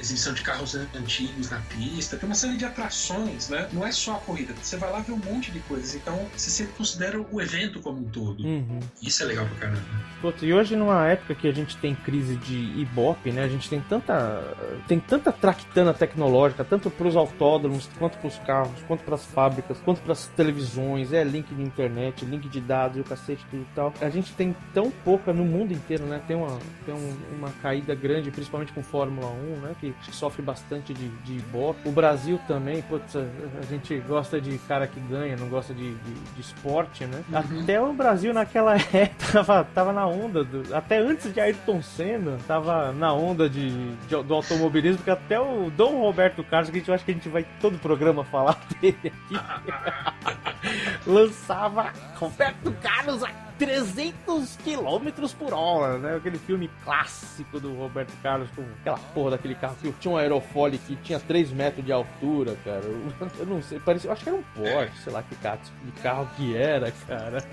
exibição 0.05 0.33
de 0.33 0.41
carros 0.41 0.75
antigos 0.75 1.49
na 1.49 1.59
pista. 1.61 2.17
Tem 2.17 2.27
uma 2.27 2.35
série 2.35 2.57
de 2.57 2.65
atrações, 2.65 3.49
né? 3.49 3.67
Não 3.73 3.85
é 3.85 3.91
só 3.91 4.15
a 4.15 4.19
corrida. 4.19 4.53
Você 4.61 4.77
vai 4.77 4.91
lá 4.91 4.99
ver 4.99 5.11
um 5.11 5.17
monte 5.17 5.51
de 5.51 5.59
coisas. 5.61 5.95
Então, 5.95 6.25
você 6.35 6.49
sempre 6.49 6.73
considera 6.73 7.19
o 7.19 7.41
evento 7.41 7.79
como 7.81 7.99
um 7.99 8.03
todo. 8.09 8.43
Uhum. 8.45 8.79
Isso 9.01 9.23
é 9.23 9.25
legal 9.25 9.45
pra 9.47 9.55
caramba. 9.57 9.81
Puta, 10.21 10.45
e 10.45 10.53
hoje 10.53 10.75
numa 10.75 11.05
época 11.07 11.35
que 11.35 11.47
a 11.47 11.51
gente 11.51 11.75
tem 11.77 11.93
crise 11.95 12.35
de 12.37 12.55
Ibope, 12.79 13.31
né? 13.31 13.43
A 13.43 13.47
gente 13.47 13.69
tem 13.69 13.81
tanta 13.81 14.43
tem 14.87 14.99
tanta 14.99 15.31
tractana 15.31 15.93
tecnológica, 15.93 16.63
tanto 16.63 16.89
pros 16.89 17.15
autódromos, 17.15 17.89
quanto 17.97 18.17
pros 18.17 18.37
carros, 18.39 18.81
quanto 18.87 19.03
pras 19.03 19.25
fábricas, 19.25 19.77
quanto 19.83 20.01
pras 20.01 20.27
televisões, 20.35 21.11
é 21.13 21.23
link 21.23 21.53
de 21.53 21.61
internet, 21.61 22.25
link 22.25 22.47
de 22.47 22.61
dados 22.61 22.97
e 22.97 23.01
o 23.01 23.03
cacete 23.03 23.45
tudo 23.49 23.61
e 23.63 23.75
tal. 23.75 23.93
A 24.01 24.09
gente 24.09 24.33
tem 24.33 24.55
tão 24.73 24.89
pouca 24.91 25.33
no 25.33 25.43
mundo 25.45 25.73
inteiro, 25.73 26.05
né? 26.05 26.21
Tem 26.27 26.35
uma 26.35 26.59
tem 26.85 26.93
um- 26.95 27.15
uma 27.37 27.51
caída 27.61 27.93
grande, 27.95 28.31
principalmente 28.31 28.71
com 28.73 28.81
Fórmula 28.83 29.27
1, 29.27 29.59
né? 29.61 29.75
Que 29.79 29.93
sofre 30.11 30.41
bastante 30.41 30.93
de, 30.93 31.07
de 31.07 31.33
Ibope. 31.37 31.87
O 31.87 31.91
Brasil 31.91 32.39
também, 32.47 32.81
putz, 32.83 33.15
a, 33.15 33.25
gente 33.69 33.97
gosta 33.99 34.39
de 34.39 34.57
cara 34.59 34.87
que 34.87 34.99
ganha, 34.99 35.35
não 35.35 35.47
gosta 35.47 35.73
de, 35.73 35.93
de, 35.95 36.13
de 36.35 36.41
esporte, 36.41 37.05
né? 37.05 37.23
Uhum. 37.29 37.61
Até 37.61 37.81
o 37.81 37.93
Brasil 37.93 38.33
naquela 38.33 38.75
época 38.93 39.15
tava, 39.31 39.63
tava 39.73 39.93
na 39.93 40.05
onda, 40.05 40.43
do- 40.43 40.73
até 40.75 40.97
antes 40.99 41.33
de 41.33 41.39
Ayrton 41.39 41.81
Senna, 41.81 42.37
tava 42.47 42.91
na 42.93 43.13
onda 43.13 43.49
de, 43.49 43.95
de- 43.95 44.23
do 44.23 44.33
automobilismo, 44.33 45.03
que 45.03 45.09
até 45.09 45.39
o 45.39 45.69
Dom 45.71 45.99
Roberto 46.01 46.43
Carlos, 46.43 46.69
que 46.69 46.77
a 46.77 46.79
gente 46.79 46.89
eu 46.89 46.95
acho 46.95 47.05
que 47.05 47.11
a 47.11 47.13
gente 47.13 47.29
vai 47.29 47.45
todo 47.59 47.75
o 47.75 47.79
programa 47.79 48.23
falar 48.23 48.59
dele 48.79 48.97
aqui, 49.03 49.35
lançava 51.05 51.91
Roberto 52.15 52.71
Carlos 52.81 53.23
a 53.23 53.29
300 53.57 54.57
km 54.63 55.27
por 55.39 55.53
hora, 55.53 55.97
né? 55.97 56.15
Aquele 56.17 56.37
filme 56.37 56.69
clássico 56.83 57.59
do 57.59 57.73
Roberto 57.73 58.11
Carlos 58.21 58.49
com 58.55 58.63
aquela 58.81 58.97
porra 58.97 59.31
daquele 59.31 59.55
carro 59.55 59.75
que 59.81 59.91
tinha 59.93 60.13
um 60.13 60.17
aerofólio 60.17 60.77
que 60.79 60.95
tinha 60.97 61.19
3 61.19 61.51
metros 61.51 61.85
de 61.85 61.91
altura, 61.91 62.57
cara. 62.65 62.81
Eu, 62.83 63.11
eu 63.39 63.45
não 63.45 63.61
sei, 63.61 63.79
parecia, 63.79 64.11
acho 64.11 64.23
que 64.23 64.29
era 64.29 64.37
um 64.37 64.43
Porsche, 64.55 64.97
sei 65.03 65.13
lá 65.13 65.23
que 65.23 65.35
carro, 65.35 65.59
que 65.95 66.01
carro 66.01 66.29
que 66.35 66.55
era, 66.55 66.91
cara. 67.07 67.43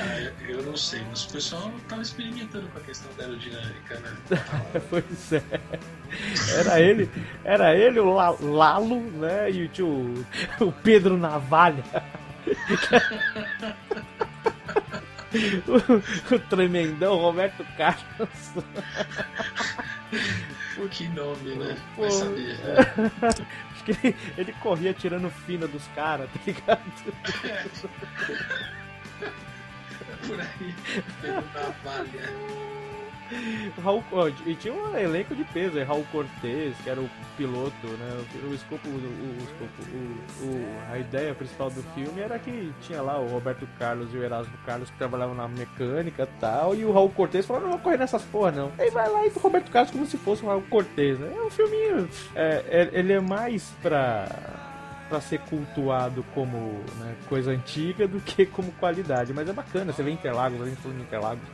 Ah, 0.00 0.20
eu, 0.20 0.32
eu 0.58 0.62
não 0.64 0.76
sei, 0.76 1.02
mas 1.08 1.24
o 1.24 1.32
pessoal 1.32 1.70
tava 1.88 2.02
experimentando 2.02 2.66
com 2.68 2.78
a 2.78 2.82
questão 2.82 3.10
da 3.16 3.24
aerodinâmica, 3.24 3.98
né? 4.00 4.12
Pois 4.90 5.32
é. 5.32 5.42
Era 6.58 6.80
ele, 6.80 7.10
era 7.44 7.74
ele, 7.76 8.00
o 8.00 8.12
La- 8.12 8.36
Lalo, 8.40 9.00
né? 9.00 9.50
E 9.50 9.64
o 9.64 9.68
tio 9.68 10.24
o 10.60 10.72
Pedro 10.72 11.16
Navalha. 11.16 11.84
o, 15.66 16.34
o 16.34 16.38
tremendão 16.38 17.16
Roberto 17.16 17.64
Carlos. 17.76 18.52
que 20.90 21.08
nome, 21.08 21.54
né? 21.56 21.76
Vai 21.96 22.10
saber. 22.10 22.58
né? 22.58 22.76
Acho 23.72 23.84
que 23.84 24.14
ele, 24.36 24.52
corria 24.54 24.92
tirando 24.94 25.30
fina 25.30 25.66
dos 25.66 25.86
caras, 25.88 26.28
tá 26.30 26.40
ligado? 26.46 26.82
Por 30.26 30.40
aí. 30.40 30.74
Pelo 31.20 31.42
navalha. 31.52 32.73
Raul, 33.82 34.02
e 34.46 34.54
tinha 34.54 34.72
um 34.74 34.96
elenco 34.96 35.34
de 35.34 35.44
peso, 35.44 35.78
aí, 35.78 35.84
Raul 35.84 36.04
Cortez, 36.12 36.74
que 36.82 36.90
era 36.90 37.00
o 37.00 37.08
piloto, 37.36 37.86
né? 37.86 38.24
O, 38.48 38.54
escopo, 38.54 38.88
o, 38.88 38.92
o 38.92 39.34
o, 40.44 40.92
a 40.92 40.98
ideia 40.98 41.34
principal 41.34 41.70
do 41.70 41.82
filme 41.94 42.20
era 42.20 42.38
que 42.38 42.72
tinha 42.82 43.00
lá 43.02 43.18
o 43.18 43.28
Roberto 43.28 43.66
Carlos 43.78 44.12
e 44.12 44.16
o 44.16 44.22
Erasmo 44.24 44.52
Carlos 44.64 44.90
que 44.90 44.96
trabalhavam 44.96 45.34
na 45.34 45.48
mecânica 45.48 46.24
e 46.24 46.40
tal, 46.40 46.74
e 46.74 46.84
o 46.84 46.92
Raul 46.92 47.10
Cortez 47.10 47.46
falou, 47.46 47.62
não 47.62 47.70
vou 47.70 47.78
correr 47.78 47.98
nessas 47.98 48.22
porra 48.22 48.52
não. 48.52 48.72
Aí 48.78 48.90
vai 48.90 49.08
lá 49.08 49.26
e 49.26 49.30
o 49.34 49.38
Roberto 49.38 49.70
Carlos 49.70 49.90
como 49.90 50.06
se 50.06 50.16
fosse 50.18 50.44
o 50.44 50.46
Raul 50.48 50.62
Cortez, 50.68 51.18
né? 51.18 51.32
É 51.36 51.42
um 51.42 51.50
filminho, 51.50 52.08
é, 52.34 52.64
é- 52.68 52.90
ele 52.92 53.12
é 53.12 53.20
mais 53.20 53.72
pra 53.82 54.26
pra 55.08 55.20
ser 55.20 55.38
cultuado 55.40 56.24
como 56.34 56.56
né, 56.98 57.14
coisa 57.28 57.50
antiga 57.50 58.08
do 58.08 58.18
que 58.20 58.46
como 58.46 58.72
qualidade, 58.72 59.34
mas 59.34 59.46
é 59.46 59.52
bacana, 59.52 59.92
você 59.92 60.02
vê 60.02 60.10
Interlagos, 60.10 60.60
a 60.60 60.64
gente 60.64 60.80
de 60.80 61.02
Interlagos, 61.02 61.44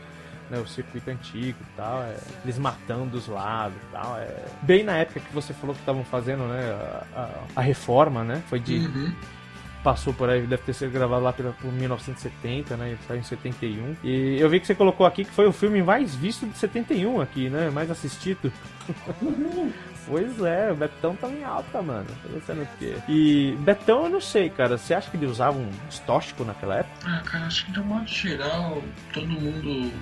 né, 0.51 0.59
o 0.59 0.67
circuito 0.67 1.09
antigo 1.11 1.57
e 1.61 1.77
tal, 1.77 2.03
é, 2.03 2.17
eles 2.45 2.59
matando 2.59 3.17
os 3.17 3.29
lados 3.29 3.77
e 3.89 3.93
tal. 3.93 4.19
É, 4.19 4.45
bem 4.63 4.83
na 4.83 4.97
época 4.99 5.21
que 5.21 5.33
você 5.33 5.53
falou 5.55 5.75
que 5.75 5.81
estavam 5.83 6.05
fazendo 6.05 6.43
né, 6.45 6.61
a, 7.15 7.21
a- 7.21 7.31
a 7.57 7.61
reforma, 7.61 8.25
né? 8.25 8.43
Foi 8.49 8.59
de. 8.61 8.79
Uhum. 8.79 9.13
Passou 9.83 10.13
por 10.13 10.29
aí, 10.29 10.43
deve 10.43 10.63
ter 10.63 10.75
sido 10.75 10.91
gravado 10.93 11.23
lá 11.25 11.33
pela, 11.33 11.53
por 11.53 11.73
1970, 11.73 12.77
né? 12.77 12.99
Saiu 13.09 13.21
em 13.21 13.23
71. 13.23 13.97
E 14.05 14.37
eu 14.39 14.51
vi 14.51 14.61
que 14.61 14.67
você 14.67 14.75
colocou 14.75 15.07
aqui 15.07 15.25
que 15.25 15.31
foi 15.33 15.47
o 15.47 15.53
filme 15.53 15.83
mais 15.83 16.15
visto 16.15 16.45
de 16.47 16.59
71 16.59 17.19
aqui, 17.19 17.49
né? 17.49 17.71
Mais 17.71 17.91
assistido. 17.91 18.53
Pois 20.07 20.41
é, 20.43 20.73
o 20.73 20.75
Betão 20.75 21.15
tá 21.15 21.29
em 21.29 21.45
alta, 21.45 21.81
mano. 21.81 22.07
Tô 22.23 22.29
pensando 22.31 22.63
o 22.63 22.69
quê? 22.79 22.97
E 23.09 23.57
Betão 23.61 24.05
eu 24.05 24.11
não 24.11 24.21
sei, 24.21 24.51
cara. 24.51 24.77
Você 24.77 24.93
acha 24.93 25.09
que 25.09 25.17
ele 25.17 25.27
usava 25.27 25.57
um 25.57 25.71
tóxico 26.05 26.43
naquela 26.45 26.79
época? 26.79 26.95
Ah, 27.09 27.23
cara, 27.25 27.47
acho 27.47 27.67
que 27.67 27.73
de 27.73 27.81
um 27.81 27.85
modo 27.85 28.09
geral, 28.09 28.83
todo 29.13 29.27
mundo. 29.29 29.93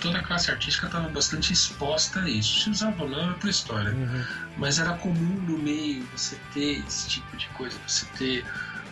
Toda 0.00 0.18
a 0.18 0.22
classe 0.22 0.50
artística 0.50 0.86
estava 0.86 1.08
bastante 1.08 1.52
exposta 1.52 2.20
a 2.20 2.28
isso. 2.28 2.60
Se 2.60 2.70
usava 2.70 3.02
ou 3.02 3.08
não 3.08 3.20
é 3.20 3.28
outra 3.28 3.50
história. 3.50 3.94
Mas 4.56 4.78
era 4.78 4.94
comum 4.94 5.40
no 5.42 5.58
meio 5.58 6.06
você 6.16 6.36
ter 6.52 6.84
esse 6.86 7.08
tipo 7.08 7.36
de 7.36 7.46
coisa, 7.48 7.76
você 7.86 8.06
ter 8.18 8.44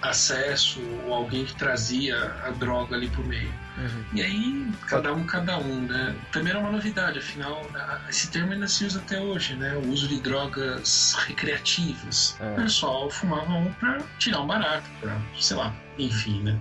acesso 0.03 0.81
ou 1.07 1.15
alguém 1.15 1.45
que 1.45 1.55
trazia 1.55 2.17
a 2.45 2.51
droga 2.51 2.95
ali 2.95 3.09
pro 3.09 3.25
meio. 3.25 3.53
Uhum. 3.77 4.05
E 4.15 4.23
aí, 4.23 4.73
cada 4.87 5.13
um, 5.13 5.25
cada 5.25 5.59
um, 5.59 5.83
né? 5.83 6.15
Também 6.33 6.51
era 6.51 6.61
uma 6.61 6.71
novidade, 6.71 7.19
afinal, 7.19 7.69
esse 8.09 8.31
termo 8.31 8.53
ainda 8.53 8.67
se 8.67 8.85
usa 8.85 8.99
até 9.01 9.21
hoje, 9.21 9.55
né? 9.55 9.75
O 9.77 9.89
uso 9.89 10.09
de 10.09 10.21
drogas 10.21 11.15
recreativas. 11.27 12.37
É. 12.41 12.53
O 12.53 12.63
pessoal 12.63 13.11
fumava 13.11 13.53
um 13.53 13.73
pra 13.75 13.99
tirar 14.19 14.41
um 14.41 14.47
barato, 14.47 14.89
pra, 15.01 15.21
sei 15.39 15.57
lá, 15.57 15.75
enfim, 15.99 16.43
né? 16.43 16.59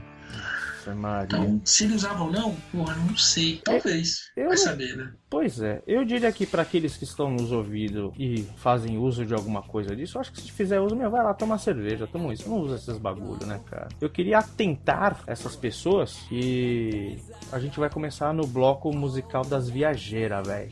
Maria. 0.93 1.25
Então, 1.25 1.61
se 1.63 1.85
ele 1.85 1.95
usava 1.95 2.23
ou 2.23 2.31
não, 2.31 2.55
porra, 2.71 2.95
não 2.95 3.17
sei. 3.17 3.61
Talvez. 3.63 4.31
eu 4.35 4.47
Vai 4.47 4.57
saber, 4.57 4.95
né? 4.95 5.13
Pois 5.29 5.61
é, 5.61 5.81
eu 5.85 6.05
diria 6.05 6.31
que 6.31 6.45
para 6.45 6.61
aqueles 6.61 6.95
que 6.95 7.03
estão 7.03 7.29
nos 7.29 7.51
ouvindo 7.51 8.13
e 8.17 8.47
fazem 8.57 8.97
uso 8.97 9.25
de 9.25 9.33
alguma 9.33 9.61
coisa 9.61 9.93
disso, 9.93 10.17
acho 10.19 10.31
que 10.31 10.41
se 10.41 10.51
fizer 10.51 10.79
uso, 10.79 10.95
meu, 10.95 11.11
vai 11.11 11.21
lá 11.21 11.33
tomar 11.33 11.57
cerveja, 11.57 12.07
toma 12.07 12.33
isso, 12.33 12.49
não 12.49 12.59
usa 12.61 12.75
esses 12.75 12.97
bagulho, 12.97 13.45
né, 13.45 13.59
cara? 13.69 13.89
Eu 13.99 14.09
queria 14.09 14.39
atentar 14.39 15.19
essas 15.27 15.55
pessoas 15.55 16.25
e 16.31 17.17
a 17.51 17.59
gente 17.59 17.77
vai 17.77 17.89
começar 17.89 18.33
no 18.33 18.47
bloco 18.47 18.95
musical 18.95 19.43
das 19.43 19.69
viajeiras, 19.69 20.47
velho. 20.47 20.69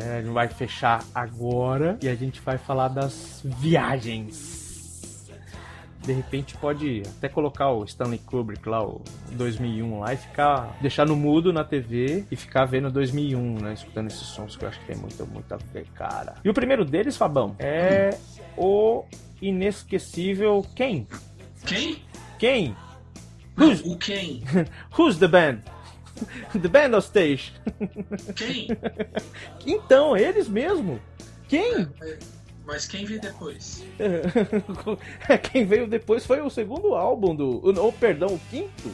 É, 0.00 0.18
a 0.18 0.22
gente 0.22 0.32
vai 0.32 0.48
fechar 0.48 1.04
agora 1.12 1.98
e 2.00 2.08
a 2.08 2.14
gente 2.14 2.40
vai 2.40 2.58
falar 2.58 2.88
das 2.88 3.40
viagens. 3.44 4.61
De 6.02 6.12
repente 6.12 6.56
pode 6.56 7.02
até 7.18 7.28
colocar 7.28 7.70
o 7.70 7.84
Stanley 7.84 8.18
Kubrick 8.18 8.68
lá, 8.68 8.84
o 8.84 9.02
2001 9.32 10.00
lá 10.00 10.12
e 10.12 10.16
ficar, 10.16 10.76
deixar 10.80 11.06
no 11.06 11.14
mudo 11.14 11.52
na 11.52 11.62
TV 11.62 12.24
e 12.30 12.36
ficar 12.36 12.64
vendo 12.64 12.90
2001, 12.90 13.58
né, 13.60 13.72
escutando 13.72 14.08
esses 14.08 14.26
sons 14.26 14.56
que 14.56 14.64
eu 14.64 14.68
acho 14.68 14.80
que 14.80 14.86
tem 14.86 14.96
muito, 14.96 15.24
muito 15.26 15.52
a 15.52 15.58
ver, 15.72 15.86
cara. 15.94 16.34
E 16.44 16.50
o 16.50 16.54
primeiro 16.54 16.84
deles, 16.84 17.16
Fabão, 17.16 17.54
é 17.58 18.10
o 18.56 19.04
inesquecível 19.40 20.66
quem? 20.74 21.06
Quem? 21.64 22.02
Quem? 22.38 22.76
Who's, 23.56 23.80
o 23.84 23.96
quem? 23.96 24.42
who's 24.98 25.18
the 25.18 25.28
band? 25.28 25.60
the 26.54 26.68
band 26.68 26.94
on 26.94 27.00
stage. 27.00 27.52
Quem? 28.36 28.68
Então, 29.64 30.16
eles 30.16 30.48
mesmo. 30.48 31.00
Quem? 31.48 31.86
Mas 32.72 32.86
quem 32.86 33.04
veio 33.04 33.20
depois? 33.20 33.84
Quem 35.52 35.66
veio 35.66 35.86
depois 35.86 36.24
foi 36.24 36.40
o 36.40 36.48
segundo 36.48 36.94
álbum 36.94 37.36
do. 37.36 37.78
Ou, 37.78 37.92
perdão, 37.92 38.28
o 38.28 38.40
quinto. 38.48 38.90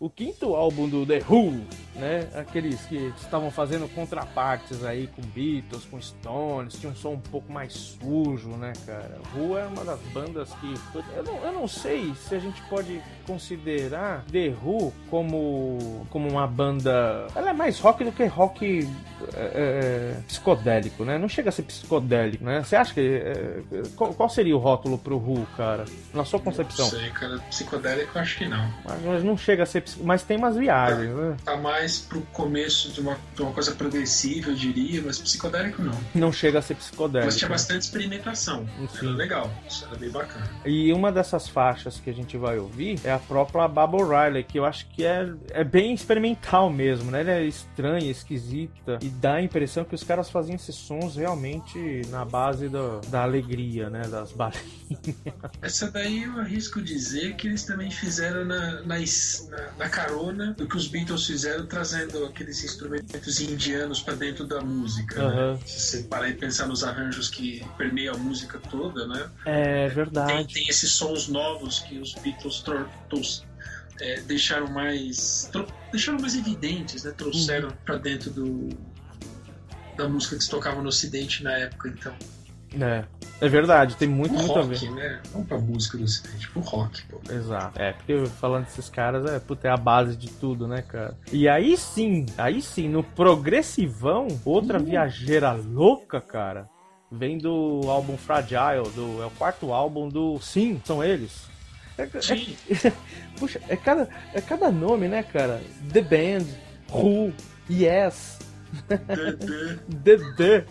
O 0.00 0.10
quinto 0.10 0.56
álbum 0.56 0.88
do 0.88 1.06
The 1.06 1.22
Who, 1.28 1.64
né? 1.94 2.28
Aqueles 2.34 2.80
que 2.82 3.12
estavam 3.20 3.50
fazendo 3.50 3.88
contrapartes 3.94 4.84
aí 4.84 5.06
com 5.08 5.22
Beatles, 5.22 5.84
com 5.84 6.00
Stones, 6.00 6.74
tinha 6.74 6.90
um 6.90 6.94
som 6.94 7.12
um 7.12 7.20
pouco 7.20 7.52
mais 7.52 7.72
sujo, 7.72 8.50
né, 8.50 8.72
cara? 8.86 9.18
Who 9.34 9.56
é 9.56 9.64
uma 9.66 9.84
das 9.84 10.00
bandas 10.12 10.50
que. 10.54 10.74
Eu 11.16 11.22
não, 11.22 11.36
eu 11.44 11.52
não 11.52 11.68
sei 11.68 12.14
se 12.14 12.34
a 12.34 12.38
gente 12.38 12.60
pode 12.62 13.00
considerar 13.26 14.24
The 14.30 14.54
Who 14.62 14.92
como, 15.10 16.06
como 16.10 16.28
uma 16.28 16.46
banda. 16.46 17.26
Ela 17.34 17.50
é 17.50 17.52
mais 17.52 17.78
rock 17.78 18.04
do 18.04 18.12
que 18.12 18.24
rock 18.26 18.88
é, 19.34 20.14
é, 20.16 20.20
psicodélico, 20.26 21.04
né? 21.04 21.18
Não 21.18 21.28
chega 21.28 21.48
a 21.48 21.52
ser 21.52 21.62
psicodélico, 21.62 22.44
né? 22.44 22.62
Você 22.62 22.76
acha 22.76 22.92
que. 22.92 23.00
é, 23.00 23.62
qual, 23.96 24.12
qual 24.14 24.28
seria 24.28 24.56
o 24.56 24.58
rótulo 24.58 24.98
pro 24.98 25.16
Who, 25.16 25.46
cara? 25.56 25.84
Na 26.12 26.24
sua 26.24 26.40
concepção? 26.40 26.86
Não 26.86 26.98
sei, 26.98 27.10
cara. 27.10 27.38
Psicodélico 27.50 28.18
eu 28.18 28.22
acho 28.22 28.38
que 28.38 28.48
não. 28.48 28.72
Mas, 28.84 29.02
mas 29.02 29.24
não 29.24 29.36
chega 29.36 29.62
a 29.62 29.66
ser. 29.66 29.84
Mas 30.02 30.22
tem 30.22 30.36
umas 30.36 30.56
viagens, 30.56 31.14
né? 31.14 31.36
Tá 31.44 31.56
mais 31.56 31.83
pro 31.98 32.20
começo 32.32 32.90
de 32.92 33.00
uma, 33.00 33.18
de 33.34 33.42
uma 33.42 33.52
coisa 33.52 33.72
progressiva, 33.72 34.50
eu 34.50 34.54
diria, 34.54 35.02
mas 35.04 35.18
psicodélico 35.18 35.82
não. 35.82 35.98
Não 36.14 36.32
chega 36.32 36.58
a 36.58 36.62
ser 36.62 36.74
Mas 36.74 36.84
psicodélico. 36.84 37.34
tinha 37.36 37.48
bastante 37.48 37.82
experimentação. 37.82 38.66
Sim. 38.98 39.06
Era 39.08 39.16
legal, 39.16 39.52
isso 39.68 39.84
era 39.86 39.96
bem 39.96 40.10
bacana. 40.10 40.50
E 40.64 40.92
uma 40.92 41.10
dessas 41.12 41.48
faixas 41.48 41.98
que 42.00 42.10
a 42.10 42.12
gente 42.12 42.36
vai 42.36 42.58
ouvir 42.58 42.98
é 43.04 43.12
a 43.12 43.18
própria 43.18 43.66
Baba 43.68 43.96
O'Reilly, 43.96 44.44
que 44.44 44.58
eu 44.58 44.64
acho 44.64 44.86
que 44.90 45.04
é, 45.04 45.32
é 45.50 45.64
bem 45.64 45.94
experimental 45.94 46.70
mesmo, 46.70 47.10
né? 47.10 47.20
Ela 47.20 47.30
é 47.32 47.44
estranha, 47.44 48.10
esquisita 48.10 48.98
e 49.02 49.08
dá 49.08 49.34
a 49.34 49.42
impressão 49.42 49.84
que 49.84 49.94
os 49.94 50.02
caras 50.02 50.30
faziam 50.30 50.54
esses 50.56 50.74
sons 50.74 51.16
realmente 51.16 52.02
na 52.10 52.24
base 52.24 52.68
da, 52.68 53.00
da 53.08 53.22
alegria, 53.22 53.88
né? 53.90 54.02
Das 54.08 54.32
balinhas. 54.32 54.64
Essa 55.62 55.90
daí 55.90 56.22
eu 56.24 56.38
arrisco 56.40 56.80
dizer 56.80 57.34
que 57.36 57.46
eles 57.48 57.64
também 57.64 57.90
fizeram 57.90 58.44
na, 58.44 58.82
na- 58.82 58.94
na 59.78 59.88
carona 59.88 60.52
do 60.52 60.66
que 60.68 60.76
os 60.76 60.86
Beatles 60.88 61.26
fizeram, 61.26 61.66
trazendo 61.74 62.24
aqueles 62.24 62.62
instrumentos 62.62 63.40
indianos 63.40 64.00
pra 64.00 64.14
dentro 64.14 64.46
da 64.46 64.60
música. 64.60 65.20
Aham. 65.20 65.54
Né? 65.54 65.60
Se 65.66 65.80
você 65.80 66.02
parar 66.04 66.28
e 66.30 66.34
pensar 66.34 66.66
nos 66.68 66.84
arranjos 66.84 67.28
que 67.28 67.64
permeiam 67.76 68.14
a 68.14 68.18
música 68.18 68.58
toda, 68.70 69.06
né? 69.08 69.28
É 69.44 69.86
Tem, 69.88 69.94
verdade. 69.96 70.54
tem 70.54 70.68
esses 70.68 70.92
sons 70.92 71.28
novos 71.28 71.80
que 71.80 71.98
os 71.98 72.14
Beatles 72.14 72.60
tro- 72.60 72.88
tos- 73.10 73.44
é, 74.00 74.20
deixaram 74.22 74.68
mais 74.68 75.50
deixaram 75.92 76.18
mais 76.18 76.34
evidentes, 76.36 77.04
né? 77.04 77.12
Trouxeram 77.16 77.68
Uhum. 77.68 77.74
pra 77.84 77.96
dentro 77.96 78.30
do 78.30 78.68
da 79.96 80.08
música 80.08 80.36
que 80.36 80.42
se 80.42 80.50
tocava 80.50 80.82
no 80.82 80.88
Ocidente 80.88 81.44
na 81.44 81.52
época, 81.52 81.88
então. 81.88 82.12
É, 82.80 83.04
é 83.40 83.48
verdade, 83.48 83.96
tem 83.96 84.08
muito, 84.08 84.34
O 84.34 84.38
muito 84.38 84.58
a 84.58 84.62
ver. 84.62 84.74
rock, 84.76 84.90
né? 84.90 85.20
Não 85.34 85.44
pra 85.44 85.58
música 85.58 85.96
do 85.98 86.04
Ocidente, 86.04 86.48
pro 86.50 86.60
rock, 86.62 87.02
pô. 87.06 87.20
Exato. 87.32 87.80
É, 87.80 87.92
porque 87.92 88.26
falando 88.40 88.64
desses 88.64 88.88
caras, 88.88 89.24
é, 89.30 89.38
puta, 89.38 89.68
é 89.68 89.70
a 89.70 89.76
base 89.76 90.16
de 90.16 90.28
tudo, 90.28 90.66
né, 90.66 90.82
cara? 90.82 91.16
E 91.32 91.48
aí 91.48 91.76
sim, 91.76 92.26
aí 92.38 92.60
sim, 92.62 92.88
no 92.88 93.02
progressivão, 93.02 94.28
outra 94.44 94.78
viajeira 94.78 95.52
louca, 95.52 96.20
cara, 96.20 96.68
vem 97.10 97.38
do 97.38 97.82
álbum 97.86 98.16
Fragile, 98.16 98.88
do, 98.94 99.22
é 99.22 99.26
o 99.26 99.30
quarto 99.30 99.72
álbum 99.72 100.08
do. 100.08 100.38
Sim, 100.40 100.80
são 100.84 101.02
eles. 101.02 101.44
É, 101.96 102.02
é- 102.12 102.20
Sim, 102.20 102.56
puxa, 103.38 103.60
é 103.68 103.76
cada, 103.76 104.08
é 104.32 104.40
cada 104.40 104.70
nome, 104.70 105.06
né, 105.06 105.22
cara? 105.22 105.60
The 105.92 106.00
Band, 106.00 106.46
Who, 106.92 107.32
Yes, 107.70 108.38
Duh. 108.88 109.78
Dedê. 109.88 110.64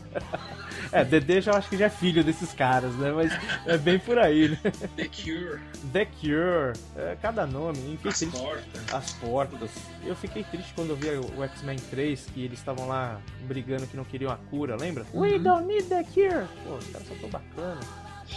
É, 0.91 1.03
Dedê 1.03 1.41
já 1.41 1.53
acho 1.53 1.69
que 1.69 1.77
já 1.77 1.85
é 1.85 1.89
filho 1.89 2.23
desses 2.23 2.53
caras, 2.53 2.93
né? 2.95 3.11
Mas 3.11 3.31
é 3.65 3.77
bem 3.77 3.97
por 3.97 4.17
aí, 4.17 4.49
né? 4.49 4.59
The 4.95 5.05
Cure, 5.05 5.59
The 5.91 6.05
Cure, 6.05 6.73
é, 6.95 7.17
cada 7.21 7.47
nome, 7.47 7.79
enfim, 7.93 8.09
As 8.09 8.19
triste. 8.19 8.37
Portas. 8.37 8.93
As 8.93 9.11
portas. 9.13 9.71
Eu 10.05 10.15
fiquei 10.15 10.43
triste 10.43 10.73
quando 10.75 10.91
eu 10.91 10.95
vi 10.95 11.09
o 11.09 11.43
X-Men 11.43 11.77
3, 11.89 12.27
que 12.33 12.43
eles 12.43 12.59
estavam 12.59 12.87
lá 12.87 13.19
brigando 13.47 13.87
que 13.87 13.97
não 13.97 14.03
queriam 14.03 14.31
a 14.31 14.37
cura, 14.37 14.75
lembra? 14.75 15.05
We 15.13 15.39
don't 15.39 15.65
need 15.65 15.87
the 15.87 16.03
cure! 16.03 16.45
Pô, 16.63 16.75
os 16.75 16.87
caras 16.87 17.07
são 17.07 17.17
tão 17.17 17.29
bacanas. 17.29 17.85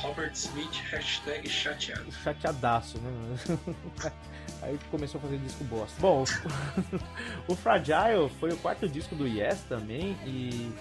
Robert 0.02 0.32
Smith, 0.34 0.74
hashtag 0.90 1.48
chateado. 1.48 2.10
Chateadaço, 2.22 2.98
né? 2.98 3.58
Aí 4.62 4.78
começou 4.90 5.18
a 5.18 5.22
fazer 5.22 5.38
disco 5.38 5.64
bosta. 5.64 6.00
Bom, 6.00 6.24
o 7.48 7.54
Fragile 7.54 8.30
foi 8.40 8.50
o 8.52 8.56
quarto 8.56 8.88
disco 8.88 9.14
do 9.14 9.26
Yes 9.26 9.60
também, 9.68 10.16
e 10.24 10.72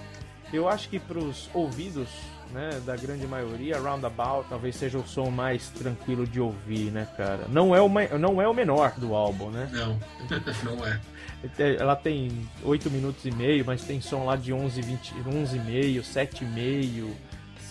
eu 0.54 0.68
acho 0.70 0.90
que 0.90 1.00
pros 1.00 1.50
ouvidos 1.54 2.10
né, 2.52 2.82
da 2.86 2.96
grande 2.96 3.28
maioria, 3.28 3.78
Roundabout 3.80 4.48
talvez 4.50 4.76
seja 4.76 4.98
o 4.98 5.08
som 5.08 5.30
mais 5.30 5.70
tranquilo 5.70 6.26
de 6.26 6.40
ouvir, 6.40 6.92
né, 6.92 7.08
cara? 7.18 7.46
Não 7.50 7.76
é 7.76 7.82
o, 7.82 7.90
não 8.18 8.42
é 8.42 8.48
o 8.48 8.54
menor 8.54 8.94
do 8.98 9.14
álbum, 9.14 9.50
né? 9.50 9.70
Não, 9.72 10.00
não 10.64 10.86
é. 10.86 11.00
Ela 11.78 11.96
tem 11.96 12.48
8 12.64 12.90
minutos 12.90 13.26
e 13.26 13.32
meio, 13.32 13.64
mas 13.66 13.84
tem 13.84 14.02
som 14.02 14.26
lá 14.26 14.36
de 14.36 14.54
11, 14.54 14.82
20, 14.82 15.14
11 15.28 15.58
e 15.58 15.60
meio, 15.60 16.04
7 16.04 16.44
e 16.44 16.48
meio, 16.48 17.16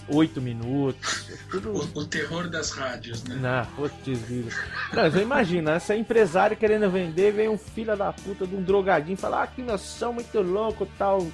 8 0.08 0.40
minutos. 0.40 1.30
Tudo. 1.50 1.72
O, 1.72 2.00
o 2.00 2.06
terror 2.06 2.48
das 2.48 2.70
rádios, 2.70 3.24
né? 3.24 3.36
Não, 3.36 3.66
putz, 3.74 4.18
vida. 4.20 4.50
Não, 4.92 5.10
você 5.10 5.22
imagina, 5.22 5.72
essa 5.72 5.96
empresária 5.96 6.56
querendo 6.56 6.90
vender, 6.90 7.32
vem 7.32 7.48
um 7.48 7.58
filho 7.58 7.96
da 7.96 8.12
puta 8.12 8.46
de 8.46 8.54
um 8.54 8.62
drogadinho 8.62 9.14
e 9.14 9.16
fala, 9.16 9.42
ah, 9.42 9.46
que 9.46 9.62
nós 9.62 9.80
somos 9.80 10.24
muito 10.24 10.40
louco 10.40 10.86
tal. 10.98 11.26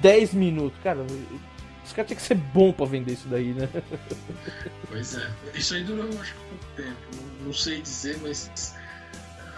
10 0.00 0.34
minutos. 0.34 0.78
Cara, 0.82 1.00
os 1.84 1.92
caras 1.92 2.08
tinham 2.08 2.20
que 2.20 2.22
ser 2.22 2.34
bom 2.34 2.72
pra 2.72 2.86
vender 2.86 3.12
isso 3.12 3.28
daí, 3.28 3.52
né? 3.52 3.68
Pois 4.88 5.16
é. 5.16 5.30
Isso 5.54 5.74
aí 5.74 5.84
durou, 5.84 6.08
acho 6.20 6.34
que 6.34 6.40
pouco 6.40 6.64
tempo. 6.76 7.24
Não, 7.44 7.52
sei 7.52 7.80
dizer, 7.80 8.18
mas 8.22 8.74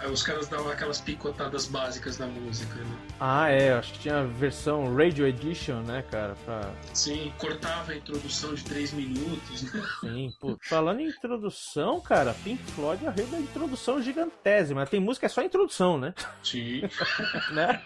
os 0.07 0.23
caras 0.23 0.47
davam 0.47 0.71
aquelas 0.71 0.99
picotadas 0.99 1.67
básicas 1.67 2.17
na 2.17 2.27
música, 2.27 2.75
né? 2.75 2.97
Ah, 3.19 3.49
é, 3.49 3.73
acho 3.73 3.93
que 3.93 3.99
tinha 3.99 4.19
a 4.19 4.23
versão 4.23 4.95
Radio 4.95 5.27
Edition, 5.27 5.81
né, 5.81 6.03
cara? 6.09 6.35
Pra... 6.45 6.71
Sim, 6.93 7.33
cortava 7.37 7.91
a 7.91 7.95
introdução 7.95 8.53
de 8.53 8.63
3 8.63 8.93
minutos, 8.93 9.63
né? 9.63 9.83
Sim, 10.01 10.33
pô. 10.39 10.57
Falando 10.61 10.99
em 10.99 11.07
introdução, 11.07 11.99
cara, 12.01 12.33
Pink 12.43 12.61
Floyd 12.71 13.05
arreu 13.07 13.27
da 13.27 13.39
introdução 13.39 14.01
gigantésima. 14.01 14.85
Tem 14.85 14.99
música 14.99 15.25
é 15.25 15.29
só 15.29 15.41
introdução, 15.41 15.97
né? 15.97 16.13
Sim. 16.43 16.81
né? 17.53 17.81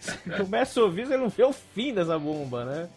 Você 0.00 0.18
começa 0.36 0.80
a 0.80 0.84
ouvir, 0.84 1.06
você 1.06 1.16
não 1.16 1.28
vê 1.28 1.44
o 1.44 1.52
fim 1.52 1.94
dessa 1.94 2.18
bomba, 2.18 2.64
né? 2.64 2.88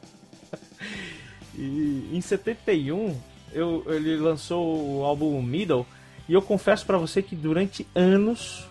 E 1.58 2.10
em 2.12 2.22
71, 2.22 3.20
eu, 3.54 3.84
ele 3.88 4.18
lançou 4.18 5.00
o 5.00 5.04
álbum 5.06 5.42
Middle, 5.42 5.86
e 6.28 6.34
eu 6.34 6.42
confesso 6.42 6.86
pra 6.86 6.98
você 6.98 7.22
que 7.22 7.36
durante 7.36 7.88
anos. 7.96 8.68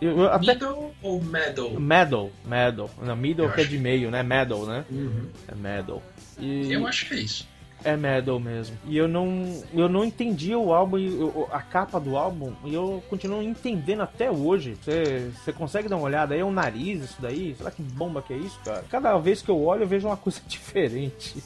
Eu, 0.00 0.18
eu 0.18 0.32
até. 0.32 0.54
Middle 0.54 0.94
ou 1.02 1.20
Medal? 1.22 1.70
Medal, 1.80 2.30
medal. 2.44 2.90
Não, 3.02 3.16
middle 3.16 3.46
Eu 3.46 3.52
que 3.52 3.60
é 3.62 3.64
de 3.64 3.78
meio, 3.78 4.10
né? 4.10 4.22
Medal, 4.22 4.64
né? 4.66 4.84
Uhum. 4.90 5.28
É 5.48 5.54
medal. 5.54 6.02
E 6.38 6.72
Eu 6.72 6.86
acho 6.86 7.08
que 7.08 7.14
é 7.14 7.18
isso. 7.18 7.47
É 7.84 7.96
medal 7.96 8.38
mesmo. 8.40 8.76
E 8.86 8.96
eu 8.96 9.06
não, 9.06 9.62
eu 9.72 9.88
não 9.88 10.04
entendia 10.04 10.58
o 10.58 10.72
álbum, 10.72 10.98
eu- 10.98 11.48
a 11.52 11.60
capa 11.62 11.98
do 12.00 12.16
álbum, 12.16 12.52
e 12.64 12.74
eu 12.74 13.02
continuo 13.08 13.42
entendendo 13.42 14.02
até 14.02 14.30
hoje. 14.30 14.76
Você 14.82 15.52
consegue 15.52 15.88
dar 15.88 15.96
uma 15.96 16.04
olhada 16.06 16.34
aí? 16.34 16.40
É 16.40 16.44
um 16.44 16.50
nariz 16.52 17.02
isso 17.04 17.16
daí? 17.20 17.54
Será 17.56 17.70
que 17.70 17.82
bomba 17.82 18.20
que 18.22 18.32
é 18.32 18.36
isso, 18.36 18.58
cara? 18.64 18.84
Cada 18.90 19.16
vez 19.18 19.42
que 19.42 19.48
eu 19.50 19.60
olho, 19.62 19.82
eu 19.84 19.88
vejo 19.88 20.08
uma 20.08 20.16
coisa 20.16 20.40
diferente. 20.46 21.42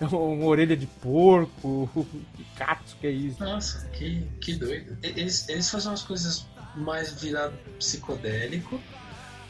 É 0.00 0.04
uma 0.04 0.44
orelha 0.46 0.76
de 0.76 0.86
porco, 0.86 1.88
que 2.36 2.44
cato 2.56 2.96
que 3.00 3.06
é 3.06 3.10
isso? 3.10 3.42
Nossa, 3.42 3.86
que, 3.88 4.26
que 4.40 4.54
doido. 4.54 4.96
Eles, 5.02 5.48
eles 5.48 5.70
faziam 5.70 5.92
umas 5.92 6.02
coisas 6.02 6.46
mais 6.76 7.12
virado 7.20 7.54
psicodélico. 7.78 8.80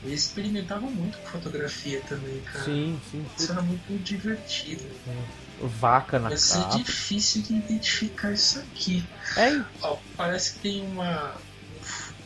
E 0.04 0.12
experimentavam 0.12 0.90
muito 0.90 1.16
com 1.18 1.26
fotografia 1.28 2.00
também, 2.08 2.40
cara. 2.40 2.64
Sim, 2.64 2.98
sim. 3.08 3.24
Isso 3.38 3.52
era 3.52 3.62
muito 3.62 4.02
divertido. 4.02 4.82
Vaca 5.68 6.18
na 6.18 6.28
Vai 6.28 6.38
ser 6.38 6.58
capa. 6.58 6.76
difícil 6.78 7.42
de 7.42 7.54
identificar 7.54 8.32
isso 8.32 8.58
aqui. 8.58 9.04
É, 9.36 9.60
Ó, 9.82 9.96
parece 10.16 10.54
que 10.54 10.58
tem 10.60 10.82
uma. 10.82 11.34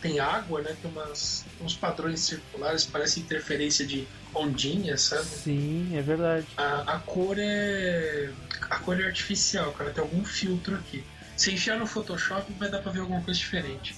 Tem 0.00 0.20
água, 0.20 0.60
né? 0.62 0.76
Tem 0.80 0.90
umas, 0.90 1.44
uns 1.60 1.74
padrões 1.74 2.20
circulares, 2.20 2.84
parece 2.84 3.18
interferência 3.20 3.86
de 3.86 4.06
ondinha, 4.34 4.96
sabe? 4.98 5.24
sim, 5.24 5.96
é 5.96 6.02
verdade. 6.02 6.46
A, 6.56 6.96
a 6.96 6.98
cor 7.00 7.36
é. 7.38 8.30
A 8.70 8.78
cor 8.78 9.00
é 9.00 9.04
artificial, 9.04 9.72
cara. 9.72 9.90
Tem 9.90 10.02
algum 10.02 10.24
filtro 10.24 10.74
aqui. 10.76 11.04
Se 11.36 11.52
enfiar 11.52 11.78
no 11.78 11.86
Photoshop, 11.86 12.50
vai 12.54 12.70
dar 12.70 12.78
pra 12.80 12.92
ver 12.92 13.00
alguma 13.00 13.20
coisa 13.22 13.38
diferente. 13.38 13.96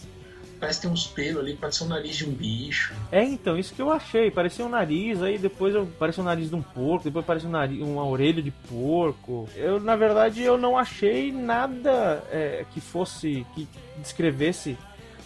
Parece 0.59 0.83
tem 0.83 0.91
uns 0.91 1.07
pelos 1.07 1.41
ali, 1.41 1.59
ser 1.71 1.85
o 1.85 1.87
nariz 1.87 2.17
de 2.17 2.25
um 2.25 2.33
bicho. 2.33 2.95
É, 3.13 3.23
então, 3.23 3.59
isso 3.59 3.75
que 3.75 3.83
eu 3.83 3.91
achei. 3.91 4.31
Parecia 4.31 4.65
um 4.65 4.69
nariz, 4.69 5.23
aí 5.23 5.39
depois 5.39 5.75
eu 5.75 5.87
parecia 5.99 6.23
um 6.23 6.27
nariz 6.27 6.49
de 6.49 6.55
um 6.57 6.63
porco, 6.63 7.05
depois 7.05 7.25
parecia 7.25 7.49
um 7.49 7.53
nariz, 7.53 7.81
uma 7.81 8.07
orelha 8.07 8.43
de 8.43 8.51
porco. 8.51 9.49
Eu, 9.55 9.81
na 9.81 9.97
verdade, 9.97 10.43
eu 10.43 10.59
não 10.59 10.77
achei 10.77 11.31
nada 11.31 12.23
é, 12.31 12.65
que 12.73 12.81
fosse, 12.81 13.47
que 13.55 13.69
descrevesse 13.99 14.77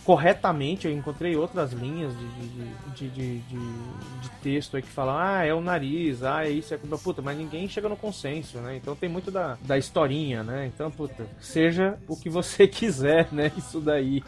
corretamente. 0.04 0.86
Eu 0.86 0.92
encontrei 0.92 1.36
outras 1.36 1.72
linhas 1.72 2.12
de, 2.16 3.08
de, 3.08 3.08
de, 3.08 3.38
de, 3.40 4.30
texto 4.42 4.76
aí 4.76 4.82
que 4.82 4.88
falam, 4.88 5.16
ah, 5.16 5.44
é 5.44 5.54
o 5.54 5.60
nariz, 5.60 6.22
ah, 6.24 6.44
é 6.44 6.50
isso, 6.50 6.74
é 6.74 6.76
aquilo. 6.76 6.98
Puta, 6.98 7.22
mas 7.22 7.38
ninguém 7.38 7.68
chega 7.68 7.88
no 7.88 7.96
consenso, 7.96 8.58
né? 8.58 8.76
Então 8.76 8.96
tem 8.96 9.08
muito 9.08 9.30
da, 9.30 9.56
da 9.62 9.78
historinha, 9.78 10.42
né? 10.42 10.66
Então, 10.66 10.90
puta, 10.90 11.26
seja 11.40 11.96
o 12.08 12.16
que 12.16 12.28
você 12.28 12.66
quiser, 12.68 13.28
né? 13.32 13.52
Isso 13.56 13.80
daí. 13.80 14.22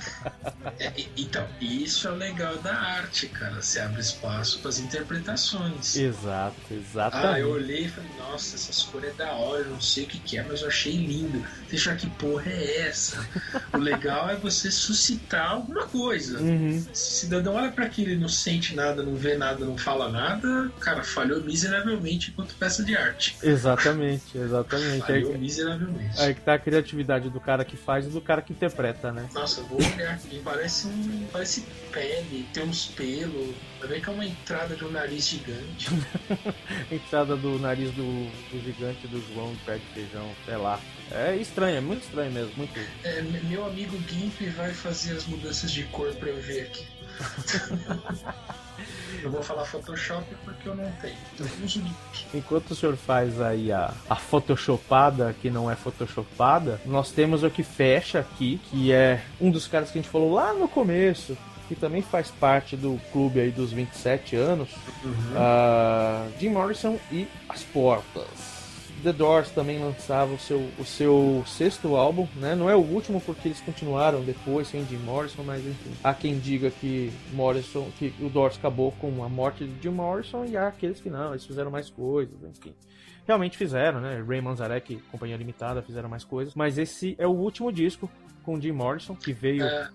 É, 0.78 0.92
então, 1.16 1.46
isso 1.60 2.06
é 2.06 2.12
o 2.12 2.14
legal 2.14 2.56
da 2.58 2.74
arte, 2.74 3.26
cara. 3.28 3.60
Você 3.60 3.80
abre 3.80 4.00
espaço 4.00 4.60
para 4.60 4.68
as 4.68 4.78
interpretações. 4.78 5.96
Exato, 5.96 6.56
Ah, 6.70 6.74
exatamente. 6.74 7.40
eu 7.40 7.50
olhei 7.50 7.84
e 7.84 7.88
falei, 7.88 8.10
nossa, 8.18 8.54
essas 8.54 8.82
cores 8.84 9.10
é 9.10 9.12
da 9.14 9.32
hora, 9.32 9.62
eu 9.62 9.70
não 9.70 9.80
sei 9.80 10.04
o 10.04 10.06
que, 10.06 10.18
que 10.20 10.38
é, 10.38 10.42
mas 10.44 10.62
eu 10.62 10.68
achei 10.68 10.92
lindo. 10.92 11.44
Deixa 11.68 11.94
que 11.96 12.08
porra 12.10 12.50
é 12.50 12.88
essa. 12.88 13.26
o 13.72 13.78
legal 13.78 14.30
é 14.30 14.36
você 14.36 14.70
suscitar 14.70 15.63
alguma 15.64 15.86
coisa. 15.86 16.38
Uhum. 16.38 16.84
Se 16.92 16.92
o 16.92 17.20
cidadão 17.24 17.54
olha 17.54 17.70
para 17.72 17.86
aquilo 17.86 18.10
e 18.10 18.16
não 18.16 18.28
sente 18.28 18.74
nada, 18.74 19.02
não 19.02 19.14
vê 19.14 19.36
nada, 19.36 19.64
não 19.64 19.76
fala 19.76 20.10
nada, 20.10 20.70
cara, 20.80 21.02
falhou 21.02 21.42
miseravelmente 21.42 22.30
enquanto 22.30 22.54
peça 22.54 22.84
de 22.84 22.96
arte. 22.96 23.36
Exatamente, 23.42 24.36
exatamente. 24.36 25.10
Aí, 25.10 25.22
Falhou 25.22 25.38
miseravelmente. 25.38 26.20
aí 26.20 26.34
que 26.34 26.40
tá 26.40 26.54
a 26.54 26.58
criatividade 26.58 27.30
do 27.30 27.40
cara 27.40 27.64
que 27.64 27.76
faz 27.76 28.06
e 28.06 28.10
do 28.10 28.20
cara 28.20 28.42
que 28.42 28.52
interpreta, 28.52 29.12
né? 29.12 29.28
Nossa, 29.34 29.62
vou 29.62 29.78
olhar 29.78 30.14
aqui. 30.14 30.40
Parece 30.44 30.86
um. 30.86 31.26
Parece 31.32 31.64
pele, 31.92 32.46
tem 32.52 32.64
uns 32.64 32.86
pelos. 32.86 33.54
Vai 33.78 33.88
ver 33.88 34.00
que 34.02 34.08
é 34.08 34.12
uma 34.12 34.24
entrada 34.24 34.74
de 34.76 34.84
um 34.84 34.90
nariz 34.90 35.28
gigante. 35.28 35.88
Entrada 36.90 37.36
do 37.36 37.58
nariz 37.58 37.90
do, 37.92 38.02
do 38.50 38.60
gigante 38.62 39.06
do 39.08 39.22
João 39.32 39.52
do 39.52 39.58
pé 39.64 39.76
de 39.76 39.86
feijão, 39.94 40.30
sei 40.44 40.56
lá. 40.56 40.80
É 41.10 41.36
estranho, 41.36 41.76
é 41.76 41.80
muito 41.80 42.02
estranho 42.04 42.32
mesmo, 42.32 42.52
muito. 42.56 42.78
É, 43.04 43.20
me- 43.22 43.40
meu 43.42 43.64
amigo 43.66 43.96
Gimp 44.08 44.40
vai 44.56 44.72
fazer 44.72 45.16
as 45.16 45.26
mudanças 45.26 45.70
de 45.70 45.84
cor 45.84 46.12
pra 46.14 46.30
eu 46.30 46.40
ver 46.40 46.62
aqui. 46.62 46.86
eu 49.22 49.30
vou 49.30 49.42
falar 49.42 49.64
Photoshop 49.64 50.24
porque 50.44 50.68
eu 50.68 50.74
não 50.74 50.90
tenho. 51.00 51.14
Então 51.34 51.46
eu 51.46 51.64
uso 51.64 51.80
Gimp. 51.80 52.34
Enquanto 52.34 52.70
o 52.72 52.74
senhor 52.74 52.96
faz 52.96 53.40
aí 53.40 53.70
a, 53.70 53.92
a 54.08 54.16
photoshopada 54.16 55.34
que 55.40 55.50
não 55.50 55.70
é 55.70 55.76
photoshopada, 55.76 56.80
nós 56.84 57.10
temos 57.12 57.42
o 57.44 57.50
que 57.50 57.62
fecha 57.62 58.20
aqui, 58.20 58.60
que 58.70 58.92
é 58.92 59.22
um 59.40 59.50
dos 59.50 59.68
caras 59.68 59.90
que 59.90 59.98
a 59.98 60.02
gente 60.02 60.10
falou 60.10 60.32
lá 60.34 60.52
no 60.52 60.66
começo, 60.66 61.36
que 61.68 61.74
também 61.74 62.02
faz 62.02 62.30
parte 62.30 62.76
do 62.76 63.00
clube 63.12 63.40
aí 63.40 63.50
dos 63.50 63.72
27 63.72 64.36
anos, 64.36 64.68
ah, 65.36 66.26
Jim 66.40 66.48
Morrison 66.50 66.98
e 67.12 67.26
as 67.48 67.62
Portas. 67.62 68.53
The 69.04 69.12
Doors 69.12 69.50
também 69.50 69.78
lançava 69.78 70.32
o 70.32 70.38
seu, 70.38 70.66
o 70.78 70.84
seu 70.84 71.44
sexto 71.46 71.94
álbum, 71.94 72.26
né? 72.36 72.54
Não 72.54 72.70
é 72.70 72.74
o 72.74 72.80
último 72.80 73.20
porque 73.20 73.48
eles 73.48 73.60
continuaram 73.60 74.22
depois 74.22 74.68
sem 74.68 74.84
Jim 74.86 74.96
Morrison, 74.96 75.42
mas 75.42 75.64
enfim. 75.64 75.92
Há 76.02 76.14
quem 76.14 76.38
diga 76.38 76.70
que 76.70 77.12
Morrison, 77.32 77.90
que 77.98 78.14
o 78.18 78.30
Doors 78.30 78.56
acabou 78.56 78.92
com 78.92 79.22
a 79.22 79.28
morte 79.28 79.66
de 79.66 79.82
Jim 79.82 79.90
Morrison 79.90 80.46
e 80.46 80.56
há 80.56 80.68
aqueles 80.68 81.00
que 81.00 81.10
não, 81.10 81.32
eles 81.32 81.44
fizeram 81.44 81.70
mais 81.70 81.90
coisas, 81.90 82.34
enfim. 82.42 82.74
Realmente 83.26 83.58
fizeram, 83.58 84.00
né? 84.00 84.22
Manzarek, 84.40 84.96
Companhia 85.10 85.36
Limitada, 85.36 85.82
fizeram 85.82 86.08
mais 86.08 86.24
coisas, 86.24 86.54
mas 86.54 86.78
esse 86.78 87.14
é 87.18 87.26
o 87.26 87.32
último 87.32 87.70
disco 87.70 88.10
com 88.42 88.58
Jim 88.58 88.72
Morrison 88.72 89.14
que 89.14 89.34
veio. 89.34 89.64
É. 89.64 89.90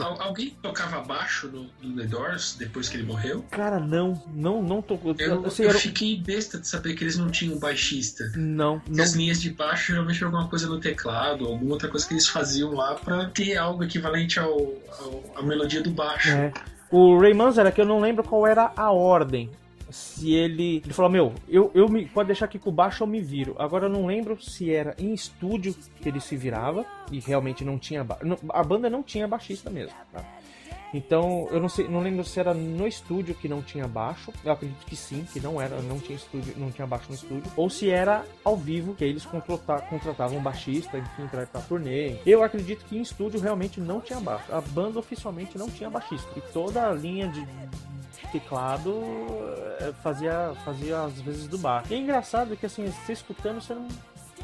al- 0.00 0.20
alguém 0.20 0.50
tocava 0.62 1.00
baixo 1.00 1.48
no, 1.48 1.66
no 1.82 1.96
The 2.00 2.06
Doors 2.08 2.56
depois 2.58 2.88
que 2.88 2.96
ele 2.96 3.04
morreu? 3.06 3.44
Cara, 3.50 3.78
não, 3.78 4.20
não, 4.34 4.62
não 4.62 4.82
tô. 4.82 4.98
Eu, 5.18 5.46
assim, 5.46 5.62
eu 5.64 5.70
era- 5.70 5.78
fiquei 5.78 6.16
besta 6.20 6.58
de 6.58 6.66
saber 6.66 6.94
que 6.94 7.04
eles 7.04 7.16
não 7.16 7.30
tinham 7.30 7.58
baixista. 7.58 8.24
Não, 8.36 8.82
não 8.88 9.04
As 9.04 9.12
linhas 9.14 9.40
de 9.40 9.50
baixo 9.50 9.92
geralmente 9.92 10.16
era 10.16 10.26
alguma 10.26 10.48
coisa 10.48 10.66
no 10.66 10.80
teclado, 10.80 11.46
alguma 11.46 11.72
outra 11.72 11.88
coisa 11.88 12.06
que 12.06 12.14
eles 12.14 12.26
faziam 12.28 12.72
lá 12.72 12.94
pra 12.94 13.26
ter 13.26 13.56
algo 13.56 13.84
equivalente 13.84 14.38
ao, 14.40 14.50
ao- 14.50 15.22
à 15.36 15.42
melodia 15.42 15.82
do 15.82 15.90
baixo. 15.90 16.28
É. 16.30 16.52
O 16.90 17.18
Ray 17.20 17.34
Manzarek, 17.34 17.78
eu 17.78 17.84
não 17.86 18.00
lembro 18.00 18.24
qual 18.24 18.46
era 18.46 18.72
a 18.74 18.90
ordem. 18.90 19.50
Se 19.90 20.32
ele. 20.34 20.82
Ele 20.84 20.92
falou, 20.92 21.10
meu, 21.10 21.32
eu, 21.48 21.70
eu 21.74 21.88
me, 21.88 22.06
pode 22.06 22.26
deixar 22.28 22.44
aqui 22.44 22.58
com 22.58 22.70
baixo 22.70 23.02
eu 23.02 23.06
me 23.06 23.20
viro. 23.20 23.54
Agora 23.58 23.86
eu 23.86 23.90
não 23.90 24.06
lembro 24.06 24.40
se 24.42 24.72
era 24.72 24.94
em 24.98 25.12
estúdio 25.14 25.74
que 26.00 26.08
ele 26.08 26.20
se 26.20 26.36
virava 26.36 26.84
e 27.10 27.18
realmente 27.20 27.64
não 27.64 27.78
tinha. 27.78 28.04
ba- 28.04 28.18
A 28.50 28.62
banda 28.62 28.90
não 28.90 29.02
tinha 29.02 29.26
baixista 29.26 29.70
mesmo. 29.70 29.94
tá? 30.12 30.24
Então, 30.94 31.46
eu 31.50 31.60
não 31.60 31.68
sei, 31.68 31.86
não 31.88 32.00
lembro 32.00 32.24
se 32.24 32.40
era 32.40 32.54
no 32.54 32.86
estúdio 32.86 33.34
que 33.34 33.48
não 33.48 33.60
tinha 33.62 33.86
baixo. 33.86 34.32
Eu 34.44 34.52
acredito 34.52 34.86
que 34.86 34.96
sim, 34.96 35.26
que 35.32 35.38
não 35.38 35.60
era, 35.60 35.80
não 35.82 35.98
tinha 35.98 36.16
estúdio, 36.16 36.54
não 36.56 36.70
tinha 36.70 36.86
baixo 36.86 37.06
no 37.08 37.14
estúdio, 37.14 37.50
ou 37.56 37.68
se 37.68 37.90
era 37.90 38.24
ao 38.44 38.56
vivo, 38.56 38.94
que 38.94 39.04
aí 39.04 39.10
eles 39.10 39.26
contrata- 39.26 39.82
contratavam 39.82 40.40
baixista, 40.40 40.96
enfim, 40.98 41.26
pra 41.28 41.46
pra 41.46 41.60
turnê. 41.60 42.16
Eu 42.24 42.42
acredito 42.42 42.84
que 42.86 42.96
em 42.96 43.02
estúdio 43.02 43.40
realmente 43.40 43.80
não 43.80 44.00
tinha 44.00 44.18
baixo. 44.20 44.44
A 44.52 44.60
banda 44.60 44.98
oficialmente 44.98 45.56
não 45.58 45.68
tinha 45.70 45.90
baixista. 45.90 46.28
E 46.36 46.40
toda 46.52 46.88
a 46.88 46.92
linha 46.92 47.28
de 47.28 47.46
teclado 48.32 48.94
eh, 49.80 49.92
fazia 50.02 50.52
fazia 50.64 51.02
às 51.02 51.20
vezes 51.20 51.46
do 51.48 51.58
baixo. 51.58 51.92
E 51.92 51.96
é 51.96 51.98
engraçado 51.98 52.56
que 52.56 52.66
assim, 52.66 52.86
você 52.86 53.12
escutando, 53.12 53.60
você 53.60 53.74
não 53.74 53.88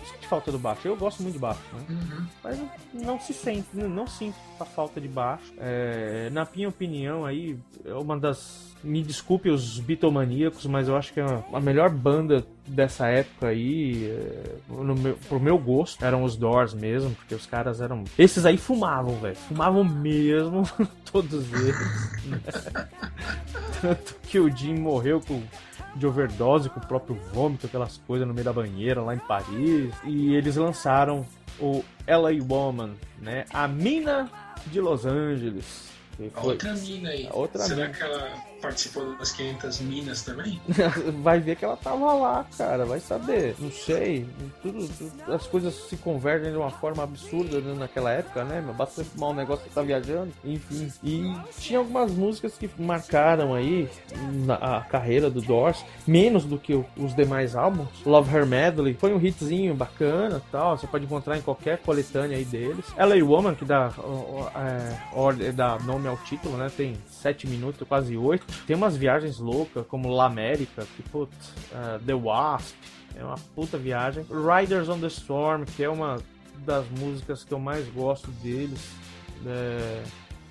sente 0.04 0.26
falta 0.26 0.52
do 0.52 0.58
baixo. 0.58 0.86
Eu 0.86 0.96
gosto 0.96 1.22
muito 1.22 1.34
de 1.34 1.38
baixo, 1.38 1.60
né? 1.72 1.84
Uhum. 1.88 2.26
mas 2.42 2.58
não, 2.58 2.70
não 2.92 3.20
se 3.20 3.32
sente, 3.32 3.68
não, 3.72 3.88
não 3.88 4.06
sinto 4.06 4.36
a 4.58 4.64
falta 4.64 5.00
de 5.00 5.08
baixo. 5.08 5.52
É, 5.58 6.28
na 6.30 6.46
minha 6.54 6.68
opinião, 6.68 7.24
aí, 7.24 7.58
é 7.84 7.94
uma 7.94 8.18
das. 8.18 8.74
Me 8.82 9.02
desculpe 9.02 9.48
os 9.48 9.78
bitomaníacos, 9.80 10.66
mas 10.66 10.88
eu 10.88 10.96
acho 10.96 11.12
que 11.12 11.20
a, 11.20 11.42
a 11.52 11.60
melhor 11.60 11.88
banda 11.88 12.46
dessa 12.66 13.06
época 13.08 13.48
aí, 13.48 14.10
é, 14.10 14.56
no 14.68 14.94
meu, 14.94 15.16
pro 15.28 15.40
meu 15.40 15.58
gosto, 15.58 16.04
eram 16.04 16.22
os 16.22 16.36
Doors 16.36 16.74
mesmo, 16.74 17.10
porque 17.14 17.34
os 17.34 17.46
caras 17.46 17.80
eram. 17.80 18.04
Esses 18.18 18.44
aí 18.44 18.58
fumavam, 18.58 19.14
velho. 19.16 19.36
Fumavam 19.36 19.84
mesmo, 19.84 20.62
todos 21.10 21.50
eles. 21.52 22.24
né? 22.26 22.40
Tanto 23.80 24.16
que 24.22 24.38
o 24.38 24.54
Jim 24.54 24.74
morreu 24.74 25.20
com 25.20 25.42
de 25.96 26.06
overdose 26.06 26.68
com 26.68 26.80
o 26.80 26.86
próprio 26.86 27.16
vômito, 27.32 27.66
aquelas 27.66 27.96
coisas 28.06 28.26
no 28.26 28.34
meio 28.34 28.44
da 28.44 28.52
banheira 28.52 29.00
lá 29.02 29.14
em 29.14 29.18
Paris. 29.18 29.92
E 30.04 30.34
eles 30.34 30.56
lançaram 30.56 31.24
o 31.60 31.84
LA 32.06 32.30
Woman, 32.48 32.94
né? 33.20 33.44
A 33.52 33.66
mina 33.68 34.30
de 34.66 34.80
Los 34.80 35.04
Angeles. 35.06 35.88
Que 36.16 36.30
A 36.34 36.40
foi- 36.40 36.52
outra 36.52 36.74
mina 36.74 37.08
aí. 37.10 37.26
A 37.28 37.34
outra 37.36 37.62
Será 37.62 37.86
mina. 37.86 37.96
que 37.98 38.02
ela 38.02 38.30
participou 38.64 39.14
das 39.16 39.30
500 39.32 39.80
minas 39.80 40.22
também? 40.22 40.60
vai 41.22 41.38
ver 41.38 41.54
que 41.56 41.64
ela 41.64 41.76
tava 41.76 42.12
lá, 42.14 42.46
cara. 42.56 42.84
Vai 42.86 42.98
saber. 42.98 43.54
Não 43.58 43.70
sei. 43.70 44.26
Tudo, 44.62 44.88
tudo- 44.88 45.32
as 45.34 45.46
coisas 45.46 45.74
se 45.88 45.96
convergem 45.98 46.50
de 46.50 46.56
uma 46.56 46.70
forma 46.70 47.02
absurda 47.02 47.60
né, 47.60 47.74
naquela 47.78 48.10
época, 48.10 48.42
né? 48.44 48.62
Basta 48.76 49.02
você 49.02 49.04
fumar 49.04 49.30
um 49.30 49.34
negócio 49.34 49.64
que 49.64 49.70
tá 49.74 49.82
viajando. 49.82 50.32
Enfim. 50.42 50.90
E 51.02 51.34
tinha 51.60 51.78
algumas 51.78 52.10
músicas 52.10 52.56
que 52.56 52.68
marcaram 52.78 53.52
aí 53.54 53.88
a 54.60 54.80
carreira 54.80 55.28
do 55.30 55.42
Doors, 55.42 55.84
menos 56.06 56.44
do 56.46 56.58
que 56.58 56.74
os 56.96 57.14
demais 57.14 57.54
álbuns. 57.54 57.88
Love 58.06 58.34
Her 58.34 58.46
Medley 58.46 58.94
foi 58.94 59.12
um 59.12 59.20
hitzinho 59.20 59.74
bacana 59.74 60.40
tal. 60.50 60.78
Você 60.78 60.86
pode 60.86 61.04
encontrar 61.04 61.36
em 61.36 61.42
qualquer 61.42 61.78
coletânea 61.78 62.38
aí 62.38 62.44
deles. 62.44 62.86
LA 62.96 63.22
Woman, 63.24 63.54
que 63.54 63.64
dá, 63.64 63.92
é, 64.56 64.96
ordem- 65.12 65.52
dá 65.52 65.78
nome 65.80 66.08
ao 66.08 66.16
título, 66.16 66.56
né? 66.56 66.70
Tem 66.74 66.96
7 67.10 67.46
minutos, 67.46 67.86
quase 67.86 68.16
8. 68.16 68.53
Tem 68.66 68.74
umas 68.76 68.96
viagens 68.96 69.38
loucas, 69.38 69.86
como 69.86 70.08
La 70.08 70.26
América, 70.26 70.86
que 70.96 71.02
putz, 71.02 71.52
é, 71.72 71.98
The 71.98 72.14
Wasp. 72.14 72.74
É 73.16 73.24
uma 73.24 73.36
puta 73.54 73.78
viagem. 73.78 74.26
Riders 74.28 74.88
on 74.88 74.98
the 74.98 75.06
Storm, 75.06 75.64
que 75.64 75.84
é 75.84 75.88
uma 75.88 76.18
das 76.58 76.84
músicas 76.98 77.44
que 77.44 77.52
eu 77.52 77.58
mais 77.60 77.86
gosto 77.88 78.30
deles. 78.42 78.80
É, 79.46 80.02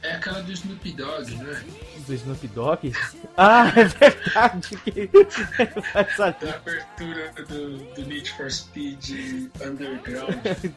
É 0.02 0.12
aquela 0.14 0.42
do 0.42 0.52
Snoop 0.52 0.92
Dogg, 0.94 1.36
não 1.36 1.52
é? 1.52 1.64
do 2.06 2.14
Snoop 2.14 2.48
Dogg. 2.50 2.94
Ah, 3.36 3.68
é 3.76 3.86
verdade. 3.86 4.78
Que... 4.78 5.10
Essa... 5.98 6.32
Da 6.32 6.56
abertura 6.56 7.34
do, 7.50 7.78
do 7.96 8.06
Need 8.06 8.32
for 8.34 8.52
Speed 8.52 9.50
Underground, 9.60 10.36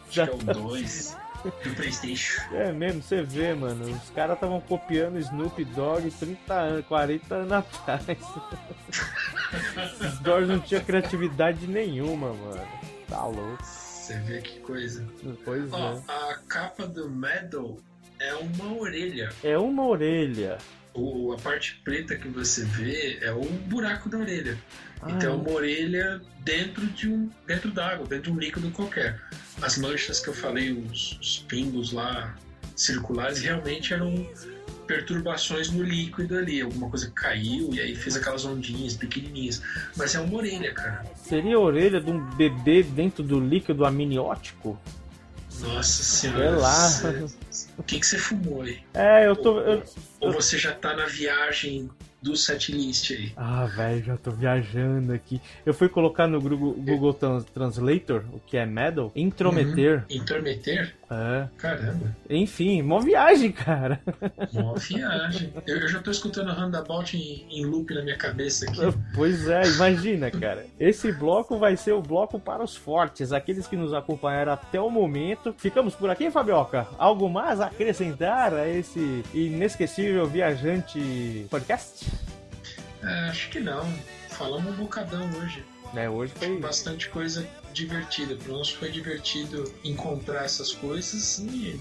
que 0.09 0.20
é 0.20 0.24
o 0.24 0.39
2, 0.39 1.16
do 1.43 1.74
Playstation. 1.74 2.41
É 2.55 2.72
mesmo, 2.72 3.03
você 3.03 3.22
vê, 3.22 3.55
mano. 3.55 3.84
Os 3.91 4.11
caras 4.11 4.34
estavam 4.34 4.61
copiando 4.61 5.18
Snoop 5.18 5.64
Dogg 5.66 6.11
30 6.11 6.55
anos, 6.55 6.87
40 6.87 7.34
anos 7.34 7.53
atrás. 7.53 8.07
Os 10.01 10.18
Doors 10.20 10.49
não 10.49 10.61
tinha 10.61 10.80
criatividade 10.80 11.66
nenhuma, 11.66 12.32
mano. 12.32 12.68
Tá 13.09 13.24
louco. 13.24 13.62
Você 13.62 14.18
vê 14.20 14.41
que 14.41 14.61
coisa. 14.61 15.05
Pois 15.45 15.72
Ó, 15.72 15.93
é. 15.95 16.03
a 16.09 16.39
capa 16.49 16.87
do 16.87 17.11
Medal 17.11 17.76
é 18.20 18.34
uma 18.34 18.78
orelha. 18.78 19.30
É 19.43 19.59
uma 19.59 19.84
orelha. 19.87 20.59
O, 20.95 21.32
a 21.32 21.37
parte 21.37 21.80
preta 21.84 22.16
que 22.16 22.28
você 22.28 22.64
vê 22.64 23.18
é 23.20 23.30
o 23.32 23.43
buraco 23.45 24.09
da 24.09 24.18
orelha. 24.18 24.57
Ah, 25.03 25.11
Então 25.11 25.32
é 25.32 25.37
uma 25.37 25.51
orelha 25.51 26.20
dentro 26.41 26.87
de 26.87 27.09
um 27.09 27.30
dentro 27.47 27.70
d'água, 27.70 28.07
dentro 28.07 28.30
de 28.30 28.32
um 28.32 28.41
líquido 28.41 28.70
qualquer. 28.70 29.20
As 29.63 29.79
manchas 29.79 30.21
que 30.21 30.29
eu 30.29 30.35
falei, 30.35 30.73
os, 30.73 31.19
os 31.21 31.39
pingos 31.49 31.93
lá 31.93 32.35
circulares, 32.75 33.41
realmente 33.41 33.95
eram 33.95 34.27
perturbações 34.87 35.71
no 35.71 35.83
líquido 35.83 36.37
ali. 36.39 36.61
Alguma 36.61 36.89
coisa 36.91 37.11
caiu 37.15 37.73
e 37.73 37.81
aí 37.81 37.95
fez 37.97 38.17
aquelas 38.17 38.45
ondinhas 38.45 38.97
pequenininhas. 38.97 39.63
Mas 39.97 40.15
é 40.15 40.21
uma 40.21 40.37
orelha, 40.39 40.73
cara. 40.73 41.05
Seria 41.17 41.57
a 41.57 41.61
orelha 41.61 42.01
de 42.01 42.11
um 42.11 42.21
bebê 42.37 42.83
dentro 42.83 43.23
do 43.25 43.41
líquido 43.41 43.85
amniótico? 43.85 44.79
Nossa 45.61 46.03
Sei 46.03 46.31
senhora. 46.31 46.51
lá. 46.57 46.89
cê- 46.91 47.69
O 47.79 47.83
que, 47.83 47.99
que 47.99 48.07
você 48.07 48.19
fumou 48.19 48.63
aí? 48.63 48.79
É, 48.93 49.27
eu 49.27 49.35
tô. 49.35 49.59
eu- 49.61 49.83
Ou 50.21 50.33
você 50.33 50.59
já 50.59 50.73
tá 50.75 50.95
na 50.95 51.07
viagem 51.07 51.89
do 52.27 52.37
setlist 52.37 53.11
aí? 53.12 53.33
Ah, 53.37 53.64
velho, 53.66 54.05
já 54.05 54.16
tô 54.16 54.31
viajando 54.33 55.12
aqui. 55.12 55.41
Eu 55.64 55.72
fui 55.72 55.89
colocar 55.89 56.27
no 56.27 56.41
Google, 56.41 56.74
Google 56.74 57.14
Trans- 57.14 57.45
Translator, 57.45 58.24
o 58.33 58.41
que 58.41 58.57
é 58.57 58.66
medal, 58.66 59.12
intrometer. 59.14 60.05
Intermeter? 60.11 60.95
É. 61.09 61.47
Caramba, 61.57 62.17
Enfim, 62.29 62.83
mó 62.83 62.99
viagem, 62.99 63.53
cara. 63.53 64.01
mó 64.53 64.75
viagem. 64.75 65.53
Eu, 65.67 65.79
eu 65.79 65.89
já 65.89 66.01
tô 66.01 66.11
escutando 66.11 66.53
Roundabout 66.53 67.17
em, 67.17 67.47
em 67.49 67.65
loop 67.65 67.95
na 67.95 68.03
minha 68.03 68.17
cabeça 68.17 68.67
aqui. 68.69 68.81
Pois 69.15 69.49
é, 69.49 69.63
imagina, 69.63 70.31
cara. 70.31 70.67
Esse 70.81 71.13
bloco 71.13 71.59
vai 71.59 71.77
ser 71.77 71.93
o 71.93 72.03
bloco 72.03 72.41
para 72.41 72.63
os 72.63 72.77
fortes, 72.77 73.33
aqueles 73.33 73.67
que 73.69 73.77
nos 73.77 73.95
acompanharam 73.95 74.53
até 74.53 74.81
o 74.81 74.91
momento. 74.91 75.55
Ficamos 75.57 75.95
por 75.95 76.11
aqui, 76.11 76.31
Fabioca? 76.31 76.89
Algo 76.99 77.29
mais 77.29 77.61
a 77.61 77.67
acrescentar 77.67 78.53
a 78.53 78.69
esse 78.69 79.23
inesquecível 79.33 80.27
viajante 80.27 81.47
podcast? 81.49 82.11
É, 83.03 83.29
acho 83.29 83.49
que 83.51 83.61
não. 83.61 83.87
Falamos 84.31 84.73
um 84.75 84.77
bocadão 84.77 85.23
hoje. 85.39 85.65
É, 85.95 86.11
hoje 86.11 86.33
foi. 86.37 86.59
Bastante 86.59 87.09
coisa 87.09 87.47
divertida. 87.77 88.35
Para 88.37 88.53
nós 88.55 88.70
foi 88.70 88.91
divertido 88.91 89.70
encontrar 89.85 90.45
essas 90.45 90.72
coisas 90.72 91.39
e 91.39 91.79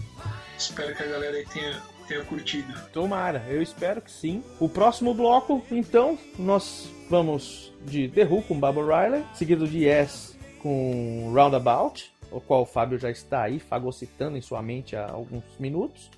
espero 0.58 0.94
que 0.94 1.02
a 1.02 1.08
galera 1.08 1.44
tenha, 1.46 1.82
tenha 2.08 2.24
curtido. 2.26 2.74
Tomara, 2.92 3.46
eu 3.48 3.62
espero 3.62 4.02
que 4.02 4.12
sim. 4.12 4.44
O 4.60 4.68
próximo 4.68 5.14
bloco, 5.14 5.64
então, 5.72 6.20
nós 6.38 6.90
vamos 7.10 7.74
de 7.86 8.10
The 8.10 8.26
Who 8.26 8.44
com 8.44 8.60
Barbara 8.60 9.06
Riley, 9.06 9.26
seguido 9.34 9.68
de 9.68 9.86
Yes 9.86 10.36
com 10.62 11.32
Roundabout, 11.34 12.12
o 12.30 12.42
qual 12.42 12.64
o 12.64 12.66
Fábio 12.66 13.00
já 13.00 13.10
está 13.10 13.44
aí 13.44 13.60
fagocitando 13.60 14.36
em 14.36 14.42
sua 14.42 14.62
mente 14.62 14.96
há 14.96 15.10
alguns 15.10 15.44
minutos. 15.58 16.10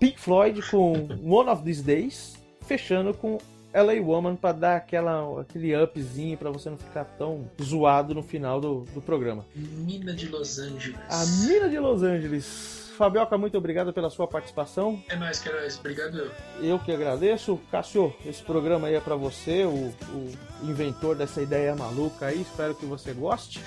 Pink 0.00 0.18
Floyd 0.18 0.60
com 0.70 0.92
One 1.24 1.48
of 1.48 1.62
These 1.62 1.82
Days, 1.82 2.36
fechando 2.62 3.14
com 3.14 3.38
LA 3.82 4.00
Woman 4.02 4.36
para 4.36 4.52
dar 4.52 4.76
aquela, 4.76 5.40
aquele 5.40 5.76
upzinho 5.76 6.36
para 6.38 6.50
você 6.50 6.70
não 6.70 6.78
ficar 6.78 7.04
tão 7.04 7.50
zoado 7.62 8.14
no 8.14 8.22
final 8.22 8.60
do, 8.60 8.80
do 8.94 9.00
programa. 9.00 9.44
Mina 9.54 10.12
de 10.14 10.28
Los 10.28 10.58
Angeles. 10.58 10.98
A 11.08 11.24
Mina 11.46 11.68
de 11.68 11.78
Los 11.78 12.02
Angeles. 12.02 12.84
Fabioca, 12.96 13.36
muito 13.36 13.58
obrigado 13.58 13.92
pela 13.92 14.08
sua 14.08 14.26
participação. 14.26 15.02
É 15.10 15.16
nóis, 15.16 15.38
Queiroz. 15.38 15.78
Obrigado. 15.78 16.30
Eu 16.62 16.78
que 16.78 16.90
agradeço. 16.90 17.60
Cássio, 17.70 18.14
esse 18.24 18.42
programa 18.42 18.88
aí 18.88 18.94
é 18.94 19.00
pra 19.00 19.14
você, 19.16 19.64
o, 19.66 19.92
o 20.14 20.32
inventor 20.62 21.14
dessa 21.14 21.42
ideia 21.42 21.76
maluca 21.76 22.24
aí. 22.26 22.40
Espero 22.40 22.74
que 22.74 22.86
você 22.86 23.12
goste. 23.12 23.60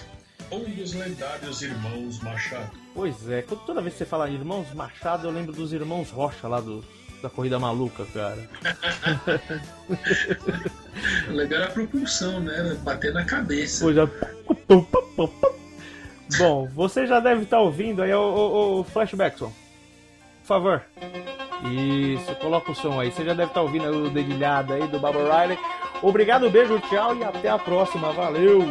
Um 0.51 0.63
dos 0.63 0.95
lendários 0.95 1.61
irmãos 1.61 2.19
Machado. 2.23 2.71
Pois 2.95 3.29
é, 3.29 3.43
quando- 3.43 3.63
toda 3.67 3.81
vez 3.81 3.93
que 3.93 3.99
você 3.99 4.05
fala 4.05 4.27
Irmãos 4.31 4.73
Machado, 4.73 5.27
eu 5.27 5.31
lembro 5.31 5.53
dos 5.53 5.71
Irmãos 5.73 6.09
Rocha 6.09 6.47
lá 6.47 6.59
do, 6.59 6.83
da 7.21 7.29
Corrida 7.29 7.59
Maluca, 7.59 8.05
cara. 8.13 8.49
O 11.29 11.31
legal 11.33 11.61
era 11.61 11.69
a 11.69 11.73
propulsão, 11.73 12.39
né? 12.39 12.77
Bater 12.83 13.13
na 13.13 13.25
cabeça. 13.25 13.83
Pois 13.83 13.97
é. 13.97 14.07
Bom, 16.37 16.67
você 16.73 17.07
já 17.07 17.19
deve 17.19 17.43
estar 17.43 17.59
ouvindo 17.59 18.01
aí 18.01 18.13
o, 18.13 18.21
o, 18.21 18.79
o 18.79 18.83
Flashbackson. 18.83 19.51
Por 20.41 20.47
favor. 20.47 20.83
Isso, 21.63 22.35
coloca 22.35 22.71
o 22.71 22.75
som 22.75 22.99
aí. 22.99 23.11
Você 23.11 23.25
já 23.25 23.33
deve 23.33 23.49
estar 23.49 23.61
ouvindo 23.61 23.89
o 23.89 24.09
dedilhado 24.09 24.73
aí 24.73 24.87
do 24.87 24.99
Barbara 24.99 25.41
Riley. 25.41 25.59
Obrigado, 26.01 26.49
beijo, 26.49 26.79
tchau 26.89 27.15
e 27.15 27.23
até 27.23 27.49
a 27.49 27.57
próxima. 27.57 28.11
Valeu! 28.13 28.63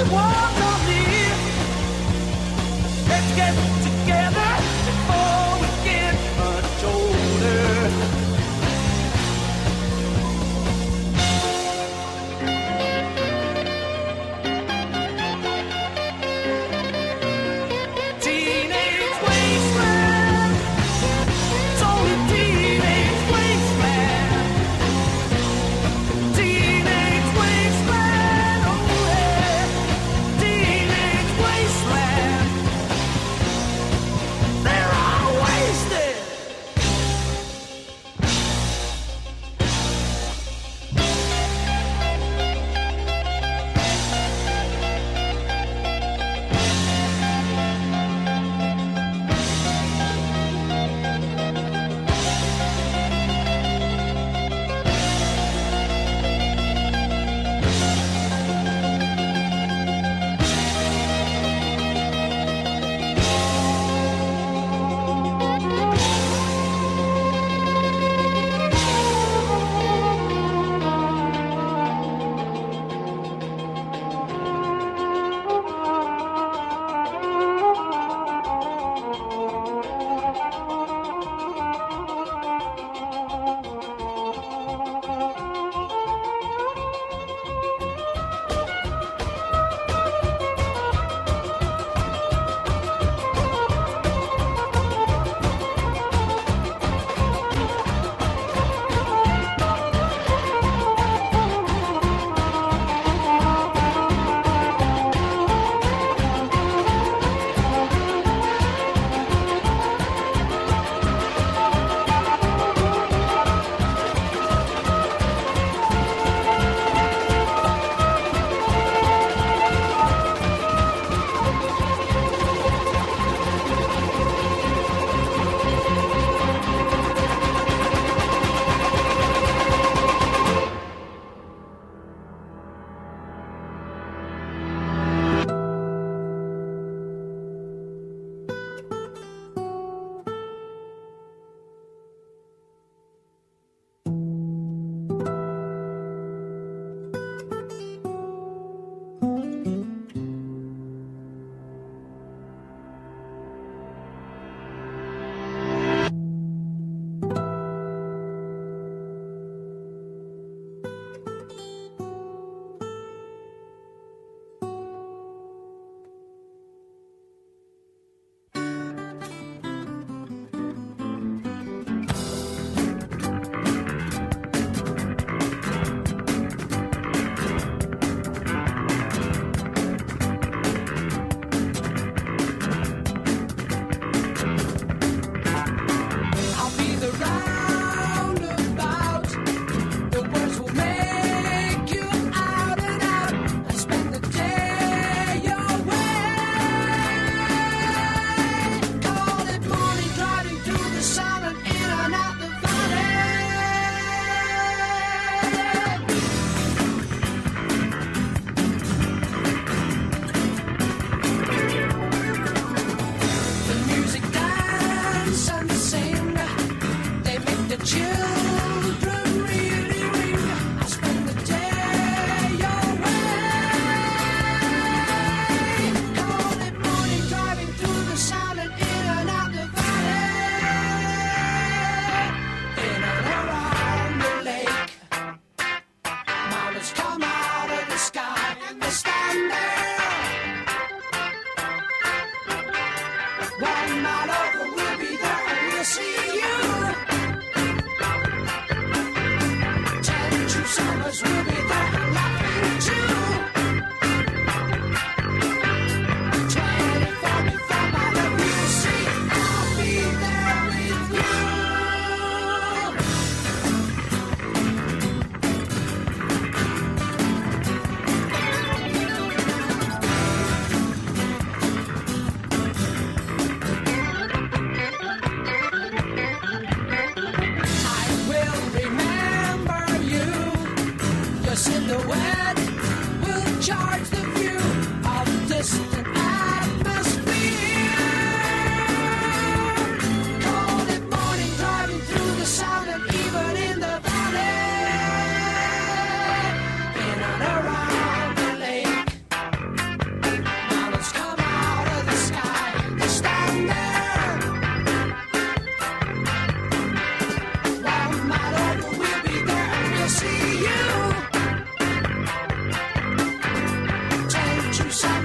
The 0.00 0.49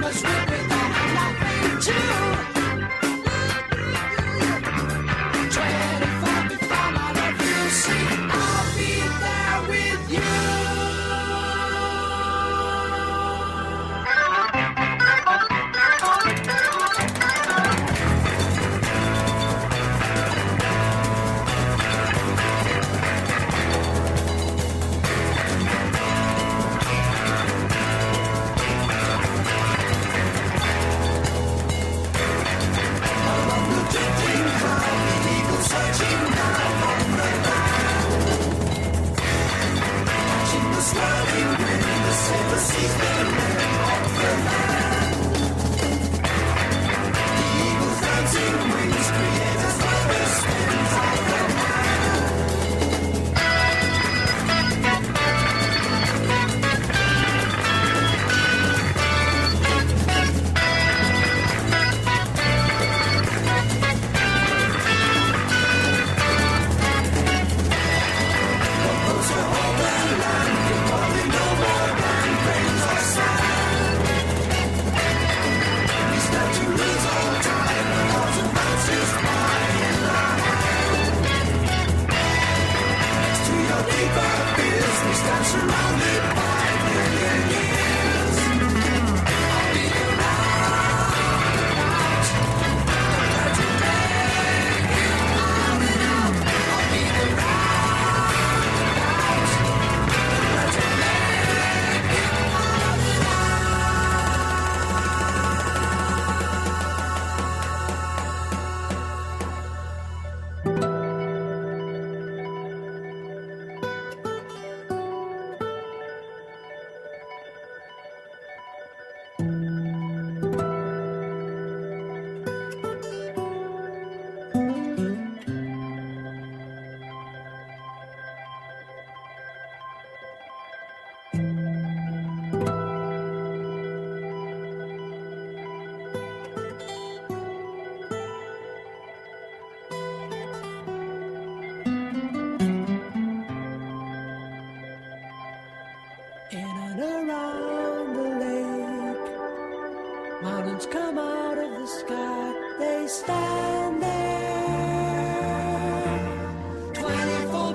was 0.06 0.22
ripping. 0.22 0.55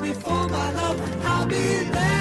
Before 0.01 0.47
my 0.49 0.71
love, 0.73 1.25
I'll 1.25 1.45
be 1.45 1.83
there. 1.91 2.20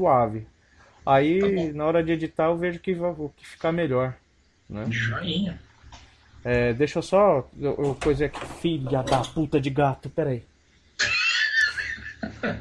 suave. 0.00 0.46
Aí, 1.04 1.40
tá 1.40 1.76
na 1.76 1.84
hora 1.84 2.02
de 2.02 2.12
editar, 2.12 2.46
eu 2.46 2.56
vejo 2.56 2.80
que, 2.80 2.94
vai 2.94 3.14
que 3.36 3.46
ficar 3.46 3.72
melhor. 3.72 4.14
Né? 4.68 4.86
Joinha. 4.90 5.60
É, 6.42 6.72
deixa 6.72 6.98
eu 6.98 7.02
só. 7.02 7.48
Eu, 7.58 7.76
eu, 7.78 7.96
coisa 8.02 8.26
aqui, 8.26 8.44
filha 8.60 9.02
da 9.02 9.20
puta 9.20 9.60
de 9.60 9.68
gato, 9.68 10.08
peraí. 10.08 10.42